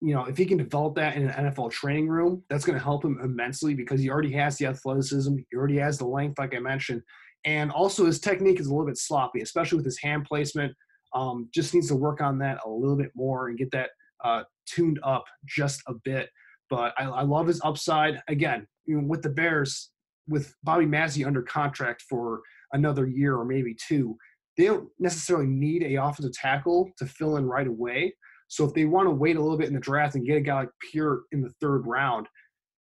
you 0.00 0.12
know, 0.12 0.24
if 0.24 0.36
he 0.36 0.44
can 0.44 0.58
develop 0.58 0.96
that 0.96 1.14
in 1.14 1.28
an 1.28 1.46
NFL 1.46 1.70
training 1.70 2.08
room, 2.08 2.42
that's 2.50 2.64
going 2.64 2.76
to 2.76 2.82
help 2.82 3.04
him 3.04 3.20
immensely 3.22 3.72
because 3.72 4.00
he 4.00 4.10
already 4.10 4.32
has 4.32 4.58
the 4.58 4.66
athleticism, 4.66 5.36
he 5.36 5.56
already 5.56 5.78
has 5.78 5.96
the 5.96 6.06
length, 6.06 6.40
like 6.40 6.56
I 6.56 6.58
mentioned, 6.58 7.02
and 7.44 7.70
also 7.70 8.06
his 8.06 8.20
technique 8.20 8.60
is 8.60 8.66
a 8.66 8.70
little 8.70 8.86
bit 8.86 8.98
sloppy, 8.98 9.40
especially 9.40 9.76
with 9.76 9.84
his 9.84 9.98
hand 10.00 10.24
placement. 10.24 10.74
Um, 11.14 11.48
just 11.52 11.74
needs 11.74 11.88
to 11.88 11.94
work 11.94 12.22
on 12.22 12.38
that 12.38 12.60
a 12.64 12.70
little 12.70 12.96
bit 12.96 13.10
more 13.14 13.48
and 13.48 13.58
get 13.58 13.70
that 13.72 13.90
uh, 14.24 14.44
tuned 14.66 14.98
up 15.02 15.24
just 15.44 15.82
a 15.86 15.94
bit. 16.04 16.30
But 16.70 16.94
I, 16.96 17.04
I 17.04 17.22
love 17.22 17.46
his 17.46 17.60
upside. 17.64 18.20
Again, 18.28 18.66
you 18.86 19.00
know, 19.00 19.06
with 19.06 19.22
the 19.22 19.28
Bears, 19.28 19.90
with 20.26 20.54
Bobby 20.62 20.86
Massie 20.86 21.24
under 21.24 21.42
contract 21.42 22.02
for 22.08 22.40
another 22.72 23.06
year 23.06 23.36
or 23.36 23.44
maybe 23.44 23.76
two, 23.86 24.16
they 24.56 24.64
don't 24.66 24.88
necessarily 24.98 25.46
need 25.46 25.82
a 25.82 25.96
offensive 25.96 26.32
tackle 26.32 26.90
to 26.98 27.06
fill 27.06 27.36
in 27.36 27.44
right 27.44 27.66
away. 27.66 28.14
So 28.48 28.64
if 28.64 28.74
they 28.74 28.84
want 28.84 29.06
to 29.06 29.14
wait 29.14 29.36
a 29.36 29.40
little 29.40 29.56
bit 29.56 29.68
in 29.68 29.74
the 29.74 29.80
draft 29.80 30.14
and 30.14 30.26
get 30.26 30.36
a 30.36 30.40
guy 30.40 30.60
like 30.60 30.68
Peart 30.92 31.22
in 31.32 31.40
the 31.40 31.52
third 31.60 31.86
round, 31.86 32.26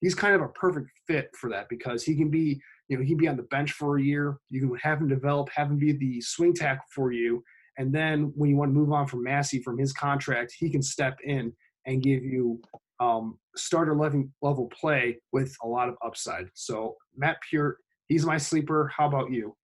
he's 0.01 0.16
kind 0.16 0.36
of 0.36 0.41
a 0.41 0.49
perfect 0.49 0.89
fit 1.07 1.30
for 1.36 1.49
that 1.51 1.68
because 1.70 2.03
he 2.03 2.16
can 2.16 2.30
be, 2.30 2.60
you 2.90 2.98
know, 2.98 3.04
he 3.04 3.10
can 3.10 3.18
be 3.18 3.28
on 3.28 3.38
the 3.38 3.44
bench 3.44 3.72
for 3.72 3.98
a 3.98 4.02
year. 4.02 4.40
You 4.50 4.60
can 4.62 4.76
have 4.78 5.00
him 5.00 5.08
develop, 5.08 5.50
have 5.56 5.70
him 5.70 5.78
be 5.78 5.94
the 5.94 6.20
swing 6.22 6.54
tackle 6.54 6.86
for 6.94 7.12
you, 7.12 7.44
and 7.78 7.94
then 7.94 8.34
when 8.36 8.50
you 8.50 8.58
want 8.58 8.70
to 8.70 8.78
move 8.78 8.92
on 8.92 9.08
from 9.08 9.24
Massie 9.24 9.62
from 9.62 9.78
his 9.78 9.94
contract, 9.94 10.54
he 10.58 10.70
can 10.70 10.82
step 10.82 11.18
in 11.24 11.54
and 11.86 12.04
give 12.04 12.24
you 12.24 12.60
um, 13.00 13.38
starter 13.56 13.96
level 13.96 14.26
level 14.42 14.68
play 14.68 15.18
with 15.32 15.56
a 15.64 15.68
lot 15.68 15.88
of 15.88 15.96
upside. 16.06 16.50
So 16.56 16.98
Matt 17.16 17.38
Peart, 17.50 17.78
he's 18.08 18.26
my 18.26 18.38
sleeper. 18.38 18.92
How 18.96 19.08
about 19.08 19.32
you? 19.32 19.56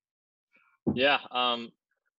Yeah, 0.93 1.17
um, 1.31 1.71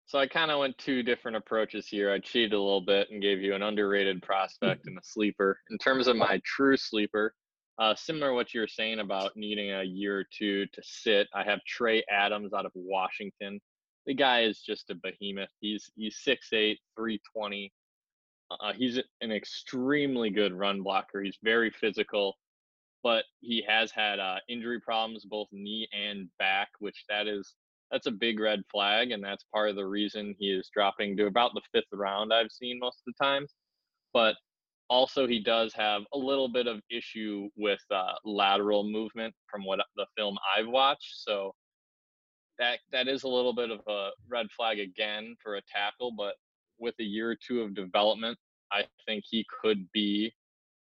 so 0.06 0.18
I 0.18 0.26
kind 0.26 0.50
of 0.50 0.58
went 0.58 0.76
two 0.76 1.02
different 1.02 1.36
approaches 1.36 1.86
here. 1.86 2.12
I 2.12 2.18
cheated 2.18 2.52
a 2.52 2.60
little 2.60 2.80
bit 2.80 3.08
and 3.10 3.22
gave 3.22 3.40
you 3.40 3.54
an 3.54 3.62
underrated 3.62 4.22
prospect 4.22 4.86
and 4.86 4.98
a 4.98 5.02
sleeper. 5.02 5.58
In 5.70 5.78
terms 5.78 6.08
of 6.08 6.16
my 6.16 6.40
true 6.44 6.76
sleeper, 6.76 7.34
uh, 7.78 7.94
similar 7.94 8.28
to 8.28 8.34
what 8.34 8.54
you 8.54 8.60
were 8.60 8.68
saying 8.68 9.00
about 9.00 9.36
needing 9.36 9.72
a 9.72 9.82
year 9.82 10.20
or 10.20 10.24
two 10.36 10.66
to 10.66 10.82
sit, 10.82 11.28
I 11.34 11.44
have 11.44 11.60
Trey 11.66 12.04
Adams 12.10 12.52
out 12.54 12.66
of 12.66 12.72
Washington. 12.74 13.60
The 14.06 14.14
guy 14.14 14.42
is 14.42 14.60
just 14.60 14.90
a 14.90 14.94
behemoth. 14.94 15.50
He's 15.60 15.90
he's 15.94 16.22
6'8", 16.26 16.76
320. 16.96 17.72
Uh, 18.50 18.72
he's 18.74 18.98
an 19.20 19.32
extremely 19.32 20.30
good 20.30 20.54
run 20.54 20.82
blocker. 20.82 21.20
He's 21.20 21.38
very 21.42 21.70
physical, 21.70 22.36
but 23.02 23.24
he 23.40 23.62
has 23.66 23.90
had 23.90 24.20
uh, 24.20 24.36
injury 24.48 24.80
problems, 24.80 25.24
both 25.24 25.48
knee 25.52 25.88
and 25.92 26.28
back, 26.38 26.68
which 26.78 27.04
that 27.08 27.26
is 27.26 27.54
that's 27.90 28.06
a 28.06 28.12
big 28.12 28.40
red 28.40 28.62
flag, 28.70 29.10
and 29.10 29.22
that's 29.22 29.44
part 29.52 29.68
of 29.70 29.76
the 29.76 29.86
reason 29.86 30.34
he 30.38 30.50
is 30.50 30.70
dropping 30.72 31.16
to 31.16 31.26
about 31.26 31.52
the 31.54 31.60
fifth 31.72 31.92
round 31.92 32.32
I've 32.32 32.50
seen 32.50 32.78
most 32.78 33.02
of 33.06 33.12
the 33.12 33.24
times. 33.24 33.54
But 34.12 34.36
also, 34.88 35.26
he 35.26 35.40
does 35.40 35.72
have 35.74 36.02
a 36.12 36.18
little 36.18 36.48
bit 36.48 36.66
of 36.66 36.80
issue 36.90 37.48
with 37.56 37.80
uh, 37.90 38.12
lateral 38.24 38.84
movement 38.84 39.34
from 39.50 39.64
what 39.64 39.80
the 39.96 40.06
film 40.16 40.36
I've 40.56 40.68
watched. 40.68 41.24
So 41.24 41.52
that 42.58 42.78
that 42.92 43.08
is 43.08 43.24
a 43.24 43.28
little 43.28 43.52
bit 43.52 43.70
of 43.70 43.80
a 43.88 44.10
red 44.28 44.46
flag 44.56 44.78
again 44.78 45.34
for 45.42 45.56
a 45.56 45.62
tackle. 45.62 46.12
But 46.16 46.34
with 46.78 46.94
a 47.00 47.04
year 47.04 47.30
or 47.30 47.36
two 47.36 47.62
of 47.62 47.74
development, 47.74 48.38
I 48.72 48.84
think 49.06 49.24
he 49.28 49.44
could 49.60 49.90
be 49.92 50.32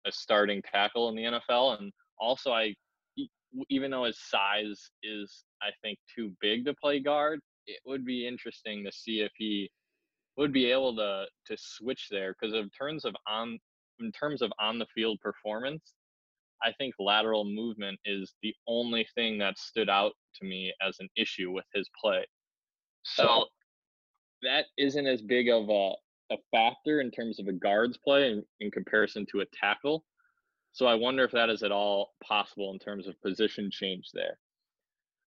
a 0.05 0.13
starting 0.13 0.63
tackle 0.63 1.09
in 1.09 1.17
the 1.17 1.23
NFL. 1.23 1.81
And 1.81 1.93
also, 2.19 2.53
I 2.53 2.75
even 3.69 3.91
though 3.91 4.05
his 4.05 4.19
size 4.19 4.91
is, 5.03 5.45
I 5.61 5.69
think, 5.83 5.99
too 6.13 6.33
big 6.41 6.65
to 6.65 6.75
play 6.75 7.01
guard, 7.01 7.41
it 7.67 7.81
would 7.87 8.05
be 8.05 8.27
interesting 8.27 8.85
to 8.85 8.91
see 8.91 9.21
if 9.21 9.31
he 9.37 9.71
would 10.37 10.53
be 10.53 10.71
able 10.71 10.97
to 10.97 11.27
to 11.47 11.57
switch 11.59 12.09
there 12.11 12.35
because 12.35 12.55
in 12.55 12.71
terms 12.71 13.05
of 13.05 13.15
on 13.29 13.59
in 14.03 14.13
terms 14.13 14.43
of 14.43 14.53
on 14.61 14.79
the 14.79 14.87
field 14.95 15.21
performance, 15.21 15.95
I 16.63 16.73
think 16.73 16.95
lateral 16.99 17.45
movement 17.45 17.99
is 18.05 18.35
the 18.43 18.55
only 18.67 19.07
thing 19.15 19.39
that 19.39 19.59
stood 19.59 19.89
out 19.89 20.13
to 20.37 20.45
me 20.45 20.73
as 20.87 20.97
an 21.01 21.09
issue 21.17 21.51
with 21.51 21.65
his 21.75 21.89
play. 22.01 22.25
So 23.03 23.47
that 24.43 24.67
isn't 24.79 25.07
as 25.07 25.23
big 25.23 25.49
of 25.49 25.69
a, 25.69 25.93
a 26.33 26.37
factor 26.53 27.01
in 27.01 27.11
terms 27.11 27.41
of 27.41 27.49
a 27.49 27.53
guard's 27.53 27.99
play 27.99 28.31
in, 28.31 28.45
in 28.61 28.71
comparison 28.71 29.27
to 29.33 29.41
a 29.41 29.47
tackle. 29.53 30.05
So 30.73 30.87
I 30.87 30.95
wonder 30.95 31.25
if 31.25 31.33
that 31.33 31.51
is 31.51 31.63
at 31.63 31.73
all 31.73 32.13
possible 32.23 32.73
in 32.73 32.79
terms 32.79 33.07
of 33.07 33.21
position 33.23 33.71
change 33.71 34.11
there. 34.15 34.39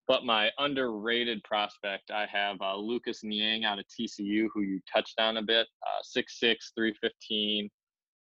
But 0.07 0.26
my 0.26 0.49
underrated 0.57 1.43
prospect, 1.43 2.11
I 2.11 2.26
have 2.32 2.57
uh, 2.61 2.76
Lucas 2.76 3.24
Niang 3.24 3.63
out 3.63 3.80
of 3.80 3.86
TCU, 3.88 4.47
who 4.53 4.61
you 4.61 4.82
touched 4.91 5.19
on 5.19 5.38
a 5.38 5.41
bit, 5.41 5.67
uh, 5.82 6.19
6'6", 6.19 6.55
315, 6.76 7.69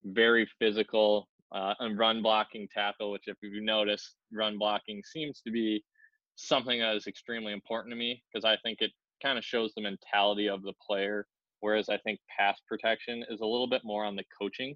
very 0.03 0.47
physical, 0.59 1.27
uh, 1.53 1.73
and 1.79 1.97
run 1.97 2.21
blocking 2.21 2.67
tackle, 2.73 3.11
which 3.11 3.27
if 3.27 3.37
you 3.41 3.61
notice, 3.61 4.15
run 4.31 4.57
blocking 4.57 5.01
seems 5.05 5.41
to 5.41 5.51
be 5.51 5.83
something 6.35 6.79
that 6.79 6.95
is 6.95 7.07
extremely 7.07 7.53
important 7.53 7.91
to 7.91 7.95
me 7.95 8.23
because 8.31 8.43
I 8.43 8.57
think 8.63 8.79
it 8.81 8.91
kind 9.21 9.37
of 9.37 9.45
shows 9.45 9.71
the 9.75 9.81
mentality 9.81 10.49
of 10.49 10.63
the 10.63 10.73
player. 10.85 11.27
Whereas 11.59 11.87
I 11.89 11.97
think 11.97 12.19
pass 12.37 12.59
protection 12.67 13.23
is 13.29 13.39
a 13.39 13.45
little 13.45 13.67
bit 13.67 13.83
more 13.85 14.03
on 14.03 14.15
the 14.15 14.25
coaching. 14.37 14.75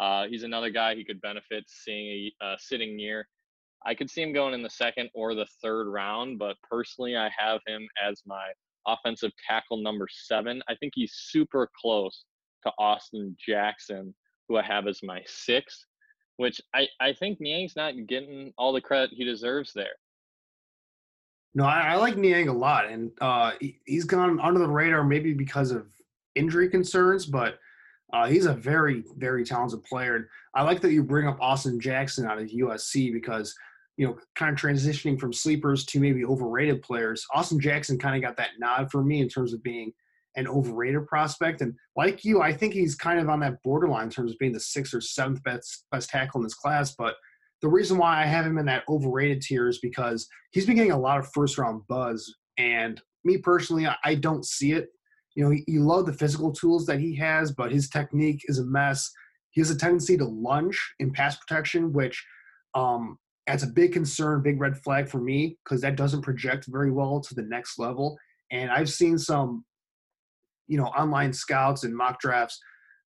Uh, 0.00 0.26
he's 0.26 0.42
another 0.42 0.70
guy 0.70 0.94
he 0.94 1.04
could 1.04 1.20
benefit 1.20 1.64
seeing 1.66 2.32
a, 2.40 2.44
uh, 2.44 2.56
sitting 2.58 2.96
near. 2.96 3.28
I 3.84 3.94
could 3.94 4.08
see 4.08 4.22
him 4.22 4.32
going 4.32 4.54
in 4.54 4.62
the 4.62 4.70
second 4.70 5.10
or 5.14 5.34
the 5.34 5.46
third 5.62 5.88
round, 5.88 6.38
but 6.38 6.56
personally, 6.68 7.16
I 7.16 7.28
have 7.36 7.60
him 7.66 7.86
as 8.02 8.22
my 8.24 8.46
offensive 8.86 9.32
tackle 9.46 9.82
number 9.82 10.08
seven. 10.10 10.62
I 10.68 10.74
think 10.76 10.92
he's 10.94 11.12
super 11.12 11.70
close 11.78 12.24
to 12.64 12.72
Austin 12.78 13.36
Jackson, 13.46 14.14
who 14.48 14.56
I 14.56 14.62
have 14.62 14.86
as 14.86 15.02
my 15.02 15.22
six, 15.26 15.86
which 16.36 16.60
I, 16.74 16.86
I 17.00 17.12
think 17.12 17.40
Niang's 17.40 17.76
not 17.76 17.94
getting 18.06 18.52
all 18.58 18.72
the 18.72 18.80
credit 18.80 19.10
he 19.12 19.24
deserves 19.24 19.72
there. 19.72 19.96
No, 21.54 21.64
I, 21.64 21.92
I 21.92 21.96
like 21.96 22.16
Niang 22.16 22.48
a 22.48 22.52
lot, 22.52 22.86
and 22.86 23.12
uh, 23.20 23.52
he, 23.60 23.78
has 23.88 24.04
gone 24.04 24.40
under 24.40 24.58
the 24.58 24.68
radar 24.68 25.04
maybe 25.04 25.32
because 25.32 25.70
of 25.70 25.86
injury 26.34 26.68
concerns, 26.68 27.26
but 27.26 27.58
uh, 28.12 28.26
he's 28.26 28.46
a 28.46 28.54
very, 28.54 29.04
very 29.16 29.44
talented 29.44 29.82
player. 29.84 30.16
And 30.16 30.26
I 30.54 30.62
like 30.62 30.80
that 30.80 30.92
you 30.92 31.02
bring 31.02 31.28
up 31.28 31.38
Austin 31.40 31.80
Jackson 31.80 32.26
out 32.26 32.38
of 32.38 32.48
USC 32.48 33.12
because, 33.12 33.54
you 33.96 34.06
know, 34.06 34.18
kind 34.34 34.52
of 34.52 34.60
transitioning 34.60 35.18
from 35.18 35.32
sleepers 35.32 35.84
to 35.86 36.00
maybe 36.00 36.24
overrated 36.24 36.82
players. 36.82 37.26
Austin 37.32 37.60
Jackson 37.60 37.98
kind 37.98 38.16
of 38.16 38.22
got 38.22 38.36
that 38.36 38.58
nod 38.58 38.90
for 38.90 39.02
me 39.02 39.20
in 39.20 39.28
terms 39.28 39.52
of 39.52 39.62
being 39.62 39.92
an 40.36 40.48
overrated 40.48 41.06
prospect. 41.06 41.60
And 41.60 41.74
like 41.96 42.24
you, 42.24 42.42
I 42.42 42.52
think 42.52 42.74
he's 42.74 42.94
kind 42.94 43.20
of 43.20 43.28
on 43.28 43.40
that 43.40 43.62
borderline 43.62 44.04
in 44.04 44.10
terms 44.10 44.32
of 44.32 44.38
being 44.38 44.52
the 44.52 44.60
sixth 44.60 44.94
or 44.94 45.00
seventh 45.00 45.42
best, 45.42 45.84
best 45.92 46.10
tackle 46.10 46.40
in 46.40 46.44
this 46.44 46.54
class. 46.54 46.94
But– 46.96 47.14
the 47.64 47.70
reason 47.70 47.96
why 47.96 48.22
I 48.22 48.26
have 48.26 48.44
him 48.44 48.58
in 48.58 48.66
that 48.66 48.84
overrated 48.90 49.40
tier 49.40 49.68
is 49.68 49.78
because 49.78 50.28
he's 50.50 50.66
been 50.66 50.76
getting 50.76 50.92
a 50.92 51.00
lot 51.00 51.18
of 51.18 51.32
first 51.32 51.56
round 51.56 51.80
buzz. 51.88 52.30
And 52.58 53.00
me 53.24 53.38
personally, 53.38 53.86
I, 54.04 54.16
don't 54.16 54.44
see 54.44 54.72
it. 54.72 54.88
You 55.34 55.44
know, 55.44 55.56
you 55.66 55.80
love 55.80 56.04
the 56.04 56.12
physical 56.12 56.52
tools 56.52 56.84
that 56.84 57.00
he 57.00 57.16
has, 57.16 57.52
but 57.52 57.72
his 57.72 57.88
technique 57.88 58.42
is 58.48 58.58
a 58.58 58.66
mess. 58.66 59.10
He 59.52 59.62
has 59.62 59.70
a 59.70 59.78
tendency 59.78 60.18
to 60.18 60.26
lunge 60.26 60.78
in 60.98 61.10
pass 61.10 61.38
protection, 61.38 61.90
which 61.94 62.22
um, 62.74 63.18
that's 63.46 63.62
a 63.62 63.68
big 63.68 63.94
concern, 63.94 64.42
big 64.42 64.60
red 64.60 64.76
flag 64.76 65.08
for 65.08 65.18
me 65.18 65.56
because 65.64 65.80
that 65.80 65.96
doesn't 65.96 66.20
project 66.20 66.66
very 66.68 66.90
well 66.90 67.18
to 67.22 67.34
the 67.34 67.44
next 67.44 67.78
level. 67.78 68.18
And 68.52 68.70
I've 68.70 68.90
seen 68.90 69.16
some, 69.16 69.64
you 70.66 70.78
know, 70.78 70.86
online 70.86 71.32
scouts 71.32 71.84
and 71.84 71.94
mock 71.94 72.20
drafts 72.20 72.60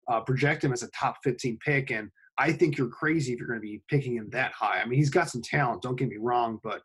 uh, 0.08 0.20
project 0.20 0.64
him 0.64 0.72
as 0.72 0.82
a 0.82 0.90
top 0.90 1.16
15 1.24 1.58
pick, 1.64 1.90
and 1.90 2.10
I 2.38 2.52
think 2.52 2.78
you're 2.78 2.88
crazy 2.88 3.32
if 3.32 3.38
you're 3.38 3.48
going 3.48 3.60
to 3.60 3.66
be 3.66 3.82
picking 3.88 4.14
him 4.14 4.28
that 4.30 4.52
high. 4.52 4.80
I 4.80 4.86
mean, 4.86 4.98
he's 4.98 5.10
got 5.10 5.28
some 5.28 5.42
talent, 5.42 5.82
don't 5.82 5.96
get 5.96 6.08
me 6.08 6.16
wrong, 6.18 6.58
but 6.62 6.82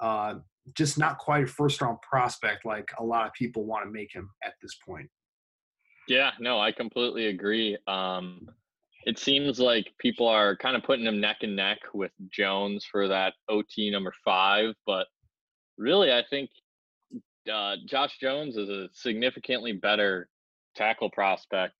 uh, 0.00 0.34
just 0.74 0.98
not 0.98 1.18
quite 1.18 1.44
a 1.44 1.46
first 1.46 1.80
round 1.80 1.98
prospect 2.00 2.64
like 2.64 2.90
a 2.98 3.04
lot 3.04 3.26
of 3.26 3.32
people 3.34 3.64
want 3.64 3.84
to 3.84 3.90
make 3.90 4.12
him 4.12 4.30
at 4.42 4.54
this 4.62 4.76
point. 4.86 5.08
Yeah, 6.08 6.30
no, 6.40 6.58
I 6.58 6.72
completely 6.72 7.26
agree. 7.26 7.76
Um, 7.86 8.48
it 9.06 9.18
seems 9.18 9.60
like 9.60 9.92
people 9.98 10.26
are 10.26 10.56
kind 10.56 10.76
of 10.76 10.82
putting 10.82 11.06
him 11.06 11.20
neck 11.20 11.38
and 11.42 11.54
neck 11.54 11.78
with 11.92 12.12
Jones 12.30 12.86
for 12.90 13.08
that 13.08 13.34
OT 13.48 13.90
number 13.90 14.12
five, 14.24 14.74
but 14.86 15.06
really, 15.76 16.12
I 16.12 16.24
think 16.28 16.50
uh, 17.52 17.76
Josh 17.86 18.18
Jones 18.18 18.56
is 18.56 18.68
a 18.68 18.88
significantly 18.92 19.72
better 19.72 20.28
tackle 20.74 21.10
prospect 21.10 21.74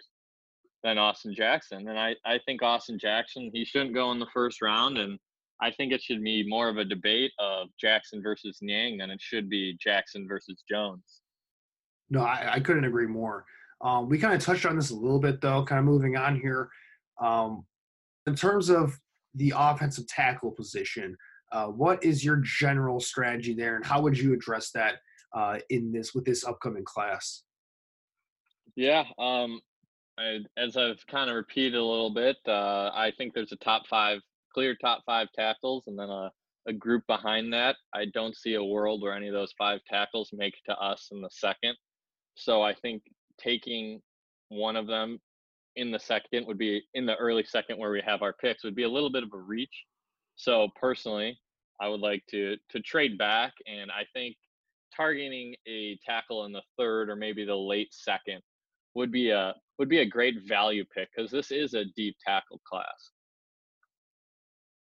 than 0.82 0.98
Austin 0.98 1.34
Jackson. 1.34 1.88
And 1.88 1.98
I, 1.98 2.14
I 2.24 2.38
think 2.46 2.62
Austin 2.62 2.98
Jackson, 2.98 3.50
he 3.52 3.64
shouldn't 3.64 3.94
go 3.94 4.12
in 4.12 4.18
the 4.18 4.26
first 4.32 4.60
round. 4.62 4.98
And 4.98 5.18
I 5.60 5.70
think 5.70 5.92
it 5.92 6.02
should 6.02 6.22
be 6.22 6.46
more 6.46 6.68
of 6.68 6.76
a 6.76 6.84
debate 6.84 7.32
of 7.38 7.68
Jackson 7.80 8.22
versus 8.22 8.58
Niang 8.60 8.98
than 8.98 9.10
it 9.10 9.20
should 9.20 9.48
be 9.48 9.76
Jackson 9.80 10.26
versus 10.28 10.62
Jones. 10.68 11.22
No, 12.10 12.20
I, 12.20 12.54
I 12.54 12.60
couldn't 12.60 12.84
agree 12.84 13.06
more. 13.06 13.44
Um, 13.80 14.08
we 14.08 14.18
kind 14.18 14.34
of 14.34 14.42
touched 14.42 14.66
on 14.66 14.76
this 14.76 14.90
a 14.90 14.96
little 14.96 15.18
bit, 15.18 15.40
though, 15.40 15.64
kind 15.64 15.78
of 15.78 15.84
moving 15.84 16.16
on 16.16 16.38
here. 16.38 16.68
Um, 17.20 17.64
in 18.26 18.34
terms 18.34 18.68
of 18.70 18.98
the 19.34 19.52
offensive 19.56 20.06
tackle 20.06 20.50
position, 20.50 21.16
uh, 21.52 21.66
what 21.66 22.02
is 22.02 22.24
your 22.24 22.36
general 22.36 23.00
strategy 23.00 23.54
there, 23.54 23.76
and 23.76 23.84
how 23.84 24.00
would 24.00 24.18
you 24.18 24.32
address 24.32 24.70
that 24.72 24.96
uh, 25.34 25.58
in 25.70 25.92
this 25.92 26.14
with 26.14 26.24
this 26.24 26.44
upcoming 26.44 26.84
class? 26.84 27.42
Yeah, 28.76 29.04
um, 29.18 29.60
I, 30.18 30.38
as 30.56 30.76
I've 30.76 31.04
kind 31.06 31.28
of 31.28 31.36
repeated 31.36 31.74
a 31.74 31.84
little 31.84 32.12
bit, 32.12 32.36
uh, 32.46 32.90
I 32.94 33.12
think 33.16 33.34
there's 33.34 33.52
a 33.52 33.56
top 33.56 33.86
five, 33.88 34.20
clear 34.52 34.76
top 34.76 35.02
five 35.04 35.28
tackles, 35.34 35.84
and 35.86 35.98
then 35.98 36.08
a, 36.08 36.30
a 36.66 36.72
group 36.72 37.04
behind 37.06 37.52
that. 37.52 37.76
I 37.94 38.06
don't 38.14 38.36
see 38.36 38.54
a 38.54 38.64
world 38.64 39.02
where 39.02 39.14
any 39.14 39.28
of 39.28 39.34
those 39.34 39.52
five 39.58 39.80
tackles 39.88 40.30
make 40.32 40.54
to 40.66 40.76
us 40.78 41.08
in 41.12 41.20
the 41.20 41.30
second. 41.30 41.76
So 42.36 42.62
I 42.62 42.74
think 42.74 43.02
taking 43.38 44.00
one 44.48 44.76
of 44.76 44.86
them 44.86 45.18
in 45.76 45.90
the 45.90 45.98
second 45.98 46.46
would 46.46 46.58
be 46.58 46.82
in 46.94 47.06
the 47.06 47.16
early 47.16 47.44
second 47.44 47.78
where 47.78 47.90
we 47.90 48.02
have 48.06 48.22
our 48.22 48.32
picks 48.32 48.64
would 48.64 48.76
be 48.76 48.84
a 48.84 48.88
little 48.88 49.10
bit 49.10 49.24
of 49.24 49.30
a 49.32 49.36
reach. 49.36 49.84
So 50.36 50.68
personally, 50.80 51.38
I 51.80 51.88
would 51.88 52.00
like 52.00 52.22
to 52.30 52.56
to 52.70 52.80
trade 52.80 53.18
back, 53.18 53.52
and 53.66 53.90
I 53.90 54.04
think 54.12 54.36
targeting 54.96 55.54
a 55.66 55.98
tackle 56.04 56.44
in 56.44 56.52
the 56.52 56.62
third 56.78 57.08
or 57.08 57.16
maybe 57.16 57.44
the 57.44 57.54
late 57.54 57.92
second 57.92 58.40
would 58.94 59.10
be 59.10 59.30
a 59.30 59.54
would 59.78 59.88
be 59.88 59.98
a 59.98 60.06
great 60.06 60.36
value 60.46 60.84
pick 60.94 61.08
because 61.14 61.30
this 61.30 61.50
is 61.50 61.74
a 61.74 61.84
deep 61.96 62.16
tackle 62.24 62.60
class. 62.66 63.10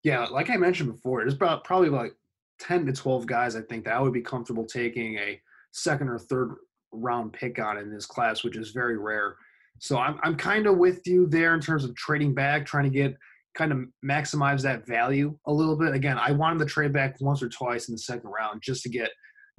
Yeah, 0.03 0.24
like 0.24 0.48
I 0.48 0.57
mentioned 0.57 0.92
before, 0.92 1.20
there's 1.20 1.34
about 1.34 1.64
probably 1.64 1.90
like 1.90 2.14
10 2.61 2.86
to 2.86 2.92
12 2.92 3.26
guys 3.26 3.57
I 3.57 3.62
think 3.62 3.84
that 3.84 3.94
I 3.94 4.01
would 4.01 4.14
be 4.14 4.22
comfortable 4.22 4.64
taking 4.64 5.18
a 5.18 5.40
second 5.72 6.09
or 6.09 6.18
third 6.18 6.55
round 6.92 7.32
pick 7.32 7.59
on 7.59 7.78
in 7.78 7.92
this 7.92 8.07
class, 8.07 8.42
which 8.42 8.57
is 8.57 8.70
very 8.70 8.98
rare. 8.98 9.36
So 9.78 9.98
I'm 9.98 10.18
I'm 10.22 10.36
kind 10.36 10.66
of 10.66 10.78
with 10.78 11.07
you 11.07 11.26
there 11.26 11.55
in 11.55 11.61
terms 11.61 11.84
of 11.84 11.94
trading 11.96 12.34
back, 12.34 12.66
trying 12.66 12.84
to 12.84 12.90
get 12.90 13.16
kind 13.55 13.72
of 13.72 13.80
maximize 14.05 14.62
that 14.62 14.86
value 14.86 15.36
a 15.46 15.53
little 15.53 15.76
bit. 15.76 15.94
Again, 15.94 16.18
I 16.18 16.32
wanted 16.32 16.61
to 16.61 16.66
trade 16.66 16.92
back 16.92 17.16
once 17.20 17.42
or 17.42 17.48
twice 17.48 17.88
in 17.88 17.94
the 17.94 17.98
second 17.98 18.30
round 18.30 18.62
just 18.62 18.82
to 18.84 18.88
get 18.88 19.11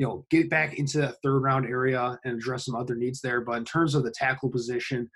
you 0.01 0.07
know, 0.07 0.25
get 0.31 0.49
back 0.49 0.79
into 0.79 0.97
that 0.97 1.17
third 1.21 1.43
round 1.43 1.67
area 1.67 2.17
and 2.25 2.33
address 2.33 2.65
some 2.65 2.73
other 2.73 2.95
needs 2.95 3.21
there. 3.21 3.39
But 3.39 3.57
in 3.57 3.65
terms 3.65 3.93
of 3.93 4.03
the 4.03 4.09
tackle 4.09 4.49
position, 4.49 5.07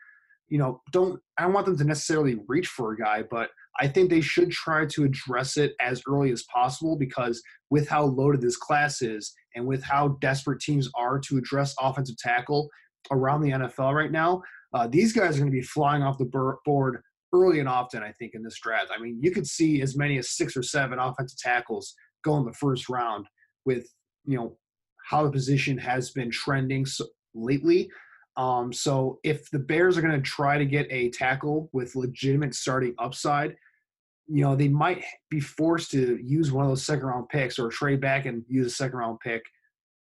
you 0.48 0.60
know, 0.60 0.80
don't 0.92 1.20
I 1.40 1.42
don't 1.42 1.54
want 1.54 1.66
them 1.66 1.76
to 1.80 1.84
necessarily 1.84 2.38
reach 2.48 2.68
for 2.68 2.92
a 2.92 2.96
guy, 2.96 3.24
but 3.24 3.50
I 3.80 3.88
think 3.88 4.12
they 4.12 4.22
should 4.22 4.52
try 4.52 4.86
to 4.86 5.04
address 5.04 5.58
it 5.58 5.74
as 5.82 6.04
early 6.08 6.32
as 6.32 6.44
possible 6.54 6.96
because 7.00 7.42
with 7.72 7.90
how 7.90 8.04
loaded 8.04 8.42
this 8.42 8.58
class 8.58 9.02
is 9.02 9.34
and 9.56 9.66
with 9.66 9.82
how 9.82 10.20
desperate 10.22 10.62
teams 10.62 10.88
are 10.94 11.18
to 11.18 11.40
address 11.40 11.74
offensive 11.82 12.18
tackle 12.20 12.70
around 13.10 13.42
the 13.42 13.54
NFL 13.54 13.96
right 13.96 14.12
now, 14.12 14.44
uh, 14.76 14.86
these 14.86 15.14
guys 15.14 15.36
are 15.36 15.40
going 15.40 15.52
to 15.52 15.58
be 15.58 15.64
flying 15.64 16.04
off 16.04 16.20
the 16.20 16.58
board 16.64 17.02
early 17.34 17.60
and 17.60 17.68
often. 17.68 18.04
I 18.04 18.12
think 18.12 18.36
in 18.36 18.44
this 18.44 18.60
draft, 18.62 18.92
I 18.96 19.02
mean, 19.02 19.18
you 19.20 19.32
could 19.32 19.48
see 19.48 19.82
as 19.82 19.98
many 19.98 20.20
as 20.20 20.38
six 20.38 20.56
or 20.56 20.62
seven 20.62 21.00
offensive 21.00 21.40
tackles 21.40 21.96
go 22.24 22.38
in 22.38 22.46
the 22.46 22.54
first 22.54 22.88
round 22.88 23.26
with 23.66 23.88
you 24.28 24.38
know 24.38 24.58
how 25.08 25.24
the 25.24 25.32
position 25.32 25.78
has 25.78 26.12
been 26.12 26.32
trending 26.32 26.86
so, 26.86 27.06
lately. 27.34 27.90
Um, 28.38 28.74
so 28.74 29.20
if 29.24 29.50
the 29.52 29.60
Bears 29.60 29.98
are 29.98 30.02
going 30.02 30.16
to 30.16 30.22
try 30.22 30.58
to 30.58 30.66
get 30.66 30.88
a 30.90 31.10
tackle 31.12 31.70
with 31.74 31.96
legitimate 31.96 32.54
starting 32.56 32.94
upside, 33.00 33.56
you 34.28 34.44
know, 34.44 34.56
they 34.56 34.68
might 34.68 35.04
be 35.30 35.40
forced 35.40 35.92
to 35.92 36.20
use 36.24 36.52
one 36.52 36.66
of 36.66 36.72
those 36.72 36.86
second 36.86 37.06
round 37.06 37.30
picks 37.30 37.60
or 37.60 37.70
trade 37.70 38.02
back 38.02 38.26
and 38.26 38.44
use 38.50 38.68
a 38.68 38.76
second 38.76 38.98
round 38.98 39.20
pick 39.20 39.44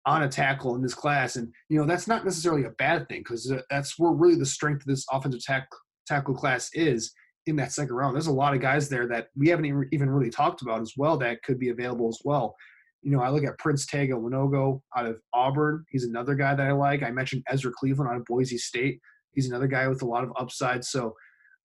on 0.06 0.24
a 0.24 0.28
tackle 0.28 0.74
in 0.74 0.82
this 0.82 0.94
class. 0.94 1.36
And, 1.36 1.52
you 1.68 1.78
know, 1.78 1.86
that's 1.86 2.08
not 2.08 2.24
necessarily 2.24 2.64
a 2.64 2.70
bad 2.70 3.08
thing 3.08 3.20
because 3.20 3.52
that's 3.70 3.98
where 3.98 4.12
really 4.12 4.38
the 4.38 4.46
strength 4.46 4.82
of 4.82 4.86
this 4.86 5.06
offensive 5.12 5.42
tack, 5.42 5.68
tackle 6.06 6.34
class 6.34 6.70
is 6.74 7.12
in 7.46 7.56
that 7.56 7.72
second 7.72 7.94
round. 7.94 8.14
There's 8.14 8.26
a 8.26 8.32
lot 8.32 8.54
of 8.54 8.60
guys 8.60 8.88
there 8.88 9.06
that 9.08 9.28
we 9.36 9.48
haven't 9.48 9.66
even 9.92 10.10
really 10.10 10.30
talked 10.30 10.62
about 10.62 10.80
as 10.80 10.94
well 10.96 11.16
that 11.18 11.42
could 11.42 11.58
be 11.58 11.68
available 11.68 12.08
as 12.08 12.18
well. 12.24 12.56
You 13.02 13.10
know, 13.12 13.20
I 13.20 13.30
look 13.30 13.44
at 13.44 13.58
Prince 13.58 13.86
Tega 13.86 14.14
Wanogho 14.14 14.80
out 14.96 15.06
of 15.06 15.20
Auburn. 15.32 15.84
He's 15.90 16.04
another 16.04 16.34
guy 16.34 16.54
that 16.54 16.66
I 16.66 16.72
like. 16.72 17.02
I 17.02 17.10
mentioned 17.10 17.42
Ezra 17.48 17.72
Cleveland 17.72 18.10
out 18.10 18.16
of 18.16 18.24
Boise 18.26 18.58
State. 18.58 19.00
He's 19.32 19.48
another 19.48 19.66
guy 19.66 19.88
with 19.88 20.02
a 20.02 20.06
lot 20.06 20.24
of 20.24 20.32
upside. 20.38 20.84
So, 20.84 21.14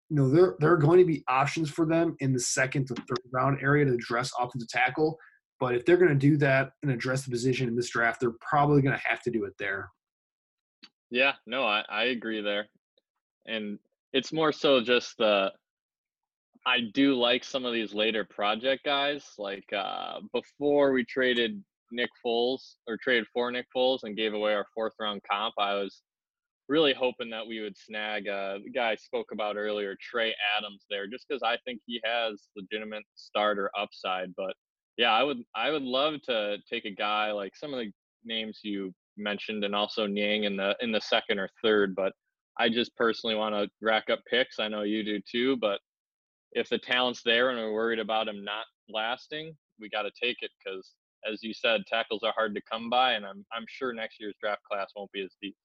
you 0.09 0.15
know, 0.15 0.29
there, 0.29 0.55
there 0.59 0.71
are 0.71 0.77
going 0.77 0.99
to 0.99 1.05
be 1.05 1.23
options 1.27 1.69
for 1.69 1.85
them 1.85 2.15
in 2.19 2.31
the 2.31 2.39
second 2.39 2.87
to 2.87 2.95
third 2.95 3.19
round 3.33 3.59
area 3.61 3.85
to 3.85 3.93
address 3.93 4.31
offensive 4.39 4.69
tackle. 4.69 5.17
But 5.59 5.75
if 5.75 5.85
they're 5.85 5.97
going 5.97 6.09
to 6.09 6.15
do 6.15 6.37
that 6.37 6.71
and 6.83 6.91
address 6.91 7.23
the 7.23 7.31
position 7.31 7.67
in 7.67 7.75
this 7.75 7.89
draft, 7.89 8.19
they're 8.19 8.33
probably 8.41 8.81
going 8.81 8.95
to 8.95 9.07
have 9.07 9.21
to 9.23 9.31
do 9.31 9.45
it 9.45 9.53
there. 9.57 9.89
Yeah, 11.09 11.33
no, 11.45 11.63
I, 11.65 11.83
I 11.89 12.03
agree 12.05 12.41
there. 12.41 12.67
And 13.45 13.79
it's 14.13 14.33
more 14.33 14.51
so 14.51 14.81
just 14.81 15.17
the 15.17 15.51
I 16.65 16.81
do 16.93 17.15
like 17.15 17.43
some 17.43 17.65
of 17.65 17.73
these 17.73 17.93
later 17.93 18.25
project 18.25 18.85
guys. 18.85 19.23
Like 19.37 19.71
uh, 19.75 20.19
before 20.33 20.91
we 20.91 21.05
traded 21.05 21.63
Nick 21.91 22.09
Foles 22.25 22.75
or 22.87 22.97
traded 22.97 23.27
for 23.33 23.51
Nick 23.51 23.67
Foles 23.75 23.99
and 24.03 24.17
gave 24.17 24.33
away 24.33 24.53
our 24.53 24.65
fourth 24.73 24.93
round 24.99 25.21
comp, 25.29 25.53
I 25.59 25.75
was 25.75 26.01
really 26.67 26.93
hoping 26.93 27.29
that 27.29 27.45
we 27.45 27.61
would 27.61 27.77
snag 27.77 28.27
uh, 28.27 28.57
the 28.63 28.71
guy 28.71 28.91
I 28.91 28.95
spoke 28.95 29.27
about 29.31 29.57
earlier, 29.57 29.95
Trey 30.01 30.33
Adams, 30.57 30.85
there, 30.89 31.07
just 31.07 31.25
because 31.27 31.43
I 31.43 31.57
think 31.65 31.81
he 31.85 32.01
has 32.03 32.47
legitimate 32.55 33.03
starter 33.15 33.69
upside. 33.77 34.33
But 34.35 34.53
yeah, 34.97 35.11
I 35.11 35.23
would 35.23 35.43
I 35.55 35.69
would 35.69 35.83
love 35.83 36.15
to 36.23 36.57
take 36.67 36.85
a 36.85 36.91
guy 36.91 37.31
like 37.31 37.55
some 37.55 37.73
of 37.73 37.79
the 37.79 37.91
names 38.23 38.61
you 38.63 38.91
mentioned, 39.17 39.63
and 39.63 39.75
also 39.75 40.07
Niang 40.07 40.45
in 40.45 40.57
the 40.57 40.75
in 40.81 40.91
the 40.91 41.01
second 41.01 41.37
or 41.39 41.49
third. 41.63 41.93
But 41.95 42.13
I 42.57 42.69
just 42.69 42.95
personally 42.95 43.35
want 43.35 43.53
to 43.53 43.69
rack 43.81 44.05
up 44.09 44.19
picks. 44.27 44.59
I 44.59 44.67
know 44.67 44.81
you 44.81 45.03
do 45.03 45.19
too, 45.29 45.57
but 45.57 45.79
if 46.55 46.69
the 46.69 46.79
talent's 46.79 47.21
there 47.23 47.49
and 47.49 47.59
we're 47.59 47.73
worried 47.73 47.99
about 47.99 48.27
him 48.27 48.43
not 48.43 48.65
lasting, 48.89 49.55
we 49.79 49.89
got 49.89 50.03
to 50.03 50.11
take 50.19 50.37
it 50.41 50.51
because, 50.63 50.93
as 51.29 51.43
you 51.43 51.53
said, 51.53 51.83
tackles 51.85 52.23
are 52.23 52.33
hard 52.35 52.55
to 52.55 52.61
come 52.69 52.89
by, 52.89 53.13
and 53.13 53.25
I'm 53.25 53.45
I'm 53.51 53.65
sure 53.67 53.93
next 53.93 54.19
year's 54.19 54.35
draft 54.41 54.63
class 54.63 54.91
won't 54.95 55.11
be 55.11 55.21
as 55.21 55.35
deep. 55.41 55.55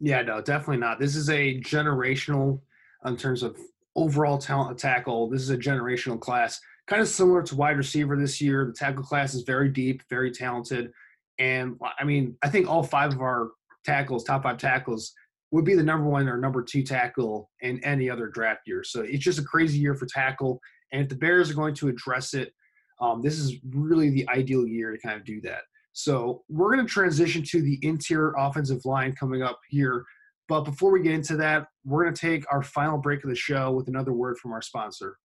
Yeah, 0.00 0.22
no, 0.22 0.40
definitely 0.40 0.78
not. 0.78 0.98
This 0.98 1.16
is 1.16 1.28
a 1.28 1.60
generational 1.60 2.60
in 3.04 3.16
terms 3.16 3.42
of 3.42 3.56
overall 3.94 4.38
talent 4.38 4.78
tackle. 4.78 5.28
This 5.28 5.42
is 5.42 5.50
a 5.50 5.58
generational 5.58 6.18
class, 6.18 6.60
kind 6.86 7.02
of 7.02 7.08
similar 7.08 7.42
to 7.42 7.56
wide 7.56 7.76
receiver 7.76 8.16
this 8.16 8.40
year. 8.40 8.64
The 8.64 8.72
tackle 8.72 9.02
class 9.02 9.34
is 9.34 9.42
very 9.42 9.68
deep, 9.68 10.02
very 10.08 10.30
talented, 10.30 10.92
and 11.40 11.76
I 11.98 12.04
mean, 12.04 12.36
I 12.42 12.48
think 12.48 12.68
all 12.68 12.84
five 12.84 13.12
of 13.12 13.20
our 13.20 13.50
tackles, 13.84 14.22
top 14.22 14.44
five 14.44 14.58
tackles, 14.58 15.12
would 15.52 15.64
be 15.66 15.74
the 15.74 15.82
number 15.82 16.08
one 16.08 16.28
or 16.28 16.38
number 16.38 16.62
two 16.62 16.82
tackle 16.82 17.50
in 17.60 17.82
any 17.84 18.10
other 18.10 18.26
draft 18.28 18.62
year. 18.66 18.82
So 18.82 19.02
it's 19.02 19.22
just 19.22 19.38
a 19.38 19.44
crazy 19.44 19.78
year 19.78 19.94
for 19.94 20.06
tackle. 20.06 20.58
And 20.92 21.02
if 21.02 21.08
the 21.08 21.14
Bears 21.14 21.50
are 21.50 21.54
going 21.54 21.74
to 21.74 21.88
address 21.88 22.34
it, 22.34 22.52
um, 23.00 23.20
this 23.20 23.38
is 23.38 23.56
really 23.70 24.10
the 24.10 24.26
ideal 24.30 24.66
year 24.66 24.90
to 24.90 24.98
kind 24.98 25.16
of 25.16 25.26
do 25.26 25.40
that. 25.42 25.60
So 25.92 26.42
we're 26.48 26.74
going 26.74 26.86
to 26.86 26.90
transition 26.90 27.42
to 27.50 27.60
the 27.60 27.78
interior 27.82 28.32
offensive 28.38 28.84
line 28.86 29.14
coming 29.14 29.42
up 29.42 29.60
here. 29.68 30.04
But 30.48 30.62
before 30.62 30.90
we 30.90 31.02
get 31.02 31.12
into 31.12 31.36
that, 31.36 31.66
we're 31.84 32.04
going 32.04 32.14
to 32.14 32.20
take 32.20 32.50
our 32.50 32.62
final 32.62 32.98
break 32.98 33.22
of 33.22 33.28
the 33.28 33.36
show 33.36 33.72
with 33.72 33.88
another 33.88 34.12
word 34.14 34.38
from 34.38 34.52
our 34.52 34.62
sponsor. 34.62 35.18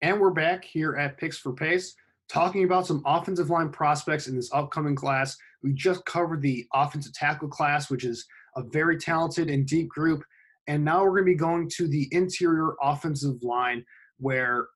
And 0.00 0.20
we're 0.20 0.30
back 0.30 0.64
here 0.64 0.94
at 0.96 1.18
Picks 1.18 1.38
for 1.38 1.52
Pace 1.52 1.94
talking 2.28 2.64
about 2.64 2.86
some 2.86 3.02
offensive 3.04 3.50
line 3.50 3.68
prospects 3.68 4.26
in 4.26 4.36
this 4.36 4.50
upcoming 4.52 4.94
class. 4.94 5.36
We 5.62 5.72
just 5.72 6.04
covered 6.04 6.42
the 6.42 6.66
offensive 6.74 7.14
tackle 7.14 7.48
class, 7.48 7.90
which 7.90 8.04
is 8.04 8.26
a 8.56 8.62
very 8.62 8.98
talented 8.98 9.48
and 9.48 9.66
deep 9.66 9.88
group. 9.88 10.22
And 10.66 10.84
now 10.84 11.02
we're 11.02 11.10
going 11.10 11.24
to 11.24 11.32
be 11.32 11.36
going 11.36 11.70
to 11.76 11.88
the 11.88 12.08
interior 12.12 12.74
offensive 12.82 13.42
line, 13.42 13.84
where, 14.18 14.68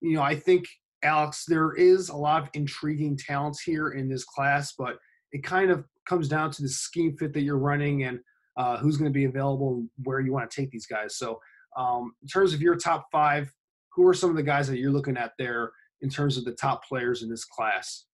you 0.00 0.14
know, 0.14 0.22
I 0.22 0.34
think, 0.34 0.66
Alex, 1.02 1.44
there 1.46 1.72
is 1.72 2.10
a 2.10 2.16
lot 2.16 2.42
of 2.42 2.50
intriguing 2.52 3.16
talents 3.16 3.62
here 3.62 3.92
in 3.92 4.08
this 4.08 4.24
class, 4.24 4.74
but 4.76 4.98
it 5.32 5.42
kind 5.42 5.70
of 5.70 5.84
comes 6.06 6.28
down 6.28 6.50
to 6.50 6.62
the 6.62 6.68
scheme 6.68 7.16
fit 7.16 7.32
that 7.32 7.42
you're 7.42 7.58
running 7.58 8.04
and 8.04 8.20
uh, 8.56 8.76
who's 8.76 8.96
going 8.96 9.10
to 9.10 9.14
be 9.14 9.24
available 9.24 9.74
and 9.74 9.90
where 10.04 10.20
you 10.20 10.32
want 10.32 10.50
to 10.50 10.60
take 10.60 10.70
these 10.70 10.86
guys. 10.86 11.16
So, 11.16 11.40
um, 11.76 12.12
in 12.20 12.28
terms 12.28 12.52
of 12.52 12.60
your 12.60 12.76
top 12.76 13.06
five, 13.10 13.50
who 13.94 14.06
are 14.06 14.14
some 14.14 14.30
of 14.30 14.36
the 14.36 14.42
guys 14.42 14.68
that 14.68 14.78
you're 14.78 14.90
looking 14.90 15.16
at 15.16 15.32
there 15.38 15.70
in 16.02 16.10
terms 16.10 16.36
of 16.36 16.44
the 16.44 16.52
top 16.52 16.84
players 16.84 17.22
in 17.22 17.30
this 17.30 17.44
class? 17.44 18.04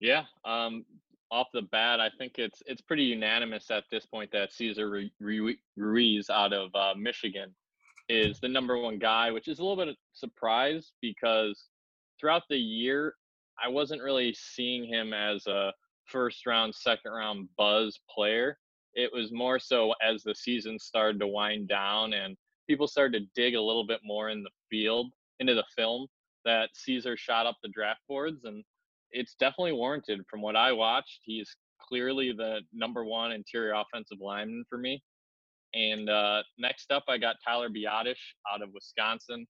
Yeah, 0.00 0.24
um, 0.44 0.84
off 1.32 1.48
the 1.52 1.62
bat, 1.62 1.98
I 1.98 2.10
think 2.18 2.34
it's 2.36 2.62
it's 2.66 2.82
pretty 2.82 3.04
unanimous 3.04 3.70
at 3.70 3.84
this 3.90 4.04
point 4.04 4.30
that 4.32 4.52
Cesar 4.52 5.08
Ruiz 5.76 6.30
out 6.30 6.52
of 6.52 6.70
uh, 6.74 6.94
Michigan 6.96 7.54
is 8.10 8.38
the 8.38 8.48
number 8.48 8.78
one 8.78 8.98
guy, 8.98 9.30
which 9.30 9.48
is 9.48 9.58
a 9.58 9.62
little 9.62 9.76
bit 9.76 9.88
of 9.88 9.96
surprise 10.12 10.92
because 11.00 11.68
throughout 12.20 12.42
the 12.50 12.58
year 12.58 13.14
I 13.62 13.68
wasn't 13.68 14.02
really 14.02 14.34
seeing 14.34 14.84
him 14.84 15.14
as 15.14 15.46
a 15.46 15.72
first 16.04 16.46
round, 16.46 16.74
second 16.74 17.12
round 17.12 17.48
buzz 17.56 17.98
player. 18.14 18.58
It 18.94 19.10
was 19.10 19.32
more 19.32 19.58
so 19.58 19.94
as 20.06 20.22
the 20.22 20.34
season 20.34 20.78
started 20.78 21.18
to 21.20 21.26
wind 21.26 21.66
down 21.66 22.12
and 22.12 22.36
people 22.68 22.86
started 22.86 23.18
to 23.18 23.40
dig 23.40 23.54
a 23.54 23.60
little 23.60 23.86
bit 23.86 24.00
more 24.04 24.28
in 24.28 24.42
the 24.42 24.50
field, 24.70 25.12
into 25.40 25.54
the 25.54 25.64
film 25.74 26.08
that 26.44 26.70
Cesar 26.74 27.16
shot 27.16 27.46
up 27.46 27.56
the 27.62 27.68
draft 27.70 28.00
boards, 28.06 28.44
and 28.44 28.62
it's 29.12 29.34
definitely 29.34 29.72
warranted. 29.72 30.20
From 30.28 30.40
what 30.42 30.56
I 30.56 30.72
watched, 30.72 31.20
he's 31.24 31.54
clearly 31.80 32.32
the 32.32 32.60
number 32.72 33.04
one 33.04 33.32
interior 33.32 33.74
offensive 33.74 34.18
lineman 34.20 34.64
for 34.68 34.78
me. 34.78 35.02
And 35.74 36.10
uh, 36.10 36.42
next 36.58 36.90
up, 36.90 37.04
I 37.08 37.18
got 37.18 37.36
Tyler 37.44 37.68
Biadasz 37.68 38.14
out 38.52 38.62
of 38.62 38.70
Wisconsin. 38.74 39.46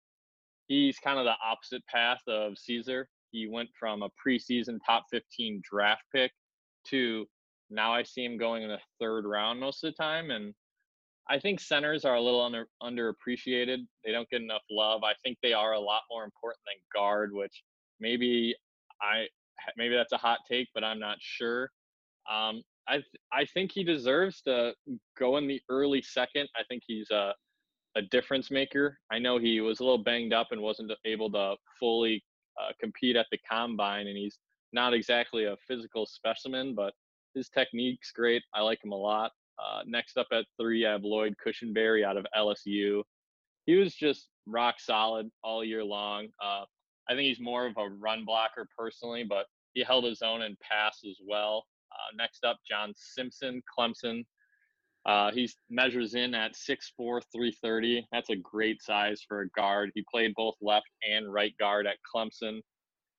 He's 0.69 0.99
kind 0.99 1.19
of 1.19 1.25
the 1.25 1.35
opposite 1.45 1.85
path 1.87 2.21
of 2.29 2.57
Caesar. 2.59 3.09
He 3.31 3.49
went 3.49 3.71
from 3.79 4.03
a 4.03 4.11
preseason 4.11 4.79
top 4.87 5.05
15 5.11 5.63
draft 5.69 6.03
pick 6.15 6.33
to 6.89 7.27
now 7.71 7.93
I 7.93 8.03
see 8.03 8.25
him 8.25 8.37
going 8.37 8.63
in 8.63 8.69
the 8.69 8.79
third 9.01 9.25
round 9.25 9.59
most 9.59 9.83
of 9.83 9.93
the 9.93 10.03
time. 10.03 10.31
And 10.31 10.55
I 11.29 11.39
think 11.39 11.61
centers 11.61 12.05
are 12.05 12.17
a 12.17 12.21
little 12.21 12.43
under 12.43 12.67
underappreciated. 12.83 13.79
They 14.05 14.13
don't 14.13 14.29
get 14.29 14.43
enough 14.43 14.63
love. 14.71 15.03
I 15.05 15.15
think 15.25 15.39
they 15.43 15.53
are 15.53 15.73
a 15.73 15.81
lot 15.81 16.03
more 16.11 16.25
important 16.25 16.61
than 16.67 17.01
guard, 17.01 17.33
which 17.33 17.63
maybe 18.01 18.55
I 19.01 19.27
maybe 19.77 19.95
that's 19.95 20.13
a 20.13 20.19
hot 20.19 20.41
take, 20.49 20.69
but 20.75 20.85
I'm 20.85 20.99
not 20.99 21.17
sure. 21.21 21.71
Um, 22.31 22.63
I 22.89 22.95
th- 22.95 23.07
I 23.33 23.45
think 23.45 23.73
he 23.73 23.85
deserves 23.85 24.43
to 24.43 24.75
go 25.19 25.37
in 25.37 25.47
the 25.47 25.61
early 25.69 26.03
second. 26.03 26.49
I 26.57 26.63
think 26.69 26.83
he's 26.87 27.11
a 27.11 27.35
a 27.95 28.03
difference 28.03 28.51
maker. 28.51 28.99
I 29.11 29.19
know 29.19 29.39
he 29.39 29.61
was 29.61 29.81
a 29.81 29.85
little 29.85 30.03
banged 30.03 30.33
up 30.33 30.49
and 30.51 30.61
wasn't 30.61 30.93
able 31.05 31.31
to 31.33 31.57
fully 31.79 32.25
uh, 32.61 32.73
compete 32.81 33.17
at 33.17 33.27
the 33.31 33.39
combine, 33.49 34.07
and 34.07 34.17
he's 34.17 34.39
not 34.73 34.95
exactly 34.95 35.45
a 35.45 35.57
physical 35.69 36.07
specimen, 36.07 36.75
but 36.75 36.95
his 37.35 37.49
technique's 37.51 38.11
great. 38.11 38.43
I 38.55 38.63
like 38.63 38.83
him 38.83 38.93
a 38.93 38.97
lot. 38.97 39.33
Uh, 39.63 39.83
next 39.87 40.17
up 40.17 40.29
at 40.33 40.47
three, 40.59 40.87
I 40.87 40.93
have 40.93 41.05
Lloyd 41.05 41.35
Cushenberry 41.45 42.05
out 42.05 42.17
of 42.17 42.27
LSU. 42.37 43.03
He 43.67 43.77
was 43.77 43.95
just 43.95 44.29
rock 44.47 44.77
solid 44.81 45.31
all 45.45 45.65
year 45.65 45.85
long. 45.85 46.29
Uh, 46.43 46.65
I 47.09 47.15
think 47.15 47.27
he's 47.27 47.41
more 47.41 47.67
of 47.67 47.77
a 47.77 47.89
run 47.89 48.25
blocker 48.25 48.69
personally, 48.77 49.25
but 49.25 49.47
he 49.75 49.83
held 49.83 50.05
his 50.05 50.23
own 50.23 50.43
in 50.43 50.57
pass 50.61 51.01
as 51.09 51.17
well. 51.27 51.67
Uh, 51.93 52.17
next 52.17 52.45
up, 52.45 52.59
John 52.69 52.93
Simpson, 52.97 53.63
Clemson. 53.79 54.25
Uh, 55.05 55.33
he 55.33 55.51
measures 55.69 56.15
in 56.15 56.35
at 56.35 56.55
6'4", 56.55 57.23
330. 57.33 58.07
That's 58.13 58.31
a 58.31 58.37
great 58.37 58.81
size 58.83 59.21
for 59.27 59.41
a 59.41 59.49
guard. 59.51 59.91
He 59.95 60.05
played 60.11 60.33
both 60.37 60.55
left 60.63 60.87
and 61.09 61.33
right 61.33 61.57
guard 61.59 61.87
at 61.87 61.97
Clemson. 62.15 62.61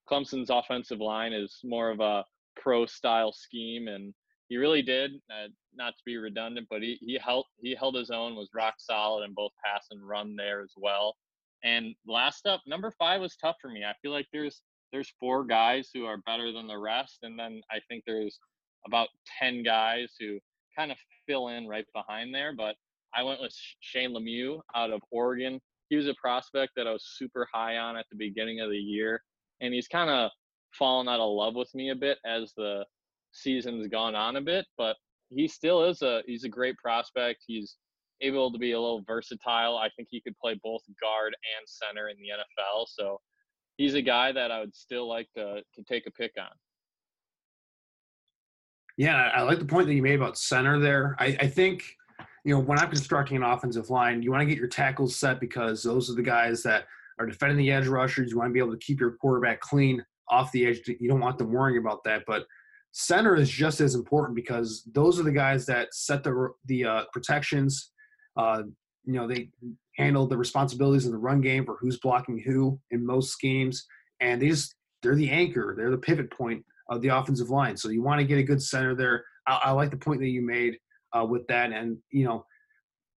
Clemson's 0.10 0.50
offensive 0.50 1.00
line 1.00 1.34
is 1.34 1.60
more 1.64 1.90
of 1.90 2.00
a 2.00 2.24
pro 2.56 2.86
style 2.86 3.34
scheme, 3.34 3.88
and 3.88 4.14
he 4.48 4.58
really 4.58 4.82
did. 4.82 5.12
Uh, 5.30 5.48
not 5.76 5.92
to 5.98 6.04
be 6.06 6.18
redundant, 6.18 6.68
but 6.70 6.82
he 6.82 6.98
he 7.02 7.18
held 7.24 7.46
he 7.62 7.76
held 7.76 7.96
his 7.96 8.12
own, 8.12 8.36
was 8.36 8.50
rock 8.54 8.76
solid 8.78 9.26
in 9.26 9.34
both 9.34 9.52
pass 9.64 9.88
and 9.92 10.08
run 10.08 10.36
there 10.36 10.62
as 10.62 10.74
well. 10.78 11.16
And 11.64 11.96
last 12.08 12.46
up, 12.46 12.62
number 12.68 12.92
five 12.98 13.22
was 13.22 13.36
tough 13.38 13.56
for 13.62 13.70
me. 13.70 13.84
I 13.84 13.94
feel 14.02 14.12
like 14.12 14.28
there's 14.34 14.62
there's 14.92 15.12
four 15.20 15.44
guys 15.44 15.90
who 15.94 16.06
are 16.06 16.18
better 16.18 16.52
than 16.52 16.68
the 16.68 16.78
rest, 16.78 17.20
and 17.24 17.38
then 17.38 17.62
I 17.72 17.80
think 17.90 18.04
there's 18.06 18.40
about 18.86 19.08
ten 19.40 19.64
guys 19.64 20.14
who 20.20 20.40
kind 20.78 20.92
of 20.92 20.98
fill 21.28 21.48
in 21.50 21.68
right 21.68 21.86
behind 21.94 22.34
there. 22.34 22.54
But 22.56 22.76
I 23.16 23.24
went 23.24 23.42
with 23.42 23.56
Shane 23.80 24.12
Lemieux 24.12 24.60
out 24.76 24.92
of 24.92 25.02
Oregon. 25.12 25.60
He 25.90 25.96
was 25.96 26.08
a 26.08 26.16
prospect 26.16 26.74
that 26.76 26.88
I 26.88 26.92
was 26.92 27.16
super 27.18 27.48
high 27.54 27.78
on 27.78 27.98
at 27.98 28.06
the 28.12 28.18
beginning 28.18 28.60
of 28.60 28.70
the 28.70 28.78
year, 28.78 29.22
and 29.62 29.74
he's 29.74 29.88
kind 29.88 30.10
of 30.10 30.32
fallen 30.78 31.08
out 31.08 31.20
of 31.20 31.32
love 31.32 31.56
with 31.56 31.74
me 31.76 31.90
a 31.90 31.96
bit 31.96 32.18
as 32.26 32.54
the 32.58 32.86
season's 33.32 33.88
gone 33.88 34.16
on 34.16 34.36
a 34.36 34.42
bit. 34.42 34.66
But 34.78 34.96
he 35.30 35.48
still 35.48 35.84
is 35.86 36.02
a 36.02 36.22
he's 36.26 36.44
a 36.44 36.50
great 36.50 36.78
prospect. 36.78 37.44
He's 37.48 37.78
able 38.24 38.52
to 38.52 38.58
be 38.58 38.72
a 38.72 38.80
little 38.80 39.04
versatile. 39.06 39.78
I 39.78 39.90
think 39.96 40.08
he 40.12 40.22
could 40.22 40.38
play 40.38 40.60
both 40.64 40.82
guard 41.02 41.36
and 41.58 41.68
center 41.68 42.10
in 42.10 42.18
the 42.18 42.30
NFL. 42.30 42.88
So 42.88 43.20
he's 43.78 43.94
a 43.94 44.02
guy 44.02 44.32
that 44.32 44.52
I 44.52 44.60
would 44.60 44.76
still 44.76 45.08
like 45.08 45.28
to 45.36 45.62
to 45.76 45.84
take 45.84 46.08
a 46.08 46.12
pick 46.12 46.32
on. 46.40 46.50
Yeah, 48.98 49.32
I 49.34 49.42
like 49.42 49.60
the 49.60 49.66
point 49.66 49.88
that 49.88 49.94
you 49.94 50.04
made 50.04 50.16
about 50.16 50.38
center 50.38 50.80
there. 50.80 51.16
I, 51.20 51.36
I 51.42 51.48
think, 51.48 51.84
you 52.46 52.54
know, 52.54 52.60
when 52.60 52.78
I'm 52.78 52.90
constructing 52.90 53.38
an 53.38 53.44
offensive 53.44 53.90
line, 53.90 54.22
you 54.22 54.30
want 54.30 54.42
to 54.42 54.46
get 54.46 54.58
your 54.58 54.68
tackles 54.68 55.16
set 55.16 55.40
because 55.40 55.82
those 55.82 56.12
are 56.12 56.14
the 56.14 56.22
guys 56.22 56.62
that 56.64 56.86
are 57.20 57.26
defending 57.26 57.58
the 57.58 57.72
edge 57.72 57.88
rushers. 57.88 58.32
You 58.32 58.38
want 58.38 58.50
to 58.50 58.54
be 58.54 58.60
able 58.60 58.72
to 58.72 58.78
keep 58.78 59.00
your 59.00 59.14
quarterback 59.14 59.62
clean 59.62 60.06
off 60.30 60.52
the 60.52 60.68
edge. 60.68 60.82
You 60.88 61.10
don't 61.10 61.20
want 61.20 61.40
them 61.40 61.52
worrying 61.52 61.80
about 61.80 62.04
that. 62.04 62.24
But 62.28 62.46
center 62.92 63.36
is 63.36 63.50
just 63.50 63.82
as 63.82 63.96
important 63.96 64.36
because 64.36 64.88
those 64.94 65.20
are 65.20 65.24
the 65.24 65.32
guys 65.32 65.66
that 65.66 65.94
set 65.94 66.24
the 66.24 66.50
the 66.66 66.86
uh, 66.86 67.04
protections. 67.12 67.93
Uh, 68.36 68.64
you 69.06 69.14
know, 69.14 69.28
they 69.28 69.50
handle 69.98 70.28
the 70.28 70.38
responsibilities 70.38 71.06
in 71.06 71.12
the 71.12 71.18
run 71.18 71.42
game 71.42 71.66
for 71.66 71.78
who's 71.80 72.00
blocking 72.00 72.40
who 72.40 72.80
in 72.92 73.06
most 73.06 73.32
schemes, 73.32 73.86
and 74.20 74.42
they 74.42 74.50
just 74.50 74.76
they're 75.02 75.16
the 75.16 75.30
anchor. 75.30 75.76
They're 75.78 75.92
the 75.92 75.98
pivot 75.98 76.32
point 76.32 76.64
of 76.90 77.02
the 77.02 77.10
offensive 77.10 77.50
line. 77.50 77.78
So 77.78 77.90
you 77.90 78.02
want 78.02 78.20
to 78.20 78.26
get 78.26 78.38
a 78.38 78.44
good 78.44 78.62
center 78.62 78.96
there. 78.96 79.24
I, 79.48 79.62
I 79.66 79.72
like 79.72 79.92
the 79.92 79.98
point 79.98 80.22
that 80.22 80.30
you 80.30 80.42
made 80.42 80.78
uh, 81.18 81.26
with 81.26 81.46
that, 81.48 81.72
and 81.72 81.98
you 82.12 82.26
know, 82.26 82.46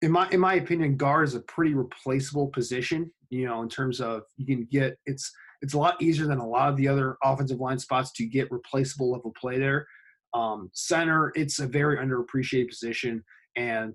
in 0.02 0.10
my 0.10 0.28
in 0.30 0.40
my 0.40 0.54
opinion, 0.54 0.96
guard 0.96 1.28
is 1.28 1.34
a 1.34 1.40
pretty 1.40 1.74
replaceable 1.74 2.48
position. 2.48 3.10
You 3.30 3.46
know, 3.46 3.62
in 3.62 3.68
terms 3.68 4.00
of 4.00 4.22
you 4.36 4.46
can 4.46 4.66
get 4.70 4.96
it's 5.06 5.30
it's 5.62 5.74
a 5.74 5.78
lot 5.78 6.00
easier 6.02 6.26
than 6.26 6.38
a 6.38 6.46
lot 6.46 6.68
of 6.68 6.76
the 6.76 6.88
other 6.88 7.16
offensive 7.22 7.60
line 7.60 7.78
spots 7.78 8.12
to 8.12 8.26
get 8.26 8.50
replaceable 8.50 9.10
level 9.10 9.32
play 9.40 9.58
there. 9.58 9.86
Um, 10.34 10.68
center, 10.74 11.32
it's 11.36 11.60
a 11.60 11.66
very 11.66 11.96
underappreciated 11.96 12.68
position, 12.68 13.22
and 13.56 13.94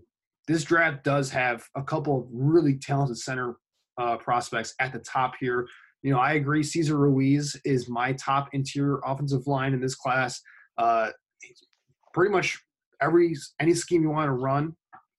this 0.49 0.63
draft 0.63 1.03
does 1.03 1.29
have 1.29 1.63
a 1.75 1.83
couple 1.83 2.17
of 2.17 2.27
really 2.31 2.75
talented 2.75 3.19
center 3.19 3.57
uh, 3.99 4.17
prospects 4.17 4.73
at 4.79 4.91
the 4.91 4.97
top 4.99 5.35
here. 5.39 5.67
You 6.01 6.11
know, 6.11 6.17
I 6.17 6.33
agree. 6.33 6.63
Cesar 6.63 6.97
Ruiz 6.97 7.55
is 7.65 7.87
my 7.87 8.13
top 8.13 8.49
interior 8.53 8.99
offensive 9.05 9.45
line 9.45 9.73
in 9.73 9.79
this 9.79 9.93
class. 9.93 10.41
Uh, 10.75 11.11
pretty 12.15 12.31
much 12.31 12.57
every 12.99 13.35
any 13.59 13.75
scheme 13.75 14.01
you 14.01 14.09
want 14.09 14.27
to 14.27 14.31
run, 14.31 14.75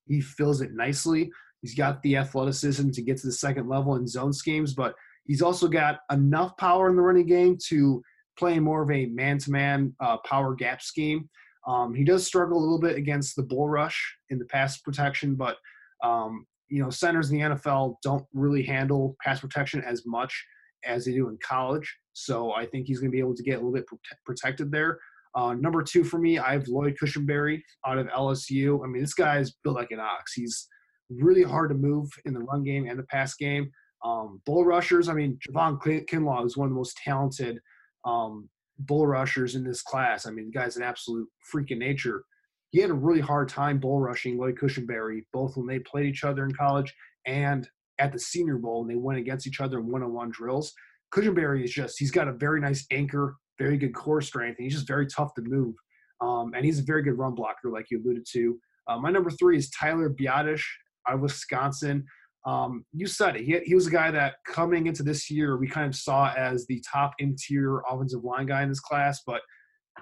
he 0.09 0.21
fills 0.21 0.63
it 0.63 0.73
nicely. 0.73 1.31
He's 1.63 1.77
got 1.77 2.03
the 2.03 2.17
athleticism 2.17 2.91
to 2.91 3.03
get 3.03 3.19
to 3.19 3.29
the 3.29 3.33
second 3.33 3.69
level 3.69 3.95
in 3.95 4.09
zone 4.09 4.33
schemes, 4.33 4.75
but 4.75 4.97
he's 5.27 5.43
also 5.43 5.69
got 5.69 6.01
enough 6.11 6.57
power 6.57 6.91
in 6.91 6.97
the 6.97 7.03
running 7.03 7.27
game 7.27 7.57
to 7.69 8.03
play 8.37 8.59
more 8.59 8.83
of 8.83 8.91
a 8.91 9.07
man-to-man 9.07 9.95
uh, 10.01 10.17
power 10.25 10.57
gap 10.57 10.83
scheme. 10.83 11.29
Um, 11.67 11.95
he 11.95 12.05
does 12.05 12.27
struggle 12.27 12.59
a 12.59 12.61
little 12.61 12.81
bit 12.81 12.97
against 12.97 13.37
the 13.37 13.43
bull 13.43 13.69
rush 13.69 14.17
in 14.31 14.39
the 14.39 14.47
pass 14.47 14.79
protection, 14.79 15.35
but 15.35 15.57
um, 16.03 16.47
you 16.69 16.83
know 16.83 16.91
centers 16.91 17.31
in 17.31 17.39
the 17.39 17.45
NFL 17.45 17.97
don't 18.03 18.25
really 18.33 18.63
handle 18.63 19.17
pass 19.23 19.41
protection 19.41 19.83
as 19.85 20.05
much 20.07 20.45
as 20.85 21.05
they 21.05 21.13
do 21.13 21.29
in 21.29 21.39
college. 21.43 21.95
So 22.13 22.53
I 22.53 22.67
think 22.67 22.87
he's 22.87 23.01
going 23.01 23.11
to 23.11 23.15
be 23.15 23.21
able 23.21 23.35
to 23.35 23.43
get 23.43 23.55
a 23.55 23.57
little 23.57 23.73
bit 23.73 23.87
prote- 23.87 24.25
protected 24.25 24.71
there. 24.71 24.99
Uh, 25.35 25.55
number 25.55 25.83
two 25.83 26.03
for 26.03 26.19
me, 26.19 26.39
I 26.39 26.53
have 26.53 26.67
Lloyd 26.69 26.97
Cushenberry 27.01 27.61
out 27.87 27.99
of 27.99 28.07
LSU. 28.09 28.83
I 28.85 28.89
mean, 28.89 29.03
this 29.03 29.15
guy 29.15 29.39
is 29.39 29.57
built 29.63 29.77
like 29.77 29.91
an 29.91 30.01
ox. 30.01 30.33
He's 30.33 30.67
really 31.09 31.43
hard 31.43 31.71
to 31.71 31.77
move 31.77 32.09
in 32.25 32.35
the 32.35 32.41
run 32.41 32.65
game 32.65 32.89
and 32.89 32.99
the 32.99 33.05
pass 33.05 33.35
game. 33.35 33.71
Um, 34.05 34.41
bull 34.47 34.65
rushers, 34.65 35.09
I 35.09 35.15
mean, 35.15 35.39
Javon 35.49 35.79
Kinlaw 36.07 36.47
is 36.47 36.57
one 36.57 36.67
of 36.67 36.71
the 36.71 36.77
most 36.77 36.97
talented 36.97 37.59
um, 38.05 38.49
bull 38.87 39.07
rushers 39.07 39.55
in 39.55 39.65
this 39.65 39.83
class. 39.83 40.27
I 40.27 40.31
mean, 40.31 40.47
the 40.47 40.59
guy's 40.59 40.77
an 40.77 40.83
absolute 40.83 41.29
freak 41.51 41.71
nature. 41.71 42.25
He 42.71 42.81
had 42.81 42.91
a 42.91 42.95
really 42.95 43.21
hard 43.21 43.49
time 43.49 43.79
bull 43.79 44.01
rushing 44.01 44.39
Lloyd 44.39 44.57
Cushenberry, 44.57 45.23
both 45.33 45.57
when 45.57 45.67
they 45.67 45.81
played 45.81 46.07
each 46.07 46.25
other 46.25 46.45
in 46.45 46.53
college 46.55 46.95
and 47.27 47.69
at 47.99 48.13
the 48.13 48.19
Senior 48.19 48.59
Bowl, 48.59 48.83
and 48.83 48.91
they 48.91 48.97
went 48.97 49.19
against 49.19 49.47
each 49.47 49.61
other 49.61 49.79
in 49.79 49.91
one-on-one 49.91 50.31
drills. 50.31 50.73
Cushenberry 51.13 51.65
is 51.65 51.73
just, 51.73 51.99
he's 51.99 52.11
got 52.11 52.29
a 52.29 52.33
very 52.33 52.61
nice 52.61 52.87
anchor, 52.91 53.37
very 53.59 53.77
good 53.77 53.95
core 53.95 54.23
strength, 54.23 54.59
and 54.59 54.65
he's 54.65 54.75
just 54.75 54.87
very 54.87 55.07
tough 55.07 55.35
to 55.35 55.43
move. 55.43 55.75
Um, 56.21 56.53
and 56.55 56.65
he's 56.65 56.79
a 56.79 56.85
very 56.85 57.03
good 57.03 57.19
run 57.19 57.35
blocker, 57.35 57.71
like 57.71 57.87
you 57.91 58.01
alluded 58.01 58.25
to. 58.33 58.59
Uh, 58.89 58.99
my 58.99 59.11
number 59.11 59.31
three 59.31 59.57
is 59.57 59.71
Tyler 59.71 60.09
Biadasz 60.09 60.63
out 61.09 61.17
of 61.17 61.21
Wisconsin. 61.21 62.05
Um, 62.47 62.85
you 62.93 63.07
said 63.07 63.37
it. 63.37 63.45
He, 63.45 63.59
he 63.65 63.75
was 63.75 63.87
a 63.87 63.91
guy 63.91 64.11
that 64.11 64.37
coming 64.47 64.87
into 64.87 65.03
this 65.03 65.31
year 65.31 65.59
we 65.59 65.69
kind 65.69 65.87
of 65.87 65.95
saw 65.95 66.33
as 66.33 66.67
the 66.67 66.83
top 66.91 67.13
interior 67.19 67.83
offensive 67.91 68.25
line 68.25 68.47
guy 68.47 68.63
in 68.63 68.69
this 68.69 68.81
class, 68.81 69.21
but 69.27 69.43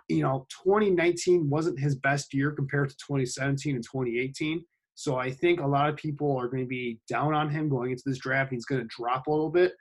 you 0.08 0.22
know, 0.22 0.46
2019 0.64 1.50
wasn't 1.50 1.78
his 1.78 1.96
best 1.96 2.32
year 2.32 2.52
compared 2.52 2.90
to 2.90 2.96
2017 2.96 3.74
and 3.74 3.84
2018. 3.84 4.64
So 4.94 5.16
I 5.16 5.30
think 5.30 5.60
a 5.60 5.66
lot 5.66 5.88
of 5.88 5.96
people 5.96 6.36
are 6.36 6.48
going 6.48 6.62
to 6.62 6.68
be 6.68 6.98
down 7.08 7.34
on 7.34 7.48
him 7.48 7.68
going 7.68 7.90
into 7.90 8.02
this 8.04 8.18
draft. 8.18 8.52
He's 8.52 8.64
going 8.64 8.82
to 8.82 8.88
drop 8.88 9.26
a 9.26 9.30
little 9.30 9.50
bit, 9.50 9.72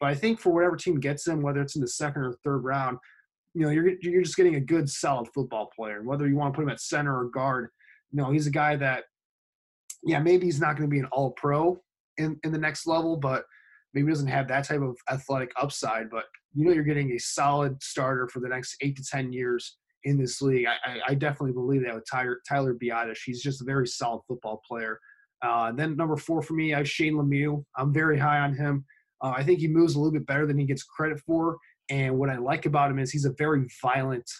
but 0.00 0.10
I 0.10 0.14
think 0.14 0.40
for 0.40 0.52
whatever 0.52 0.76
team 0.76 0.98
gets 0.98 1.26
him, 1.26 1.42
whether 1.42 1.60
it's 1.60 1.76
in 1.76 1.80
the 1.80 1.88
second 1.88 2.22
or 2.22 2.34
third 2.44 2.64
round, 2.64 2.98
you 3.54 3.62
know, 3.62 3.70
you're 3.70 3.92
you're 4.00 4.22
just 4.22 4.36
getting 4.36 4.56
a 4.56 4.60
good, 4.60 4.90
solid 4.90 5.28
football 5.32 5.70
player. 5.76 5.98
And 5.98 6.06
whether 6.06 6.26
you 6.26 6.34
want 6.34 6.52
to 6.52 6.56
put 6.56 6.64
him 6.64 6.70
at 6.70 6.80
center 6.80 7.16
or 7.16 7.30
guard, 7.30 7.68
you 8.10 8.20
know, 8.20 8.32
he's 8.32 8.48
a 8.48 8.50
guy 8.50 8.74
that, 8.76 9.04
yeah, 10.02 10.18
maybe 10.18 10.46
he's 10.46 10.60
not 10.60 10.76
going 10.76 10.90
to 10.90 10.92
be 10.92 10.98
an 10.98 11.08
All 11.12 11.30
Pro, 11.30 11.80
in, 12.18 12.38
in 12.44 12.52
the 12.52 12.58
next 12.58 12.86
level, 12.86 13.16
but 13.16 13.44
maybe 13.92 14.08
doesn't 14.08 14.26
have 14.26 14.48
that 14.48 14.64
type 14.64 14.82
of 14.82 14.96
athletic 15.10 15.52
upside. 15.60 16.10
But 16.10 16.24
you 16.54 16.64
know, 16.64 16.72
you're 16.72 16.84
getting 16.84 17.12
a 17.12 17.18
solid 17.18 17.82
starter 17.82 18.28
for 18.28 18.40
the 18.40 18.48
next 18.48 18.76
eight 18.80 18.96
to 18.96 19.04
ten 19.04 19.32
years 19.32 19.76
in 20.04 20.18
this 20.18 20.42
league. 20.42 20.66
I, 20.66 20.98
I, 21.08 21.14
definitely 21.14 21.52
believe 21.52 21.82
that 21.84 21.94
with 21.94 22.04
Tyler 22.10 22.40
Tyler 22.46 22.74
Biadasz. 22.74 23.18
He's 23.24 23.42
just 23.42 23.62
a 23.62 23.64
very 23.64 23.86
solid 23.86 24.20
football 24.28 24.60
player. 24.66 24.98
Uh, 25.42 25.72
then 25.72 25.96
number 25.96 26.16
four 26.16 26.42
for 26.42 26.54
me, 26.54 26.74
I 26.74 26.78
have 26.78 26.88
Shane 26.88 27.14
Lemieux. 27.14 27.64
I'm 27.76 27.92
very 27.92 28.18
high 28.18 28.40
on 28.40 28.54
him. 28.54 28.84
Uh, 29.22 29.32
I 29.36 29.42
think 29.42 29.60
he 29.60 29.68
moves 29.68 29.94
a 29.94 29.98
little 29.98 30.12
bit 30.12 30.26
better 30.26 30.46
than 30.46 30.58
he 30.58 30.64
gets 30.64 30.82
credit 30.82 31.20
for. 31.20 31.58
And 31.90 32.18
what 32.18 32.30
I 32.30 32.36
like 32.36 32.66
about 32.66 32.90
him 32.90 32.98
is 32.98 33.10
he's 33.10 33.24
a 33.24 33.34
very 33.38 33.66
violent 33.82 34.30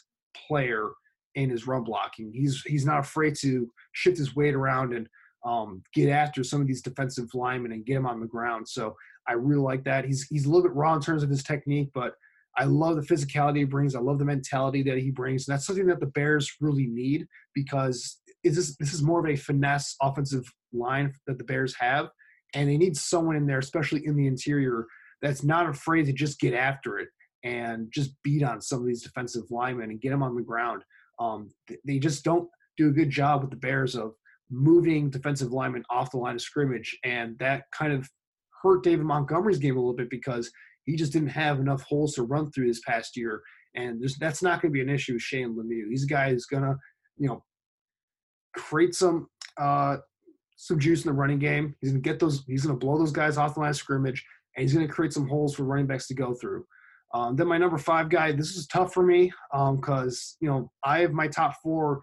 player 0.49 0.91
in 1.35 1.51
his 1.51 1.67
run 1.67 1.85
blocking. 1.85 2.33
He's 2.33 2.63
he's 2.63 2.87
not 2.87 3.01
afraid 3.01 3.35
to 3.41 3.71
shift 3.93 4.19
his 4.19 4.37
weight 4.37 4.55
around 4.55 4.95
and 4.95 5.09
um, 5.45 5.83
get 5.93 6.09
after 6.09 6.43
some 6.43 6.61
of 6.61 6.67
these 6.67 6.83
defensive 6.83 7.29
linemen 7.35 7.73
and 7.73 7.85
get 7.85 7.95
them 7.95 8.07
on 8.07 8.21
the 8.21 8.27
ground. 8.27 8.69
So 8.69 8.97
I 9.29 9.35
really 9.35 9.63
like 9.63 9.85
that. 9.85 10.05
He's 10.05 10.27
he's 10.29 10.47
a 10.47 10.49
little 10.49 10.63
bit 10.63 10.75
raw 10.75 10.95
in 10.95 11.01
terms 11.01 11.23
of 11.23 11.31
his 11.31 11.43
technique, 11.43 11.91
but 11.95 12.15
I 12.57 12.65
love 12.65 12.97
the 12.97 13.03
physicality 13.03 13.59
he 13.59 13.65
brings. 13.65 13.95
I 13.95 14.01
love 14.01 14.19
the 14.19 14.25
mentality 14.25 14.83
that 14.85 14.99
he 14.99 15.11
brings. 15.11 15.49
And 15.49 15.53
that's 15.53 15.67
something 15.67 15.87
that 15.87 16.01
the 16.01 16.07
Bears 16.07 16.53
really 16.61 16.87
need 16.87 17.27
because 17.55 18.21
this 18.43 18.77
this 18.77 18.93
is 18.93 19.03
more 19.03 19.21
of 19.21 19.27
a 19.27 19.37
finesse 19.37 19.97
offensive 20.01 20.45
line 20.73 21.13
that 21.27 21.39
the 21.39 21.45
Bears 21.45 21.75
have, 21.79 22.09
and 22.55 22.69
they 22.69 22.77
need 22.77 22.97
someone 22.97 23.37
in 23.37 23.47
there, 23.47 23.59
especially 23.59 24.07
in 24.07 24.17
the 24.17 24.27
interior, 24.27 24.87
that's 25.23 25.43
not 25.43 25.69
afraid 25.69 26.07
to 26.07 26.13
just 26.13 26.39
get 26.39 26.55
after 26.55 26.99
it 26.99 27.09
and 27.45 27.89
just 27.93 28.11
beat 28.23 28.43
on 28.43 28.61
some 28.61 28.81
of 28.81 28.87
these 28.87 29.03
defensive 29.03 29.45
linemen 29.51 29.91
and 29.91 30.01
get 30.01 30.11
them 30.11 30.23
on 30.23 30.35
the 30.35 30.43
ground. 30.43 30.83
Um, 31.19 31.51
they 31.85 31.99
just 31.99 32.25
don't 32.25 32.49
do 32.77 32.89
a 32.89 32.93
good 32.93 33.11
job 33.11 33.43
with 33.43 33.51
the 33.51 33.57
Bears 33.57 33.95
of 33.95 34.15
moving 34.51 35.11
defensive 35.11 35.53
linemen 35.53 35.85
off 35.91 36.11
the 36.11 36.19
line 36.19 36.35
of 36.35 36.43
scrimmage, 36.43 36.97
and 37.05 37.39
that 37.39 37.65
kind 37.73 37.93
of 37.93 38.09
hurt 38.63 38.83
David 38.83 39.05
Montgomery's 39.05 39.59
game 39.59 39.77
a 39.77 39.81
little 39.81 39.95
bit 39.95 40.11
because 40.11 40.51
he 40.85 40.97
just 40.97 41.13
didn't 41.13 41.29
have 41.29 41.61
enough 41.61 41.83
holes 41.83 42.15
to 42.15 42.23
run 42.23 42.51
through 42.51 42.69
this 42.69 42.81
past 42.87 43.17
year. 43.17 43.43
And 43.75 44.03
that's 44.21 44.43
not 44.43 44.63
going 44.63 44.73
to 44.73 44.75
be 44.75 44.81
an 44.81 44.89
issue 44.89 45.15
with 45.15 45.23
Shane 45.23 45.57
Lemieux. 45.57 45.91
He's 45.91 46.05
a 46.05 46.09
guy 46.09 46.31
who's 46.31 46.47
going 46.47 46.63
to, 46.63 46.77
you 47.17 47.29
know, 47.29 47.43
create 48.57 48.95
some 48.95 49.27
uh, 49.61 49.97
some 50.57 50.79
juice 50.79 51.05
in 51.05 51.11
the 51.11 51.19
running 51.19 51.39
game. 51.39 51.75
He's 51.81 51.91
going 51.91 52.03
to 52.03 52.09
get 52.09 52.21
those. 52.21 52.45
He's 52.47 52.65
going 52.65 52.79
to 52.79 52.85
blow 52.85 52.99
those 52.99 53.13
guys 53.13 53.37
off 53.37 53.55
the 53.55 53.61
line 53.61 53.71
of 53.71 53.77
scrimmage, 53.77 54.25
and 54.57 54.63
he's 54.63 54.75
going 54.75 54.87
to 54.87 54.93
create 54.93 55.13
some 55.13 55.29
holes 55.29 55.55
for 55.55 55.65
running 55.65 55.87
backs 55.87 56.07
to 56.09 56.15
go 56.15 56.35
through. 56.35 56.65
Um, 57.13 57.37
then 57.37 57.47
my 57.47 57.59
number 57.59 57.79
five 57.79 58.09
guy. 58.09 58.33
This 58.33 58.57
is 58.57 58.67
tough 58.67 58.93
for 58.93 59.05
me 59.05 59.33
because 59.53 60.37
um, 60.41 60.45
you 60.45 60.49
know 60.49 60.71
I 60.85 61.01
have 61.01 61.13
my 61.13 61.29
top 61.29 61.55
four 61.63 62.01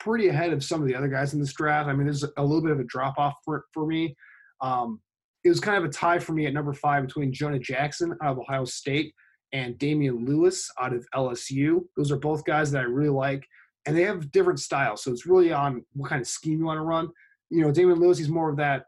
pretty 0.00 0.28
ahead 0.28 0.52
of 0.52 0.64
some 0.64 0.80
of 0.80 0.88
the 0.88 0.94
other 0.94 1.08
guys 1.08 1.34
in 1.34 1.40
this 1.40 1.52
draft. 1.52 1.88
I 1.88 1.92
mean, 1.92 2.06
there's 2.06 2.24
a 2.24 2.42
little 2.42 2.62
bit 2.62 2.72
of 2.72 2.80
a 2.80 2.84
drop 2.84 3.18
off 3.18 3.34
for, 3.44 3.64
for 3.72 3.86
me. 3.86 4.16
Um, 4.60 5.00
it 5.44 5.48
was 5.48 5.60
kind 5.60 5.78
of 5.78 5.84
a 5.88 5.92
tie 5.92 6.18
for 6.18 6.32
me 6.32 6.46
at 6.46 6.52
number 6.52 6.72
five 6.72 7.06
between 7.06 7.32
Jonah 7.32 7.58
Jackson 7.58 8.16
out 8.22 8.32
of 8.32 8.38
Ohio 8.38 8.64
State 8.64 9.14
and 9.52 9.78
Damien 9.78 10.24
Lewis 10.24 10.68
out 10.80 10.92
of 10.92 11.06
LSU. 11.14 11.80
Those 11.96 12.10
are 12.12 12.18
both 12.18 12.44
guys 12.44 12.70
that 12.72 12.80
I 12.80 12.84
really 12.84 13.10
like, 13.10 13.46
and 13.86 13.96
they 13.96 14.02
have 14.02 14.30
different 14.32 14.60
styles. 14.60 15.02
So 15.02 15.10
it's 15.10 15.26
really 15.26 15.52
on 15.52 15.84
what 15.94 16.08
kind 16.08 16.20
of 16.20 16.28
scheme 16.28 16.58
you 16.58 16.66
want 16.66 16.78
to 16.78 16.82
run. 16.82 17.08
You 17.50 17.62
know, 17.62 17.72
Damien 17.72 17.98
Lewis, 17.98 18.18
he's 18.18 18.28
more 18.28 18.50
of 18.50 18.56
that 18.58 18.84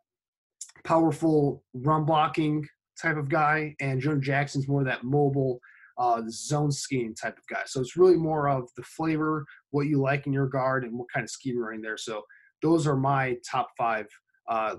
powerful 0.84 1.62
run 1.74 2.04
blocking 2.04 2.66
type 3.00 3.16
of 3.16 3.28
guy, 3.28 3.74
and 3.80 4.00
Jonah 4.00 4.20
Jackson's 4.20 4.68
more 4.68 4.80
of 4.80 4.86
that 4.86 5.04
mobile 5.04 5.58
uh, 5.98 6.22
zone 6.28 6.70
skiing 6.70 7.14
type 7.14 7.36
of 7.38 7.46
guy. 7.48 7.62
So 7.66 7.80
it's 7.80 7.96
really 7.96 8.16
more 8.16 8.48
of 8.48 8.68
the 8.76 8.82
flavor, 8.82 9.44
what 9.70 9.86
you 9.86 10.00
like 10.00 10.26
in 10.26 10.32
your 10.32 10.48
guard, 10.48 10.84
and 10.84 10.98
what 10.98 11.08
kind 11.12 11.24
of 11.24 11.30
scheme 11.30 11.56
you're 11.56 11.66
running 11.66 11.82
there. 11.82 11.96
So 11.96 12.22
those 12.62 12.86
are 12.86 12.96
my 12.96 13.36
top 13.48 13.68
five 13.76 14.06
uh, 14.48 14.76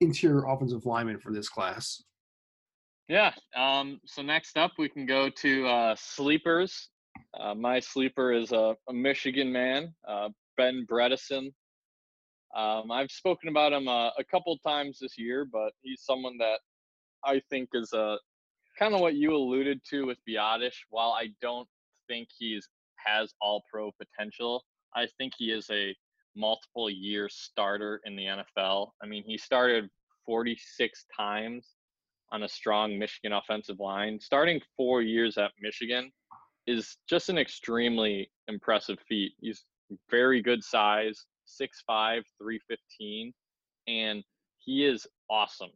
interior 0.00 0.46
offensive 0.46 0.86
linemen 0.86 1.18
for 1.18 1.32
this 1.32 1.48
class. 1.48 2.02
Yeah. 3.08 3.32
Um, 3.56 4.00
so 4.06 4.22
next 4.22 4.56
up, 4.56 4.72
we 4.78 4.88
can 4.88 5.04
go 5.04 5.28
to 5.28 5.66
uh, 5.66 5.96
sleepers. 5.98 6.90
Uh, 7.38 7.54
my 7.54 7.80
sleeper 7.80 8.32
is 8.32 8.52
a, 8.52 8.76
a 8.88 8.92
Michigan 8.92 9.50
man, 9.50 9.92
uh, 10.08 10.28
Ben 10.56 10.86
Bredeson. 10.90 11.52
Um, 12.56 12.90
I've 12.90 13.10
spoken 13.10 13.48
about 13.48 13.72
him 13.72 13.88
uh, 13.88 14.08
a 14.18 14.24
couple 14.30 14.56
times 14.58 14.98
this 15.00 15.18
year, 15.18 15.46
but 15.50 15.72
he's 15.82 16.02
someone 16.02 16.36
that 16.38 16.60
I 17.24 17.40
think 17.50 17.68
is 17.74 17.92
a 17.92 18.16
kind 18.80 18.94
of 18.94 19.00
what 19.00 19.14
you 19.14 19.34
alluded 19.34 19.80
to 19.90 20.06
with 20.06 20.18
Biadasz. 20.28 20.74
While 20.88 21.10
I 21.10 21.28
don't 21.42 21.68
think 22.08 22.28
he's 22.36 22.66
has 22.96 23.32
all 23.40 23.62
pro 23.72 23.90
potential, 23.92 24.64
I 24.94 25.06
think 25.18 25.34
he 25.38 25.52
is 25.52 25.68
a 25.70 25.94
multiple 26.34 26.88
year 26.90 27.28
starter 27.28 28.00
in 28.04 28.16
the 28.16 28.24
NFL. 28.24 28.90
I 29.02 29.06
mean, 29.06 29.22
he 29.26 29.36
started 29.36 29.88
46 30.26 31.06
times 31.16 31.66
on 32.32 32.42
a 32.44 32.48
strong 32.48 32.98
Michigan 32.98 33.32
offensive 33.32 33.80
line. 33.80 34.18
Starting 34.20 34.60
four 34.76 35.02
years 35.02 35.36
at 35.36 35.50
Michigan 35.60 36.10
is 36.66 36.96
just 37.08 37.28
an 37.28 37.38
extremely 37.38 38.30
impressive 38.48 38.98
feat. 39.08 39.32
He's 39.40 39.64
very 40.10 40.40
good 40.40 40.62
size, 40.62 41.26
6'5, 41.60 42.22
315, 42.38 43.32
and 43.88 44.22
he 44.58 44.84
is 44.84 45.06
awesome 45.28 45.70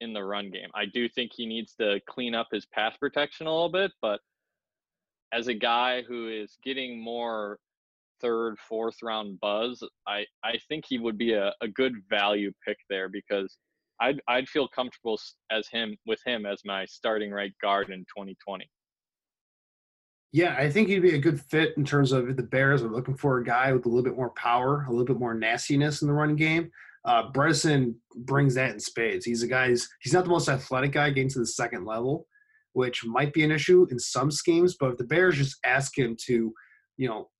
in 0.00 0.12
the 0.12 0.22
run 0.22 0.50
game. 0.50 0.68
I 0.74 0.86
do 0.86 1.08
think 1.08 1.32
he 1.34 1.46
needs 1.46 1.74
to 1.74 2.00
clean 2.08 2.34
up 2.34 2.48
his 2.52 2.66
pass 2.66 2.96
protection 2.96 3.46
a 3.46 3.52
little 3.52 3.70
bit, 3.70 3.92
but 4.00 4.20
as 5.32 5.48
a 5.48 5.54
guy 5.54 6.02
who 6.02 6.28
is 6.28 6.56
getting 6.64 7.02
more 7.02 7.58
third, 8.20 8.56
fourth 8.58 8.96
round 9.02 9.38
buzz, 9.40 9.82
I, 10.06 10.24
I 10.44 10.58
think 10.68 10.84
he 10.88 10.98
would 10.98 11.18
be 11.18 11.34
a, 11.34 11.52
a 11.60 11.68
good 11.68 11.94
value 12.08 12.52
pick 12.66 12.78
there 12.88 13.08
because 13.08 13.56
I'd 14.00 14.20
I'd 14.28 14.48
feel 14.48 14.68
comfortable 14.68 15.18
as 15.50 15.68
him 15.68 15.96
with 16.06 16.20
him 16.24 16.46
as 16.46 16.62
my 16.64 16.84
starting 16.86 17.30
right 17.30 17.52
guard 17.60 17.90
in 17.90 18.00
2020. 18.00 18.68
Yeah, 20.30 20.56
I 20.58 20.70
think 20.70 20.88
he'd 20.88 21.00
be 21.00 21.14
a 21.14 21.18
good 21.18 21.40
fit 21.40 21.74
in 21.78 21.84
terms 21.84 22.12
of 22.12 22.36
the 22.36 22.42
Bears 22.42 22.82
are 22.82 22.90
looking 22.90 23.16
for 23.16 23.38
a 23.38 23.44
guy 23.44 23.72
with 23.72 23.86
a 23.86 23.88
little 23.88 24.04
bit 24.04 24.16
more 24.16 24.30
power, 24.30 24.84
a 24.86 24.90
little 24.90 25.06
bit 25.06 25.18
more 25.18 25.34
nastiness 25.34 26.02
in 26.02 26.08
the 26.08 26.14
running 26.14 26.36
game. 26.36 26.70
Uh, 27.08 27.32
Bredeson 27.32 27.94
brings 28.16 28.54
that 28.54 28.72
in 28.72 28.78
spades. 28.78 29.24
He's 29.24 29.42
a 29.42 29.48
guy. 29.48 29.70
He's, 29.70 29.88
he's 30.02 30.12
not 30.12 30.24
the 30.24 30.30
most 30.30 30.48
athletic 30.48 30.92
guy 30.92 31.08
getting 31.08 31.30
to 31.30 31.38
the 31.38 31.46
second 31.46 31.86
level, 31.86 32.26
which 32.74 33.02
might 33.02 33.32
be 33.32 33.42
an 33.44 33.50
issue 33.50 33.86
in 33.90 33.98
some 33.98 34.30
schemes. 34.30 34.76
But 34.78 34.90
if 34.90 34.98
the 34.98 35.04
Bears 35.04 35.38
just 35.38 35.56
ask 35.64 35.96
him 35.96 36.16
to, 36.26 36.52
you 36.98 37.08
know, 37.08 37.30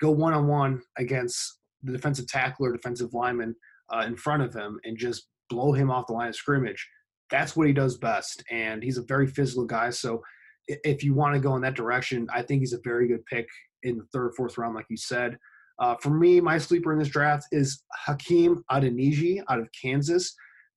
go 0.00 0.12
one 0.12 0.32
on 0.32 0.46
one 0.46 0.80
against 0.96 1.58
the 1.82 1.90
defensive 1.90 2.28
tackle 2.28 2.66
or 2.66 2.72
defensive 2.72 3.14
lineman 3.14 3.56
uh, 3.92 4.04
in 4.06 4.16
front 4.16 4.44
of 4.44 4.54
him 4.54 4.78
and 4.84 4.96
just 4.96 5.26
blow 5.50 5.72
him 5.72 5.90
off 5.90 6.06
the 6.06 6.12
line 6.12 6.28
of 6.28 6.36
scrimmage, 6.36 6.88
that's 7.28 7.56
what 7.56 7.66
he 7.66 7.72
does 7.72 7.98
best. 7.98 8.44
And 8.52 8.80
he's 8.80 8.98
a 8.98 9.02
very 9.02 9.26
physical 9.26 9.64
guy. 9.64 9.90
So 9.90 10.22
if 10.68 11.02
you 11.02 11.14
want 11.14 11.34
to 11.34 11.40
go 11.40 11.56
in 11.56 11.62
that 11.62 11.74
direction, 11.74 12.28
I 12.32 12.42
think 12.42 12.60
he's 12.60 12.74
a 12.74 12.80
very 12.84 13.08
good 13.08 13.26
pick 13.26 13.48
in 13.82 13.96
the 13.96 14.04
third, 14.12 14.34
fourth 14.36 14.56
round, 14.56 14.76
like 14.76 14.86
you 14.88 14.96
said. 14.96 15.36
Uh, 15.78 15.94
for 16.00 16.10
me, 16.10 16.40
my 16.40 16.58
sleeper 16.58 16.92
in 16.92 16.98
this 16.98 17.08
draft 17.08 17.46
is 17.52 17.82
Hakeem 18.06 18.62
Adeniji 18.70 19.42
out 19.48 19.60
of 19.60 19.68
Kansas. 19.78 20.34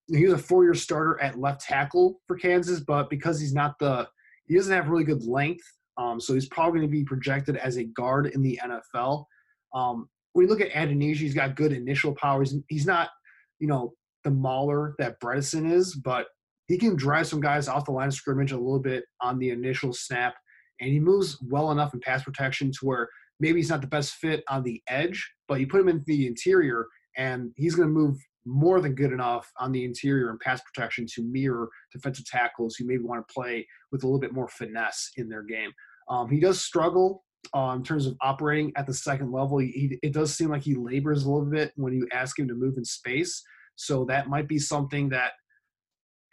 He 0.08 0.26
was 0.26 0.34
a 0.34 0.38
four-year 0.38 0.74
starter 0.74 1.22
at 1.22 1.40
left 1.40 1.62
tackle 1.62 2.20
for 2.28 2.38
Kansas, 2.38 2.80
but 2.80 3.10
because 3.10 3.40
he's 3.40 3.54
not 3.54 3.78
the, 3.80 4.08
he 4.48 4.56
doesn't 4.56 4.74
have 4.74 4.90
really 4.90 5.04
good 5.04 5.24
length, 5.24 5.64
um, 5.98 6.20
so 6.20 6.34
he's 6.34 6.48
probably 6.48 6.80
going 6.80 6.90
to 6.90 6.98
be 6.98 7.04
projected 7.04 7.58
as 7.58 7.78
a 7.78 7.84
guard 7.84 8.28
in 8.28 8.42
the 8.42 8.60
NFL. 8.64 9.26
Um, 9.74 10.10
when 10.34 10.46
you 10.46 10.50
look 10.50 10.62
at 10.62 10.72
Adeniji, 10.72 11.18
he's 11.18 11.34
got 11.34 11.56
good 11.56 11.72
initial 11.72 12.14
powers. 12.16 12.56
He's 12.68 12.86
not, 12.86 13.10
you 13.60 13.68
know, 13.68 13.94
the 14.24 14.32
mauler 14.32 14.96
that 14.98 15.20
Bredeson 15.20 15.72
is, 15.72 15.96
but 15.96 16.28
he 16.68 16.78
can 16.78 16.96
drive 16.96 17.28
some 17.28 17.42
guys 17.42 17.68
off 17.68 17.86
the 17.86 17.92
line 17.92 18.08
of 18.08 18.14
scrimmage 18.14 18.52
a 18.52 18.58
little 18.58 18.80
bit 18.80 19.06
on 19.22 19.40
the 19.40 19.50
initial 19.50 19.94
snap, 19.94 20.36
and 20.80 20.90
he 20.90 21.00
moves 21.00 21.38
well 21.42 21.72
enough 21.72 21.94
in 21.94 22.00
pass 22.00 22.24
protection 22.24 22.72
to 22.72 22.80
where 22.86 23.10
maybe 23.40 23.60
he's 23.60 23.70
not 23.70 23.82
the 23.82 23.88
best 23.88 24.16
fit 24.16 24.44
on 24.50 24.64
the 24.64 24.82
edge, 24.88 25.32
but 25.48 25.60
you 25.60 25.68
put 25.68 25.82
him 25.82 25.90
in 25.90 26.04
the 26.06 26.28
interior, 26.28 26.86
and 27.18 27.52
he's 27.56 27.76
going 27.76 27.88
to 27.88 27.94
move 27.94 28.18
more 28.46 28.82
than 28.82 28.96
good 28.96 29.12
enough 29.12 29.52
on 29.60 29.72
the 29.72 29.84
interior 29.84 30.30
and 30.30 30.40
pass 30.40 30.62
protection 30.62 31.06
to 31.06 31.24
mirror 31.24 31.70
defensive 31.94 32.26
tackles 32.26 32.76
who 32.76 32.86
maybe 32.86 33.04
want 33.04 33.26
to 33.26 33.34
play 33.34 33.66
with 33.92 34.04
a 34.04 34.08
little 34.08 34.20
bit 34.20 34.34
more 34.34 34.48
finesse 34.48 35.12
in 35.18 35.30
their 35.30 35.44
game. 35.44 35.72
Um, 36.10 36.30
he 36.30 36.40
does 36.40 36.62
struggle 36.62 37.24
uh, 37.56 37.74
in 37.76 37.84
terms 37.84 38.06
of 38.06 38.16
operating 38.22 38.72
at 38.76 38.88
the 38.88 38.94
second 38.94 39.32
level. 39.32 39.60
He, 39.60 39.68
he, 39.68 40.00
it 40.02 40.14
does 40.14 40.36
seem 40.36 40.50
like 40.50 40.64
he 40.64 40.76
labors 40.76 41.24
a 41.24 41.32
little 41.32 41.50
bit 41.50 41.72
when 41.76 41.94
you 41.94 42.08
ask 42.12 42.40
him 42.40 42.48
to 42.48 42.56
move 42.56 42.78
in 42.78 42.86
space. 42.86 43.42
So 43.76 44.06
that 44.06 44.28
might 44.28 44.48
be 44.48 44.60
something 44.60 45.10
that 45.10 45.34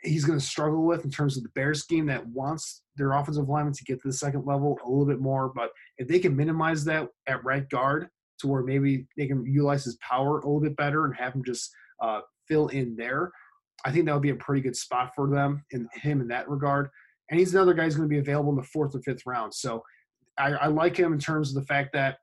he's 0.03 0.25
going 0.25 0.39
to 0.39 0.45
struggle 0.45 0.85
with 0.85 1.05
in 1.05 1.11
terms 1.11 1.37
of 1.37 1.43
the 1.43 1.49
Bears 1.51 1.81
scheme 1.81 2.07
that 2.07 2.27
wants 2.29 2.83
their 2.97 3.13
offensive 3.13 3.49
lineman 3.49 3.73
to 3.73 3.85
get 3.85 4.01
to 4.03 4.09
the 4.09 4.15
second 4.15 4.47
level 4.47 4.79
a 4.85 4.89
little 4.89 5.07
bit 5.07 5.21
more. 5.21 5.53
But 5.55 5.71
if 5.99 6.09
they 6.09 6.19
can 6.19 6.37
minimize 6.37 6.85
that 6.85 7.09
at 7.27 7.45
right 7.45 7.69
guard 7.69 8.09
to 8.41 8.47
where 8.47 8.63
maybe 8.63 9.07
they 9.17 9.27
can 9.27 9.45
utilize 9.47 9.85
his 9.85 9.97
power 9.97 10.39
a 10.39 10.47
little 10.47 10.61
bit 10.61 10.77
better 10.77 11.05
and 11.05 11.15
have 11.17 11.35
him 11.35 11.45
just 11.45 11.71
uh, 12.03 12.21
fill 12.47 12.69
in 12.69 12.97
there, 12.97 13.33
I 13.85 13.93
think 13.93 14.07
that 14.07 14.15
would 14.15 14.23
be 14.23 14.31
a 14.31 14.37
pretty 14.37 14.63
good 14.63 14.77
spot 14.77 15.13
for 15.15 15.29
them 15.29 15.65
and 15.73 15.89
him 15.95 16.21
in 16.21 16.29
that 16.29 16.49
regard. 16.49 16.89
And 17.31 17.39
he's 17.39 17.55
another 17.55 17.75
guy 17.75 17.85
who's 17.85 17.97
going 17.97 18.09
to 18.09 18.13
be 18.13 18.21
available 18.21 18.51
in 18.51 18.57
the 18.57 18.63
fourth 18.63 18.95
or 18.95 19.01
fifth 19.03 19.27
round. 19.27 19.53
So 19.55 19.83
I, 20.39 20.53
I 20.53 20.67
like 20.67 20.97
him 20.97 21.13
in 21.13 21.19
terms 21.19 21.49
of 21.49 21.55
the 21.61 21.67
fact 21.67 21.93
that 21.95 22.19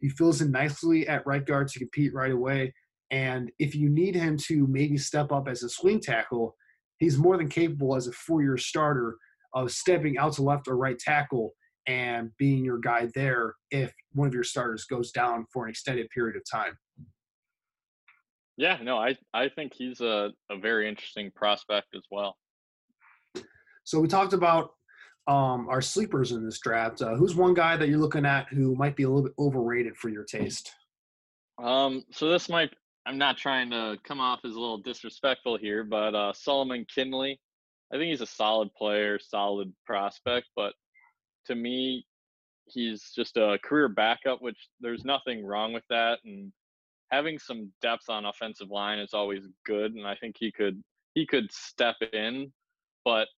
he 0.00 0.08
fills 0.08 0.40
in 0.40 0.50
nicely 0.50 1.06
at 1.08 1.26
right 1.26 1.44
guard 1.44 1.68
to 1.68 1.78
compete 1.78 2.12
right 2.14 2.32
away. 2.32 2.74
And 3.10 3.50
if 3.58 3.74
you 3.74 3.88
need 3.88 4.14
him 4.14 4.36
to 4.48 4.66
maybe 4.66 4.96
step 4.98 5.30
up 5.30 5.48
as 5.48 5.62
a 5.62 5.68
swing 5.68 6.00
tackle, 6.00 6.56
he's 7.04 7.18
more 7.18 7.36
than 7.36 7.48
capable 7.48 7.94
as 7.94 8.06
a 8.06 8.12
four-year 8.12 8.56
starter 8.56 9.16
of 9.52 9.70
stepping 9.70 10.18
out 10.18 10.32
to 10.32 10.42
left 10.42 10.66
or 10.66 10.76
right 10.76 10.98
tackle 10.98 11.52
and 11.86 12.30
being 12.38 12.64
your 12.64 12.78
guy 12.78 13.08
there 13.14 13.54
if 13.70 13.92
one 14.12 14.26
of 14.26 14.34
your 14.34 14.42
starters 14.42 14.84
goes 14.84 15.12
down 15.12 15.44
for 15.52 15.64
an 15.64 15.70
extended 15.70 16.08
period 16.10 16.34
of 16.34 16.42
time. 16.50 16.76
Yeah, 18.56 18.78
no, 18.82 18.96
I, 18.96 19.16
I 19.34 19.48
think 19.48 19.72
he's 19.74 20.00
a, 20.00 20.30
a 20.50 20.56
very 20.58 20.88
interesting 20.88 21.30
prospect 21.34 21.88
as 21.94 22.02
well. 22.10 22.36
So 23.84 24.00
we 24.00 24.08
talked 24.08 24.32
about 24.32 24.70
um, 25.26 25.68
our 25.68 25.82
sleepers 25.82 26.32
in 26.32 26.44
this 26.44 26.58
draft. 26.60 27.02
Uh, 27.02 27.16
who's 27.16 27.34
one 27.34 27.52
guy 27.52 27.76
that 27.76 27.88
you're 27.88 27.98
looking 27.98 28.24
at 28.24 28.48
who 28.48 28.74
might 28.76 28.96
be 28.96 29.02
a 29.02 29.08
little 29.08 29.24
bit 29.24 29.34
overrated 29.38 29.96
for 29.96 30.08
your 30.08 30.24
taste? 30.24 30.70
Um, 31.62 32.02
so 32.10 32.30
this 32.30 32.48
might 32.48 32.72
I'm 33.06 33.18
not 33.18 33.36
trying 33.36 33.70
to 33.70 33.98
come 34.04 34.20
off 34.20 34.40
as 34.44 34.54
a 34.54 34.60
little 34.60 34.78
disrespectful 34.78 35.58
here, 35.58 35.84
but 35.84 36.14
uh, 36.14 36.32
Solomon 36.32 36.86
Kindley, 36.92 37.38
I 37.92 37.96
think 37.96 38.10
he's 38.10 38.22
a 38.22 38.26
solid 38.26 38.72
player, 38.74 39.18
solid 39.18 39.72
prospect, 39.84 40.46
but 40.56 40.72
to 41.46 41.54
me, 41.54 42.06
he's 42.66 43.12
just 43.14 43.36
a 43.36 43.58
career 43.62 43.88
backup, 43.88 44.40
which 44.40 44.56
there's 44.80 45.04
nothing 45.04 45.44
wrong 45.44 45.72
with 45.72 45.84
that. 45.90 46.18
And 46.24 46.50
having 47.10 47.38
some 47.38 47.70
depth 47.82 48.08
on 48.08 48.24
offensive 48.24 48.70
line 48.70 48.98
is 48.98 49.12
always 49.12 49.44
good, 49.66 49.94
and 49.94 50.06
I 50.06 50.14
think 50.16 50.36
he 50.38 50.50
could 50.50 50.82
he 51.14 51.26
could 51.26 51.52
step 51.52 51.96
in, 52.12 52.52
but 53.04 53.28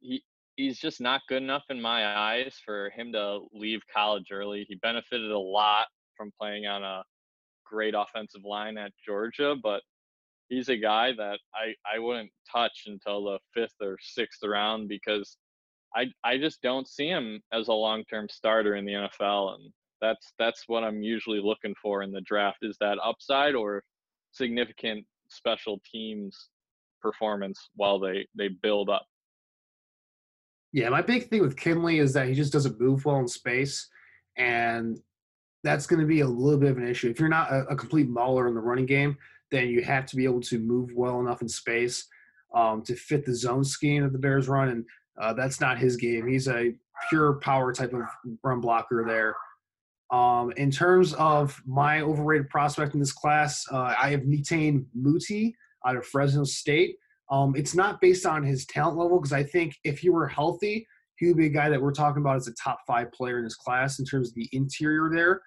he 0.00 0.22
he's 0.56 0.78
just 0.78 1.00
not 1.00 1.22
good 1.28 1.42
enough 1.42 1.64
in 1.70 1.80
my 1.80 2.18
eyes 2.18 2.56
for 2.64 2.90
him 2.90 3.12
to 3.12 3.40
leave 3.52 3.80
college 3.94 4.26
early. 4.32 4.66
He 4.68 4.74
benefited 4.76 5.30
a 5.30 5.38
lot 5.38 5.86
from 6.16 6.32
playing 6.38 6.66
on 6.66 6.82
a 6.82 7.02
great 7.72 7.94
offensive 7.96 8.44
line 8.44 8.76
at 8.76 8.92
Georgia, 9.04 9.56
but 9.62 9.82
he's 10.48 10.68
a 10.68 10.76
guy 10.76 11.12
that 11.16 11.38
I, 11.54 11.74
I 11.90 11.98
wouldn't 11.98 12.30
touch 12.50 12.84
until 12.86 13.24
the 13.24 13.38
fifth 13.54 13.76
or 13.80 13.96
sixth 14.00 14.42
round 14.44 14.88
because 14.88 15.38
I 15.94 16.06
I 16.22 16.38
just 16.38 16.60
don't 16.62 16.88
see 16.88 17.08
him 17.08 17.40
as 17.52 17.68
a 17.68 17.72
long 17.72 18.04
term 18.04 18.28
starter 18.28 18.76
in 18.76 18.84
the 18.84 18.92
NFL 18.92 19.54
and 19.54 19.72
that's 20.00 20.34
that's 20.38 20.64
what 20.66 20.84
I'm 20.84 21.02
usually 21.02 21.40
looking 21.40 21.74
for 21.80 22.02
in 22.02 22.12
the 22.12 22.20
draft 22.22 22.58
is 22.62 22.76
that 22.80 22.98
upside 23.02 23.54
or 23.54 23.82
significant 24.32 25.06
special 25.28 25.80
teams 25.90 26.50
performance 27.00 27.70
while 27.76 27.98
they 27.98 28.26
they 28.36 28.48
build 28.48 28.90
up. 28.90 29.06
Yeah, 30.72 30.88
my 30.88 31.02
big 31.02 31.28
thing 31.28 31.42
with 31.42 31.56
Kindley 31.56 31.98
is 31.98 32.12
that 32.14 32.28
he 32.28 32.34
just 32.34 32.52
doesn't 32.52 32.80
move 32.80 33.04
well 33.04 33.18
in 33.20 33.28
space 33.28 33.88
and 34.36 34.98
that's 35.64 35.86
going 35.86 36.00
to 36.00 36.06
be 36.06 36.20
a 36.20 36.26
little 36.26 36.58
bit 36.58 36.70
of 36.70 36.78
an 36.78 36.88
issue. 36.88 37.08
If 37.08 37.20
you're 37.20 37.28
not 37.28 37.52
a, 37.52 37.66
a, 37.68 37.76
complete 37.76 38.08
mauler 38.08 38.48
in 38.48 38.54
the 38.54 38.60
running 38.60 38.86
game, 38.86 39.16
then 39.50 39.68
you 39.68 39.82
have 39.82 40.06
to 40.06 40.16
be 40.16 40.24
able 40.24 40.40
to 40.40 40.58
move 40.58 40.90
well 40.94 41.20
enough 41.20 41.42
in 41.42 41.48
space 41.48 42.06
um, 42.54 42.82
to 42.82 42.94
fit 42.96 43.24
the 43.24 43.34
zone 43.34 43.64
scheme 43.64 44.02
that 44.02 44.12
the 44.12 44.18
Bears 44.18 44.48
run, 44.48 44.68
and 44.68 44.84
uh, 45.20 45.32
that's 45.32 45.60
not 45.60 45.78
his 45.78 45.96
game. 45.96 46.26
He's 46.26 46.48
a 46.48 46.74
pure 47.08 47.34
power 47.34 47.72
type 47.72 47.92
of 47.92 48.02
run 48.42 48.60
blocker 48.60 49.04
there. 49.06 49.36
Um, 50.16 50.52
in 50.56 50.70
terms 50.70 51.14
of 51.14 51.60
my 51.66 52.02
overrated 52.02 52.50
prospect 52.50 52.94
in 52.94 53.00
this 53.00 53.12
class, 53.12 53.66
uh, 53.72 53.94
I 53.98 54.10
have 54.10 54.20
Netane 54.20 54.84
Muti 54.94 55.54
out 55.86 55.96
of 55.96 56.06
Fresno 56.06 56.44
State. 56.44 56.96
Um, 57.30 57.54
it's 57.56 57.74
not 57.74 58.00
based 58.00 58.26
on 58.26 58.42
his 58.42 58.66
talent 58.66 58.98
level 58.98 59.18
because 59.18 59.32
I 59.32 59.42
think 59.42 59.74
if 59.84 60.00
he 60.00 60.10
were 60.10 60.28
healthy, 60.28 60.86
he 61.16 61.28
would 61.28 61.36
be 61.36 61.46
a 61.46 61.50
guy 61.50 61.70
that 61.70 61.80
we're 61.80 61.92
talking 61.92 62.20
about 62.20 62.36
as 62.36 62.48
a 62.48 62.54
top 62.54 62.80
five 62.86 63.10
player 63.12 63.38
in 63.38 63.44
this 63.44 63.54
class 63.54 63.98
in 64.00 64.04
terms 64.04 64.28
of 64.28 64.34
the 64.34 64.48
interior 64.52 65.08
there. 65.10 65.40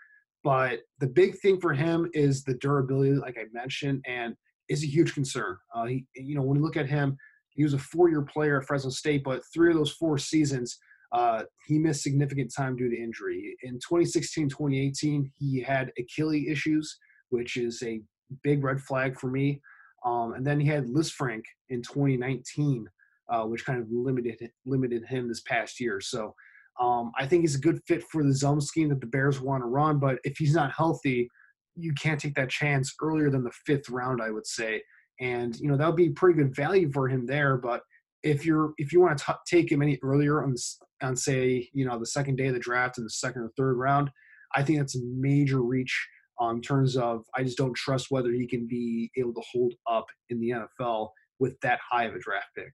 But 0.45 0.81
the 0.99 1.07
big 1.07 1.39
thing 1.39 1.59
for 1.59 1.73
him 1.73 2.07
is 2.13 2.43
the 2.43 2.53
durability, 2.53 3.13
like 3.15 3.35
I 3.35 3.45
mentioned, 3.51 4.05
and 4.07 4.35
is 4.69 4.83
a 4.83 4.87
huge 4.87 5.15
concern. 5.15 5.57
Uh, 5.73 5.85
he, 5.85 6.05
you 6.15 6.35
know, 6.35 6.43
when 6.43 6.57
you 6.57 6.63
look 6.63 6.77
at 6.77 6.87
him, 6.87 7.17
he 7.49 7.63
was 7.63 7.73
a 7.73 7.79
four-year 7.79 8.21
player 8.21 8.61
at 8.61 8.67
Fresno 8.67 8.91
State, 8.91 9.23
but 9.23 9.41
three 9.51 9.71
of 9.71 9.75
those 9.75 9.93
four 9.93 10.19
seasons, 10.19 10.77
uh, 11.13 11.43
he 11.65 11.79
missed 11.79 12.03
significant 12.03 12.53
time 12.55 12.75
due 12.75 12.89
to 12.89 12.95
injury. 12.95 13.55
In 13.63 13.73
2016, 13.73 14.49
2018, 14.49 15.31
he 15.39 15.61
had 15.61 15.91
Achilles 15.97 16.47
issues, 16.47 16.95
which 17.29 17.57
is 17.57 17.81
a 17.81 18.01
big 18.43 18.63
red 18.63 18.79
flag 18.79 19.19
for 19.19 19.31
me. 19.31 19.59
Um, 20.05 20.33
and 20.33 20.45
then 20.45 20.59
he 20.59 20.67
had 20.67 20.85
Lisfranc 20.85 21.41
in 21.69 21.81
2019, 21.81 22.87
uh, 23.29 23.45
which 23.45 23.65
kind 23.65 23.81
of 23.81 23.87
limited 23.89 24.51
limited 24.67 25.05
him 25.05 25.27
this 25.27 25.41
past 25.41 25.79
year. 25.79 25.99
So 25.99 26.35
um, 26.79 27.11
I 27.17 27.25
think 27.25 27.41
he's 27.41 27.55
a 27.55 27.59
good 27.59 27.79
fit 27.87 28.03
for 28.11 28.23
the 28.23 28.33
zone 28.33 28.61
scheme 28.61 28.89
that 28.89 29.01
the 29.01 29.07
Bears 29.07 29.39
want 29.39 29.63
to 29.63 29.67
run, 29.67 29.99
but 29.99 30.19
if 30.23 30.37
he's 30.37 30.53
not 30.53 30.71
healthy, 30.71 31.29
you 31.75 31.93
can't 31.93 32.19
take 32.19 32.35
that 32.35 32.49
chance 32.49 32.93
earlier 33.01 33.29
than 33.29 33.43
the 33.43 33.51
fifth 33.65 33.89
round, 33.89 34.21
I 34.21 34.31
would 34.31 34.47
say. 34.47 34.81
And, 35.19 35.57
you 35.59 35.69
know, 35.69 35.77
that 35.77 35.87
would 35.87 35.95
be 35.95 36.09
pretty 36.09 36.37
good 36.37 36.55
value 36.55 36.91
for 36.91 37.07
him 37.07 37.25
there. 37.25 37.57
But 37.57 37.81
if 38.25 38.45
you're 38.45 38.73
if 38.77 38.91
you 38.91 38.99
want 38.99 39.17
to 39.17 39.37
take 39.47 39.71
him 39.71 39.81
any 39.81 39.99
earlier 40.03 40.43
on 40.43 40.55
on 41.01 41.15
say 41.15 41.69
you 41.73 41.85
know 41.85 41.99
the 41.99 42.05
second 42.05 42.35
day 42.37 42.47
of 42.47 42.53
the 42.53 42.59
draft 42.59 42.97
in 42.97 43.03
the 43.03 43.09
second 43.09 43.43
or 43.43 43.51
third 43.55 43.77
round, 43.77 44.09
I 44.55 44.63
think 44.63 44.79
that's 44.79 44.95
a 44.95 45.03
major 45.15 45.61
reach 45.61 46.07
um, 46.41 46.57
in 46.57 46.61
terms 46.61 46.97
of 46.97 47.23
I 47.35 47.43
just 47.43 47.57
don't 47.57 47.75
trust 47.75 48.07
whether 48.09 48.31
he 48.31 48.47
can 48.47 48.67
be 48.67 49.11
able 49.15 49.33
to 49.35 49.43
hold 49.51 49.75
up 49.89 50.07
in 50.29 50.39
the 50.39 50.53
NFL 50.81 51.09
with 51.39 51.57
that 51.61 51.79
high 51.89 52.05
of 52.05 52.15
a 52.15 52.19
draft 52.19 52.47
pick. 52.57 52.71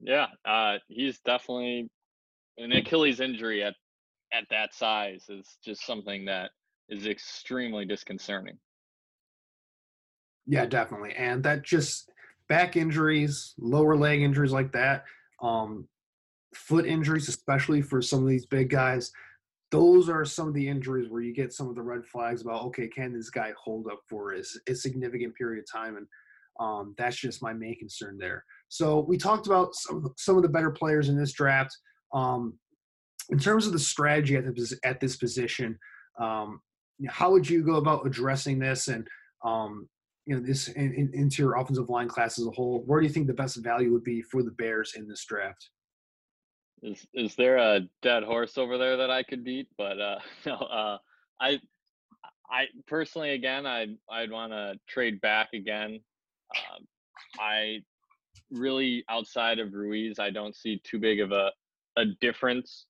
Yeah, 0.00 0.28
uh, 0.44 0.78
he's 0.88 1.18
definitely 1.20 1.90
an 2.58 2.72
Achilles 2.72 3.20
injury 3.20 3.62
at 3.62 3.74
at 4.32 4.44
that 4.50 4.74
size 4.74 5.24
is 5.28 5.58
just 5.64 5.86
something 5.86 6.24
that 6.24 6.50
is 6.88 7.06
extremely 7.06 7.84
disconcerting. 7.84 8.58
Yeah, 10.46 10.66
definitely, 10.66 11.14
and 11.14 11.42
that 11.44 11.62
just 11.62 12.10
back 12.48 12.76
injuries, 12.76 13.54
lower 13.58 13.96
leg 13.96 14.20
injuries 14.20 14.52
like 14.52 14.72
that, 14.72 15.04
um, 15.42 15.88
foot 16.54 16.86
injuries, 16.86 17.28
especially 17.28 17.80
for 17.80 18.02
some 18.02 18.22
of 18.22 18.28
these 18.28 18.46
big 18.46 18.70
guys. 18.70 19.10
Those 19.70 20.08
are 20.08 20.24
some 20.24 20.48
of 20.48 20.54
the 20.54 20.68
injuries 20.68 21.10
where 21.10 21.22
you 21.22 21.34
get 21.34 21.52
some 21.52 21.68
of 21.68 21.74
the 21.74 21.82
red 21.82 22.04
flags 22.04 22.42
about 22.42 22.64
okay, 22.66 22.88
can 22.88 23.12
this 23.12 23.30
guy 23.30 23.52
hold 23.62 23.88
up 23.88 24.00
for 24.08 24.34
a, 24.34 24.42
a 24.68 24.74
significant 24.74 25.34
period 25.34 25.64
of 25.64 25.72
time? 25.72 25.96
And 25.96 26.06
um, 26.60 26.94
that's 26.96 27.16
just 27.16 27.42
my 27.42 27.52
main 27.52 27.78
concern 27.78 28.16
there. 28.18 28.44
So 28.68 29.00
we 29.00 29.16
talked 29.16 29.46
about 29.46 29.74
some, 29.74 30.12
some 30.16 30.36
of 30.36 30.42
the 30.42 30.48
better 30.48 30.70
players 30.70 31.08
in 31.08 31.16
this 31.16 31.32
draft. 31.32 31.76
Um, 32.14 32.54
in 33.30 33.38
terms 33.38 33.66
of 33.66 33.72
the 33.72 33.78
strategy 33.78 34.36
at, 34.36 34.44
the, 34.44 34.78
at 34.84 35.00
this 35.00 35.16
position, 35.16 35.78
um, 36.18 36.60
how 37.08 37.30
would 37.30 37.48
you 37.48 37.62
go 37.62 37.76
about 37.76 38.06
addressing 38.06 38.58
this 38.58 38.88
and 38.88 39.06
um, 39.44 39.88
you 40.26 40.34
know 40.34 40.40
this 40.40 40.68
in, 40.68 40.94
in, 40.94 41.10
into 41.12 41.42
your 41.42 41.56
offensive 41.56 41.90
line 41.90 42.08
class 42.08 42.38
as 42.38 42.46
a 42.46 42.50
whole? 42.50 42.82
Where 42.86 43.00
do 43.00 43.06
you 43.06 43.12
think 43.12 43.26
the 43.26 43.34
best 43.34 43.56
value 43.56 43.92
would 43.92 44.04
be 44.04 44.22
for 44.22 44.42
the 44.42 44.52
Bears 44.52 44.94
in 44.96 45.08
this 45.08 45.24
draft? 45.24 45.68
Is 46.82 47.06
is 47.14 47.34
there 47.34 47.56
a 47.56 47.80
dead 48.02 48.22
horse 48.22 48.56
over 48.58 48.78
there 48.78 48.96
that 48.96 49.10
I 49.10 49.22
could 49.22 49.44
beat? 49.44 49.68
But 49.76 50.00
uh, 50.00 50.18
no, 50.46 50.54
uh, 50.54 50.98
I 51.40 51.58
I 52.50 52.66
personally 52.86 53.30
again 53.30 53.66
I'd 53.66 53.96
I'd 54.10 54.30
want 54.30 54.52
to 54.52 54.74
trade 54.88 55.20
back 55.20 55.48
again. 55.52 56.00
Um, 56.56 56.86
I 57.38 57.80
really 58.50 59.04
outside 59.08 59.58
of 59.58 59.72
Ruiz, 59.72 60.18
I 60.18 60.30
don't 60.30 60.54
see 60.54 60.80
too 60.84 60.98
big 60.98 61.20
of 61.20 61.32
a 61.32 61.50
a 61.96 62.04
difference 62.20 62.86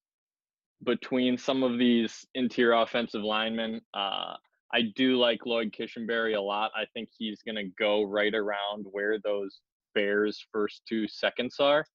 between 0.84 1.38
some 1.38 1.62
of 1.62 1.78
these 1.78 2.26
interior 2.34 2.72
offensive 2.72 3.22
linemen. 3.22 3.80
Uh, 3.94 4.34
I 4.72 4.92
do 4.96 5.16
like 5.16 5.46
Lloyd 5.46 5.72
Cushenberry 5.72 6.36
a 6.36 6.40
lot. 6.40 6.72
I 6.76 6.84
think 6.94 7.08
he's 7.16 7.42
going 7.42 7.56
to 7.56 7.70
go 7.78 8.02
right 8.02 8.34
around 8.34 8.86
where 8.90 9.18
those 9.22 9.60
Bears' 9.94 10.44
first 10.52 10.82
two 10.88 11.06
seconds 11.06 11.56
are. 11.60 11.86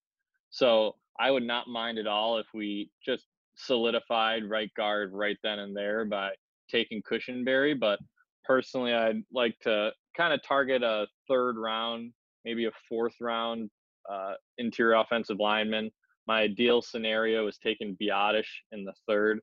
So 0.49 0.95
I 1.20 1.30
would 1.32 1.43
not 1.43 1.68
mind 1.68 1.97
at 1.99 2.07
all 2.07 2.38
if 2.38 2.47
we 2.53 2.89
just 3.05 3.26
solidified 3.55 4.49
right 4.49 4.72
guard 4.76 5.12
right 5.14 5.38
then 5.43 5.60
and 5.60 5.76
there 5.76 6.05
by 6.05 6.32
taking 6.72 7.01
Cushenberry. 7.01 7.78
But 7.78 7.99
personally, 8.45 8.93
I'd 8.93 9.24
like 9.34 9.60
to 9.64 9.91
kind 10.16 10.34
of 10.34 10.41
target 10.41 10.82
a 10.82 11.07
third 11.28 11.57
round, 11.57 12.14
maybe 12.45 12.66
a 12.66 12.72
fourth 12.88 13.16
round 13.20 13.70
uh, 14.10 14.34
interior 14.57 14.95
offensive 14.95 15.39
lineman. 15.39 15.91
My 16.30 16.41
ideal 16.41 16.84
scenario 16.84 17.47
is 17.47 17.57
taking 17.57 17.97
Biadasz 17.99 18.45
in 18.71 18.86
the 18.86 18.93
third. 19.07 19.39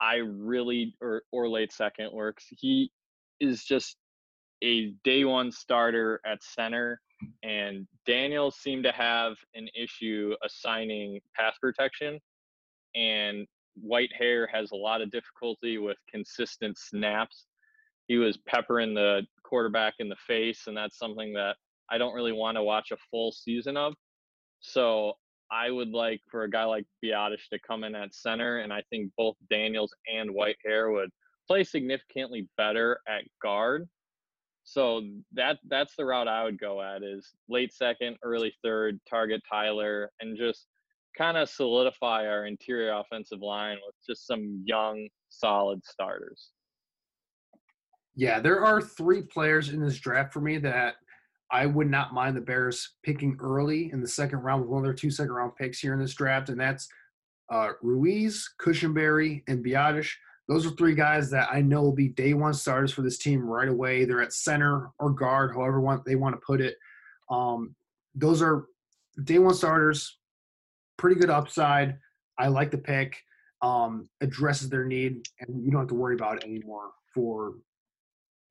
I 0.00 0.18
really 0.18 0.94
or 1.00 1.22
or 1.32 1.48
late 1.48 1.72
second 1.72 2.12
works. 2.12 2.46
He 2.50 2.92
is 3.40 3.64
just 3.64 3.96
a 4.62 4.92
day 5.02 5.24
one 5.24 5.50
starter 5.50 6.20
at 6.24 6.40
center, 6.44 7.00
and 7.42 7.88
Daniels 8.06 8.54
seemed 8.54 8.84
to 8.84 8.92
have 8.92 9.34
an 9.56 9.68
issue 9.74 10.36
assigning 10.44 11.18
pass 11.34 11.56
protection, 11.60 12.20
and 12.94 13.44
Whitehair 13.84 14.46
has 14.52 14.70
a 14.70 14.76
lot 14.76 15.02
of 15.02 15.10
difficulty 15.10 15.78
with 15.78 15.96
consistent 16.08 16.78
snaps. 16.78 17.46
He 18.06 18.18
was 18.18 18.38
peppering 18.46 18.94
the 18.94 19.22
quarterback 19.42 19.94
in 19.98 20.08
the 20.08 20.16
face, 20.28 20.68
and 20.68 20.76
that's 20.76 20.96
something 20.96 21.32
that 21.32 21.56
I 21.90 21.98
don't 21.98 22.14
really 22.14 22.30
want 22.30 22.56
to 22.56 22.62
watch 22.62 22.92
a 22.92 22.96
full 23.10 23.32
season 23.32 23.76
of. 23.76 23.94
So 24.60 25.14
I 25.50 25.70
would 25.70 25.90
like 25.90 26.20
for 26.30 26.44
a 26.44 26.50
guy 26.50 26.64
like 26.64 26.86
Biadasz 27.04 27.48
to 27.52 27.58
come 27.66 27.84
in 27.84 27.94
at 27.94 28.14
center, 28.14 28.58
and 28.58 28.72
I 28.72 28.82
think 28.90 29.12
both 29.16 29.36
Daniels 29.50 29.94
and 30.12 30.30
Whitehair 30.30 30.92
would 30.92 31.10
play 31.46 31.64
significantly 31.64 32.48
better 32.56 32.98
at 33.08 33.24
guard. 33.42 33.88
So 34.64 35.02
that 35.32 35.58
that's 35.68 35.94
the 35.96 36.06
route 36.06 36.26
I 36.26 36.44
would 36.44 36.58
go 36.58 36.80
at 36.80 37.02
is 37.02 37.32
late 37.48 37.72
second, 37.72 38.16
early 38.22 38.54
third, 38.62 38.98
target 39.08 39.42
Tyler, 39.50 40.10
and 40.20 40.38
just 40.38 40.66
kind 41.16 41.36
of 41.36 41.48
solidify 41.48 42.26
our 42.26 42.46
interior 42.46 42.92
offensive 42.92 43.40
line 43.40 43.76
with 43.86 43.94
just 44.06 44.26
some 44.26 44.62
young, 44.66 45.08
solid 45.28 45.84
starters. 45.84 46.50
Yeah, 48.16 48.40
there 48.40 48.64
are 48.64 48.80
three 48.80 49.22
players 49.22 49.70
in 49.70 49.80
this 49.80 49.98
draft 49.98 50.32
for 50.32 50.40
me 50.40 50.58
that 50.58 50.94
I 51.54 51.66
would 51.66 51.88
not 51.88 52.12
mind 52.12 52.36
the 52.36 52.40
Bears 52.40 52.96
picking 53.04 53.38
early 53.40 53.92
in 53.92 54.00
the 54.00 54.08
second 54.08 54.40
round 54.40 54.62
with 54.62 54.70
one 54.70 54.78
of 54.78 54.84
their 54.84 54.92
two 54.92 55.08
second 55.08 55.32
round 55.34 55.54
picks 55.54 55.78
here 55.78 55.94
in 55.94 56.00
this 56.00 56.12
draft, 56.12 56.48
and 56.48 56.58
that's 56.58 56.88
uh, 57.48 57.68
Ruiz, 57.80 58.52
Cushenberry, 58.60 59.44
and 59.46 59.64
Biadasz. 59.64 60.10
Those 60.48 60.66
are 60.66 60.70
three 60.70 60.96
guys 60.96 61.30
that 61.30 61.48
I 61.52 61.60
know 61.60 61.80
will 61.80 61.92
be 61.92 62.08
day 62.08 62.34
one 62.34 62.54
starters 62.54 62.92
for 62.92 63.02
this 63.02 63.18
team 63.18 63.40
right 63.40 63.68
away. 63.68 64.04
They're 64.04 64.20
at 64.20 64.32
center 64.32 64.90
or 64.98 65.10
guard, 65.10 65.54
however 65.54 65.80
want, 65.80 66.04
they 66.04 66.16
want 66.16 66.34
to 66.34 66.40
put 66.44 66.60
it. 66.60 66.74
Um, 67.30 67.76
those 68.16 68.42
are 68.42 68.64
day 69.22 69.38
one 69.38 69.54
starters, 69.54 70.18
pretty 70.96 71.20
good 71.20 71.30
upside. 71.30 71.98
I 72.36 72.48
like 72.48 72.72
the 72.72 72.78
pick. 72.78 73.16
Um, 73.62 74.08
addresses 74.20 74.70
their 74.70 74.84
need, 74.84 75.28
and 75.38 75.64
you 75.64 75.70
don't 75.70 75.82
have 75.82 75.88
to 75.88 75.94
worry 75.94 76.16
about 76.16 76.38
it 76.38 76.44
anymore 76.44 76.90
for 77.14 77.54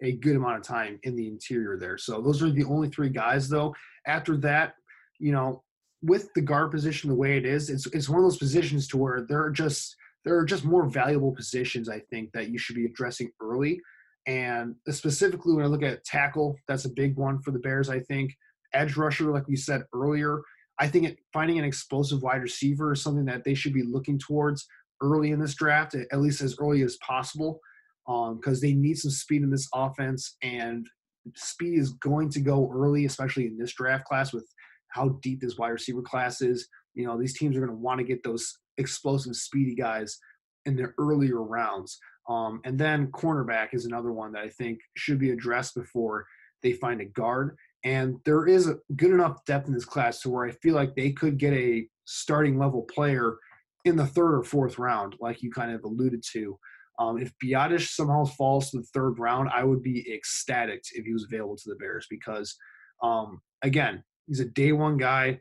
a 0.03 0.11
good 0.11 0.35
amount 0.35 0.57
of 0.57 0.63
time 0.63 0.99
in 1.03 1.15
the 1.15 1.27
interior 1.27 1.77
there. 1.77 1.97
So 1.97 2.21
those 2.21 2.43
are 2.43 2.51
the 2.51 2.65
only 2.65 2.89
three 2.89 3.09
guys 3.09 3.49
though. 3.49 3.73
After 4.05 4.37
that, 4.37 4.75
you 5.19 5.31
know, 5.31 5.63
with 6.01 6.29
the 6.35 6.41
guard 6.41 6.71
position 6.71 7.09
the 7.09 7.15
way 7.15 7.37
it 7.37 7.45
is, 7.45 7.69
it's 7.69 7.87
it's 7.87 8.09
one 8.09 8.19
of 8.19 8.25
those 8.25 8.37
positions 8.37 8.87
to 8.89 8.97
where 8.97 9.25
there 9.27 9.41
are 9.41 9.49
just 9.49 9.95
there 10.25 10.37
are 10.37 10.45
just 10.45 10.65
more 10.65 10.85
valuable 10.85 11.33
positions 11.33 11.89
I 11.89 11.99
think 12.11 12.31
that 12.33 12.49
you 12.49 12.57
should 12.57 12.75
be 12.75 12.85
addressing 12.85 13.31
early. 13.41 13.79
And 14.27 14.75
specifically 14.89 15.53
when 15.53 15.65
I 15.65 15.67
look 15.67 15.83
at 15.83 16.03
tackle, 16.03 16.55
that's 16.67 16.85
a 16.85 16.89
big 16.89 17.17
one 17.17 17.41
for 17.41 17.51
the 17.51 17.59
Bears, 17.59 17.89
I 17.89 17.99
think. 17.99 18.31
Edge 18.73 18.95
rusher, 18.95 19.31
like 19.31 19.47
we 19.47 19.55
said 19.55 19.83
earlier, 19.93 20.41
I 20.79 20.87
think 20.87 21.05
it, 21.05 21.17
finding 21.31 21.59
an 21.59 21.65
explosive 21.65 22.23
wide 22.23 22.41
receiver 22.41 22.93
is 22.93 23.01
something 23.01 23.25
that 23.25 23.43
they 23.43 23.53
should 23.53 23.73
be 23.73 23.83
looking 23.83 24.17
towards 24.17 24.65
early 25.01 25.31
in 25.31 25.39
this 25.39 25.55
draft, 25.55 25.95
at 25.95 26.21
least 26.21 26.41
as 26.41 26.57
early 26.59 26.81
as 26.83 26.97
possible 26.97 27.59
because 28.05 28.57
um, 28.57 28.59
they 28.61 28.73
need 28.73 28.97
some 28.97 29.11
speed 29.11 29.43
in 29.43 29.49
this 29.49 29.67
offense, 29.73 30.35
and 30.41 30.87
speed 31.35 31.77
is 31.77 31.93
going 31.93 32.29
to 32.29 32.41
go 32.41 32.69
early, 32.73 33.05
especially 33.05 33.45
in 33.45 33.57
this 33.57 33.73
draft 33.73 34.05
class 34.05 34.33
with 34.33 34.45
how 34.89 35.09
deep 35.21 35.41
this 35.41 35.57
wide 35.57 35.69
receiver 35.69 36.01
class 36.01 36.41
is. 36.41 36.67
You 36.93 37.07
know, 37.07 37.17
these 37.17 37.37
teams 37.37 37.55
are 37.55 37.59
going 37.59 37.71
to 37.71 37.77
want 37.77 37.99
to 37.99 38.05
get 38.05 38.23
those 38.23 38.59
explosive, 38.77 39.35
speedy 39.35 39.75
guys 39.75 40.17
in 40.65 40.75
the 40.75 40.93
earlier 40.97 41.41
rounds. 41.41 41.97
Um, 42.29 42.61
and 42.63 42.79
then 42.79 43.07
cornerback 43.07 43.69
is 43.73 43.85
another 43.85 44.11
one 44.11 44.31
that 44.33 44.43
I 44.43 44.49
think 44.49 44.79
should 44.95 45.19
be 45.19 45.31
addressed 45.31 45.75
before 45.75 46.25
they 46.61 46.73
find 46.73 47.01
a 47.01 47.05
guard. 47.05 47.57
And 47.83 48.15
there 48.23 48.47
is 48.47 48.67
a 48.67 48.77
good 48.95 49.11
enough 49.11 49.43
depth 49.45 49.67
in 49.67 49.73
this 49.73 49.85
class 49.85 50.21
to 50.21 50.29
where 50.29 50.45
I 50.45 50.51
feel 50.51 50.75
like 50.75 50.95
they 50.95 51.11
could 51.11 51.37
get 51.37 51.53
a 51.53 51.85
starting 52.05 52.57
level 52.57 52.83
player 52.83 53.37
in 53.83 53.97
the 53.97 54.05
third 54.05 54.35
or 54.35 54.43
fourth 54.43 54.79
round, 54.79 55.15
like 55.19 55.41
you 55.41 55.51
kind 55.51 55.71
of 55.71 55.83
alluded 55.83 56.23
to. 56.31 56.57
Um, 56.99 57.17
if 57.17 57.31
Biadasz 57.43 57.89
somehow 57.89 58.25
falls 58.25 58.71
to 58.71 58.77
the 58.77 58.87
third 58.93 59.19
round, 59.19 59.49
I 59.53 59.63
would 59.63 59.81
be 59.81 60.13
ecstatic 60.13 60.81
if 60.93 61.05
he 61.05 61.13
was 61.13 61.25
available 61.25 61.57
to 61.57 61.69
the 61.69 61.75
Bears 61.75 62.05
because, 62.09 62.55
um, 63.01 63.41
again, 63.63 64.03
he's 64.27 64.39
a 64.39 64.45
day 64.45 64.71
one 64.71 64.97
guy. 64.97 65.39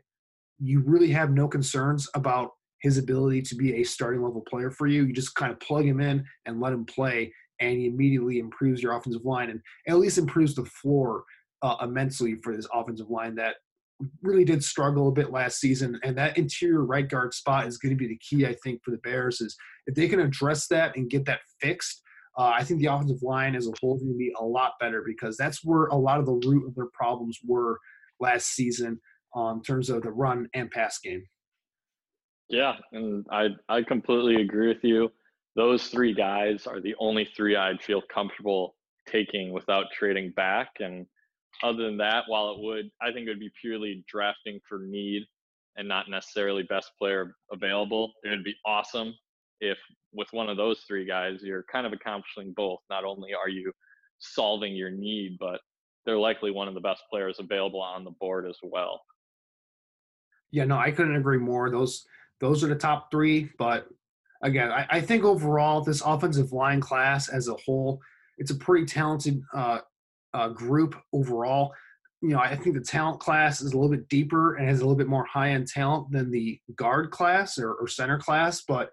You 0.59 0.81
really 0.85 1.09
have 1.11 1.31
no 1.31 1.47
concerns 1.47 2.09
about 2.15 2.51
his 2.81 2.97
ability 2.97 3.41
to 3.43 3.55
be 3.55 3.75
a 3.75 3.83
starting 3.83 4.21
level 4.21 4.43
player 4.49 4.71
for 4.71 4.87
you. 4.87 5.05
You 5.05 5.13
just 5.13 5.35
kind 5.35 5.51
of 5.51 5.59
plug 5.59 5.85
him 5.85 6.01
in 6.01 6.25
and 6.45 6.59
let 6.59 6.73
him 6.73 6.85
play, 6.85 7.31
and 7.59 7.77
he 7.77 7.87
immediately 7.87 8.39
improves 8.39 8.81
your 8.81 8.95
offensive 8.95 9.25
line 9.25 9.49
and 9.49 9.61
at 9.87 9.97
least 9.97 10.17
improves 10.17 10.55
the 10.55 10.65
floor 10.65 11.23
uh, 11.61 11.77
immensely 11.81 12.35
for 12.43 12.55
this 12.55 12.67
offensive 12.73 13.09
line 13.09 13.35
that 13.35 13.55
really 14.21 14.45
did 14.45 14.63
struggle 14.63 15.07
a 15.07 15.11
bit 15.11 15.31
last 15.31 15.59
season. 15.59 15.99
And 16.03 16.17
that 16.17 16.37
interior 16.37 16.83
right 16.85 17.07
guard 17.07 17.33
spot 17.33 17.67
is 17.67 17.77
going 17.77 17.91
to 17.91 17.97
be 17.97 18.07
the 18.07 18.17
key, 18.17 18.45
I 18.45 18.55
think, 18.63 18.81
for 18.83 18.91
the 18.91 18.97
Bears. 18.97 19.41
Is 19.41 19.55
if 19.87 19.95
they 19.95 20.07
can 20.07 20.19
address 20.19 20.67
that 20.67 20.95
and 20.95 21.09
get 21.09 21.25
that 21.25 21.41
fixed, 21.59 22.01
uh, 22.37 22.53
I 22.55 22.63
think 22.63 22.79
the 22.79 22.87
offensive 22.87 23.21
line 23.21 23.55
as 23.55 23.67
a 23.67 23.73
whole 23.79 23.95
is 23.95 24.03
going 24.03 24.13
to 24.13 24.17
be 24.17 24.33
a 24.39 24.43
lot 24.43 24.73
better 24.79 25.03
because 25.05 25.37
that's 25.37 25.63
where 25.63 25.87
a 25.87 25.95
lot 25.95 26.19
of 26.19 26.25
the 26.25 26.41
root 26.45 26.67
of 26.67 26.75
their 26.75 26.87
problems 26.93 27.39
were 27.45 27.79
last 28.19 28.53
season 28.53 28.99
um, 29.35 29.57
in 29.57 29.63
terms 29.63 29.89
of 29.89 30.03
the 30.03 30.11
run 30.11 30.47
and 30.53 30.71
pass 30.71 30.99
game. 30.99 31.23
Yeah, 32.49 32.73
and 32.91 33.25
I 33.31 33.49
I 33.69 33.83
completely 33.83 34.41
agree 34.41 34.67
with 34.67 34.83
you. 34.83 35.11
Those 35.55 35.87
three 35.87 36.13
guys 36.13 36.67
are 36.67 36.81
the 36.81 36.95
only 36.99 37.25
three 37.35 37.55
I'd 37.55 37.81
feel 37.81 38.01
comfortable 38.13 38.75
taking 39.07 39.51
without 39.51 39.85
trading 39.91 40.31
back. 40.35 40.69
And 40.79 41.05
other 41.61 41.83
than 41.83 41.97
that, 41.97 42.23
while 42.27 42.51
it 42.51 42.59
would, 42.59 42.89
I 43.01 43.11
think 43.11 43.27
it 43.27 43.31
would 43.31 43.39
be 43.39 43.51
purely 43.59 44.03
drafting 44.07 44.59
for 44.67 44.79
need 44.79 45.23
and 45.75 45.87
not 45.87 46.09
necessarily 46.09 46.63
best 46.63 46.91
player 46.99 47.35
available. 47.51 48.11
It 48.23 48.29
would 48.29 48.43
be 48.43 48.55
awesome 48.65 49.13
if 49.59 49.77
with 50.13 50.27
one 50.31 50.49
of 50.49 50.57
those 50.57 50.81
three 50.87 51.05
guys, 51.05 51.39
you're 51.41 51.65
kind 51.71 51.87
of 51.87 51.93
accomplishing 51.93 52.53
both. 52.55 52.79
Not 52.89 53.05
only 53.05 53.33
are 53.33 53.49
you 53.49 53.71
solving 54.19 54.75
your 54.75 54.91
need, 54.91 55.37
but 55.39 55.59
they're 56.05 56.17
likely 56.17 56.51
one 56.51 56.67
of 56.67 56.73
the 56.73 56.81
best 56.81 57.03
players 57.09 57.37
available 57.39 57.81
on 57.81 58.03
the 58.03 58.11
board 58.19 58.45
as 58.47 58.57
well. 58.61 59.01
Yeah, 60.51 60.65
no, 60.65 60.77
I 60.77 60.91
couldn't 60.91 61.15
agree 61.15 61.39
more. 61.39 61.69
Those 61.69 62.05
those 62.39 62.63
are 62.63 62.67
the 62.67 62.75
top 62.75 63.09
three. 63.09 63.49
But 63.57 63.87
again, 64.43 64.69
I, 64.69 64.85
I 64.89 65.01
think 65.01 65.23
overall 65.23 65.81
this 65.81 66.01
offensive 66.01 66.51
line 66.51 66.81
class 66.81 67.29
as 67.29 67.47
a 67.47 67.55
whole, 67.65 67.99
it's 68.37 68.51
a 68.51 68.55
pretty 68.55 68.85
talented 68.85 69.41
uh, 69.53 69.79
uh, 70.33 70.49
group 70.49 70.95
overall. 71.13 71.73
You 72.21 72.29
know, 72.29 72.39
I 72.39 72.55
think 72.55 72.75
the 72.75 72.81
talent 72.81 73.19
class 73.19 73.61
is 73.61 73.73
a 73.73 73.77
little 73.77 73.91
bit 73.91 74.07
deeper 74.07 74.55
and 74.55 74.67
has 74.67 74.79
a 74.79 74.83
little 74.83 74.97
bit 74.97 75.07
more 75.07 75.25
high 75.25 75.51
end 75.51 75.67
talent 75.67 76.11
than 76.11 76.31
the 76.31 76.59
guard 76.75 77.11
class 77.11 77.57
or, 77.57 77.73
or 77.73 77.87
center 77.87 78.17
class. 78.17 78.63
But 78.65 78.89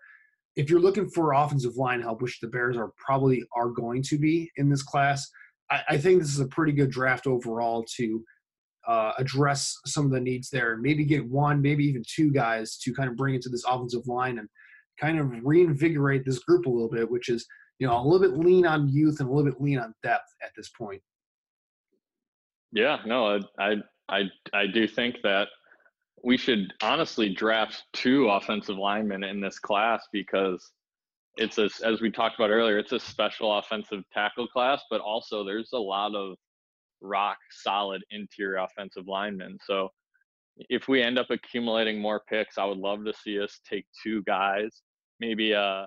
if 0.56 0.68
you're 0.68 0.80
looking 0.80 1.08
for 1.08 1.32
offensive 1.32 1.76
line 1.76 2.02
help, 2.02 2.22
which 2.22 2.40
the 2.40 2.48
Bears 2.48 2.76
are 2.76 2.92
probably 2.96 3.44
are 3.54 3.68
going 3.68 4.02
to 4.02 4.18
be 4.18 4.50
in 4.56 4.68
this 4.68 4.82
class, 4.82 5.30
I, 5.70 5.80
I 5.90 5.98
think 5.98 6.20
this 6.20 6.32
is 6.32 6.40
a 6.40 6.46
pretty 6.46 6.72
good 6.72 6.90
draft 6.90 7.26
overall 7.26 7.84
to 7.96 8.24
uh, 8.86 9.12
address 9.18 9.76
some 9.86 10.04
of 10.04 10.10
the 10.10 10.20
needs 10.20 10.50
there. 10.50 10.76
Maybe 10.76 11.04
get 11.04 11.28
one, 11.28 11.62
maybe 11.62 11.84
even 11.84 12.02
two 12.06 12.32
guys 12.32 12.76
to 12.78 12.92
kind 12.92 13.08
of 13.08 13.16
bring 13.16 13.34
into 13.34 13.48
this 13.48 13.64
offensive 13.64 14.06
line 14.06 14.38
and 14.38 14.48
kind 15.00 15.18
of 15.18 15.30
reinvigorate 15.44 16.24
this 16.24 16.40
group 16.40 16.66
a 16.66 16.70
little 16.70 16.90
bit, 16.90 17.10
which 17.10 17.28
is 17.28 17.46
you 17.78 17.86
know 17.86 17.96
a 17.96 18.02
little 18.02 18.20
bit 18.20 18.38
lean 18.38 18.66
on 18.66 18.88
youth 18.88 19.20
and 19.20 19.28
a 19.28 19.32
little 19.32 19.50
bit 19.50 19.60
lean 19.60 19.78
on 19.78 19.94
depth 20.02 20.28
at 20.42 20.50
this 20.56 20.68
point. 20.70 21.00
Yeah, 22.72 22.98
no, 23.06 23.40
I 23.58 23.76
I 24.08 24.22
I 24.52 24.66
do 24.66 24.86
think 24.86 25.16
that 25.22 25.48
we 26.22 26.36
should 26.36 26.72
honestly 26.82 27.32
draft 27.34 27.84
two 27.92 28.28
offensive 28.28 28.76
linemen 28.76 29.24
in 29.24 29.40
this 29.40 29.58
class 29.58 30.06
because 30.12 30.72
it's 31.36 31.58
a, 31.58 31.70
as 31.84 32.00
we 32.00 32.10
talked 32.10 32.38
about 32.38 32.50
earlier, 32.50 32.78
it's 32.78 32.92
a 32.92 33.00
special 33.00 33.56
offensive 33.58 34.02
tackle 34.12 34.46
class, 34.48 34.82
but 34.90 35.00
also 35.00 35.44
there's 35.44 35.70
a 35.72 35.78
lot 35.78 36.14
of 36.14 36.36
rock 37.00 37.38
solid 37.50 38.02
interior 38.10 38.58
offensive 38.58 39.06
linemen. 39.06 39.58
So 39.66 39.88
if 40.68 40.88
we 40.88 41.02
end 41.02 41.18
up 41.18 41.30
accumulating 41.30 42.00
more 42.00 42.22
picks, 42.28 42.58
I 42.58 42.64
would 42.64 42.78
love 42.78 43.04
to 43.06 43.14
see 43.14 43.40
us 43.40 43.60
take 43.68 43.86
two 44.02 44.22
guys, 44.24 44.82
maybe 45.20 45.54
uh 45.54 45.86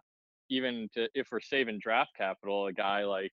even 0.49 0.89
to 0.95 1.07
if 1.13 1.27
we're 1.31 1.39
saving 1.39 1.79
draft 1.81 2.11
capital, 2.17 2.67
a 2.67 2.73
guy 2.73 3.03
like 3.05 3.31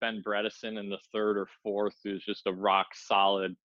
Ben 0.00 0.22
Bredeson 0.26 0.78
in 0.78 0.88
the 0.88 0.98
third 1.12 1.36
or 1.36 1.48
fourth 1.62 1.96
who's 2.04 2.24
just 2.24 2.46
a 2.46 2.52
rock 2.52 2.88
solid 2.94 3.56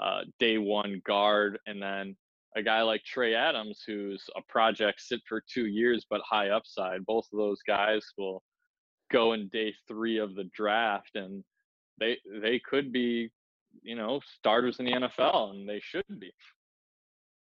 uh, 0.00 0.22
day 0.38 0.58
one 0.58 1.00
guard, 1.06 1.58
and 1.66 1.80
then 1.80 2.16
a 2.56 2.62
guy 2.62 2.82
like 2.82 3.04
Trey 3.04 3.34
Adams, 3.34 3.82
who's 3.86 4.24
a 4.36 4.42
project 4.48 5.00
sit 5.00 5.20
for 5.28 5.42
two 5.52 5.66
years 5.66 6.06
but 6.08 6.20
high 6.22 6.50
upside. 6.50 7.04
Both 7.06 7.26
of 7.32 7.38
those 7.38 7.60
guys 7.66 8.04
will 8.16 8.42
go 9.10 9.32
in 9.32 9.48
day 9.48 9.74
three 9.86 10.18
of 10.18 10.34
the 10.34 10.50
draft, 10.54 11.14
and 11.14 11.44
they 11.98 12.18
they 12.40 12.58
could 12.58 12.92
be, 12.92 13.30
you 13.82 13.96
know, 13.96 14.20
starters 14.38 14.78
in 14.78 14.86
the 14.86 14.92
NFL, 14.92 15.50
and 15.50 15.68
they 15.68 15.80
should 15.80 16.04
be. 16.18 16.32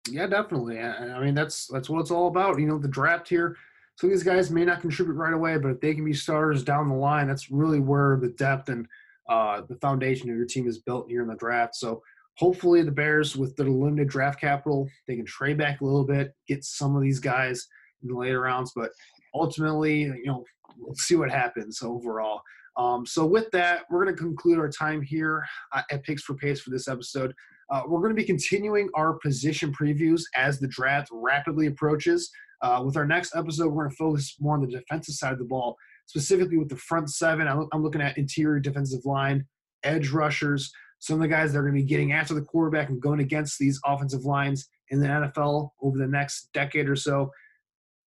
Yeah, 0.09 0.27
definitely. 0.27 0.79
I 0.81 1.21
mean, 1.21 1.35
that's 1.35 1.67
that's 1.67 1.91
what 1.91 2.01
it's 2.01 2.11
all 2.11 2.29
about. 2.29 2.59
You 2.59 2.67
know, 2.67 2.79
the 2.79 2.89
draft 2.89 3.29
here. 3.29 3.57
Of 4.03 4.11
these 4.11 4.23
guys 4.23 4.51
may 4.51 4.65
not 4.65 4.83
contribute 4.83 5.15
right 5.15 5.33
away, 5.33 5.57
but 5.57 5.71
if 5.71 5.81
they 5.81 5.95
can 5.95 6.05
be 6.05 6.13
starters 6.13 6.63
down 6.63 6.89
the 6.89 6.95
line, 6.95 7.27
that's 7.27 7.51
really 7.51 7.81
where 7.81 8.19
the 8.21 8.29
depth 8.29 8.69
and 8.69 8.87
uh, 9.29 9.63
the 9.69 9.77
foundation 9.77 10.31
of 10.31 10.37
your 10.37 10.47
team 10.47 10.69
is 10.69 10.79
built 10.79 11.09
here 11.09 11.23
in 11.23 11.29
the 11.29 11.35
draft. 11.37 11.75
So 11.77 12.03
hopefully 12.37 12.83
the 12.83 12.93
Bears, 12.93 13.37
with 13.37 13.57
their 13.57 13.69
limited 13.69 14.09
draft 14.09 14.39
capital, 14.39 14.87
they 15.09 15.17
can 15.17 15.25
trade 15.25 15.57
back 15.57 15.81
a 15.81 15.85
little 15.85 16.05
bit, 16.05 16.35
get 16.47 16.63
some 16.63 16.95
of 16.95 17.03
these 17.03 17.19
guys 17.19 17.67
in 18.03 18.09
the 18.09 18.15
later 18.15 18.43
rounds. 18.43 18.73
But 18.77 18.91
ultimately, 19.35 20.03
you 20.03 20.27
know, 20.27 20.45
we'll 20.79 20.95
see 20.95 21.17
what 21.17 21.31
happens 21.31 21.81
overall. 21.83 22.43
Um, 22.77 23.07
so 23.07 23.25
with 23.25 23.51
that, 23.53 23.85
we're 23.91 24.05
going 24.05 24.15
to 24.15 24.23
conclude 24.23 24.59
our 24.59 24.69
time 24.69 25.01
here 25.01 25.43
at 25.91 26.05
Picks 26.05 26.23
for 26.23 26.35
Pace 26.35 26.61
for 26.61 26.71
this 26.71 26.89
episode. 26.89 27.33
Uh, 27.71 27.83
we're 27.89 28.01
going 28.01 28.15
to 28.15 28.21
be 28.21 28.27
continuing 28.27 28.89
our 28.95 29.15
position 29.15 29.73
previews 29.73 30.23
as 30.37 30.61
the 30.61 30.69
draft 30.69 31.09
rapidly 31.11 31.67
approaches. 31.67 32.31
Uh, 32.63 32.83
with 32.85 32.97
our 32.97 33.07
next 33.07 33.35
episode, 33.37 33.69
we're 33.69 33.85
going 33.85 33.91
to 33.91 33.97
focus 33.97 34.37
more 34.41 34.55
on 34.55 34.61
the 34.61 34.67
defensive 34.67 35.15
side 35.15 35.33
of 35.33 35.39
the 35.39 35.45
ball, 35.45 35.77
specifically 36.07 36.57
with 36.57 36.69
the 36.69 36.77
front 36.77 37.11
seven. 37.11 37.47
I'm, 37.47 37.69
I'm 37.73 37.83
looking 37.83 38.01
at 38.01 38.19
interior 38.19 38.61
defensive 38.61 39.05
line, 39.05 39.47
edge 39.83 40.11
rushers, 40.11 40.71
some 40.99 41.17
of 41.17 41.21
the 41.21 41.29
guys 41.29 41.53
that 41.53 41.59
are 41.59 41.63
going 41.63 41.75
to 41.75 41.83
be 41.83 41.87
getting 41.87 42.13
after 42.13 42.35
the 42.35 42.43
quarterback 42.43 42.89
and 42.89 43.01
going 43.01 43.21
against 43.21 43.59
these 43.59 43.81
offensive 43.85 44.25
lines 44.25 44.69
in 44.91 45.01
the 45.01 45.07
NFL 45.07 45.71
over 45.83 45.99
the 45.99 46.07
next 46.07 46.49
decade 46.53 46.89
or 46.89 46.97
so. 46.97 47.31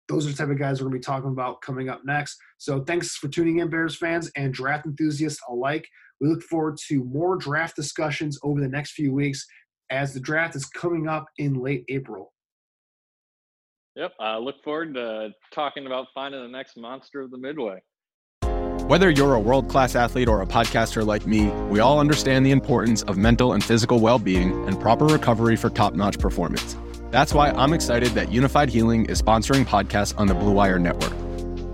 Those 0.07 0.25
are 0.25 0.31
the 0.31 0.37
type 0.37 0.49
of 0.49 0.57
guys 0.57 0.81
we're 0.81 0.89
going 0.89 1.01
to 1.01 1.07
be 1.07 1.11
talking 1.11 1.29
about 1.29 1.61
coming 1.61 1.87
up 1.87 2.01
next. 2.03 2.37
So 2.57 2.83
thanks 2.83 3.15
for 3.15 3.27
tuning 3.27 3.59
in, 3.59 3.69
Bears 3.69 3.95
fans 3.95 4.31
and 4.35 4.53
draft 4.53 4.87
enthusiasts 4.87 5.39
alike. 5.47 5.87
We 6.19 6.29
look 6.29 6.41
forward 6.41 6.77
to 6.87 7.03
more 7.03 7.37
draft 7.37 7.75
discussions 7.75 8.39
over 8.41 8.59
the 8.59 8.67
next 8.67 8.91
few 8.91 9.13
weeks 9.13 9.45
as 9.91 10.13
the 10.13 10.19
draft 10.19 10.55
is 10.55 10.65
coming 10.65 11.07
up 11.07 11.25
in 11.37 11.61
late 11.61 11.85
April. 11.89 12.33
Yep, 13.99 14.13
I 14.17 14.37
look 14.37 14.63
forward 14.63 14.93
to 14.93 15.31
talking 15.51 15.85
about 15.85 16.07
finding 16.15 16.41
the 16.41 16.47
next 16.47 16.77
monster 16.77 17.19
of 17.19 17.31
the 17.31 17.37
Midway. 17.37 17.81
Whether 18.87 19.09
you're 19.09 19.33
a 19.33 19.39
world 19.41 19.67
class 19.67 19.93
athlete 19.93 20.29
or 20.29 20.41
a 20.41 20.45
podcaster 20.45 21.05
like 21.05 21.27
me, 21.27 21.47
we 21.69 21.81
all 21.81 21.99
understand 21.99 22.45
the 22.45 22.51
importance 22.51 23.03
of 23.03 23.17
mental 23.17 23.51
and 23.51 23.61
physical 23.61 23.99
well 23.99 24.17
being 24.17 24.65
and 24.69 24.79
proper 24.79 25.05
recovery 25.05 25.57
for 25.57 25.69
top 25.69 25.95
notch 25.95 26.17
performance. 26.17 26.77
That's 27.11 27.33
why 27.33 27.49
I'm 27.49 27.73
excited 27.73 28.11
that 28.11 28.29
Unifyd 28.29 28.69
Healing 28.69 29.03
is 29.07 29.21
sponsoring 29.21 29.65
podcasts 29.65 30.17
on 30.17 30.27
the 30.27 30.33
Blue 30.33 30.53
Wire 30.53 30.79
Network. 30.79 31.18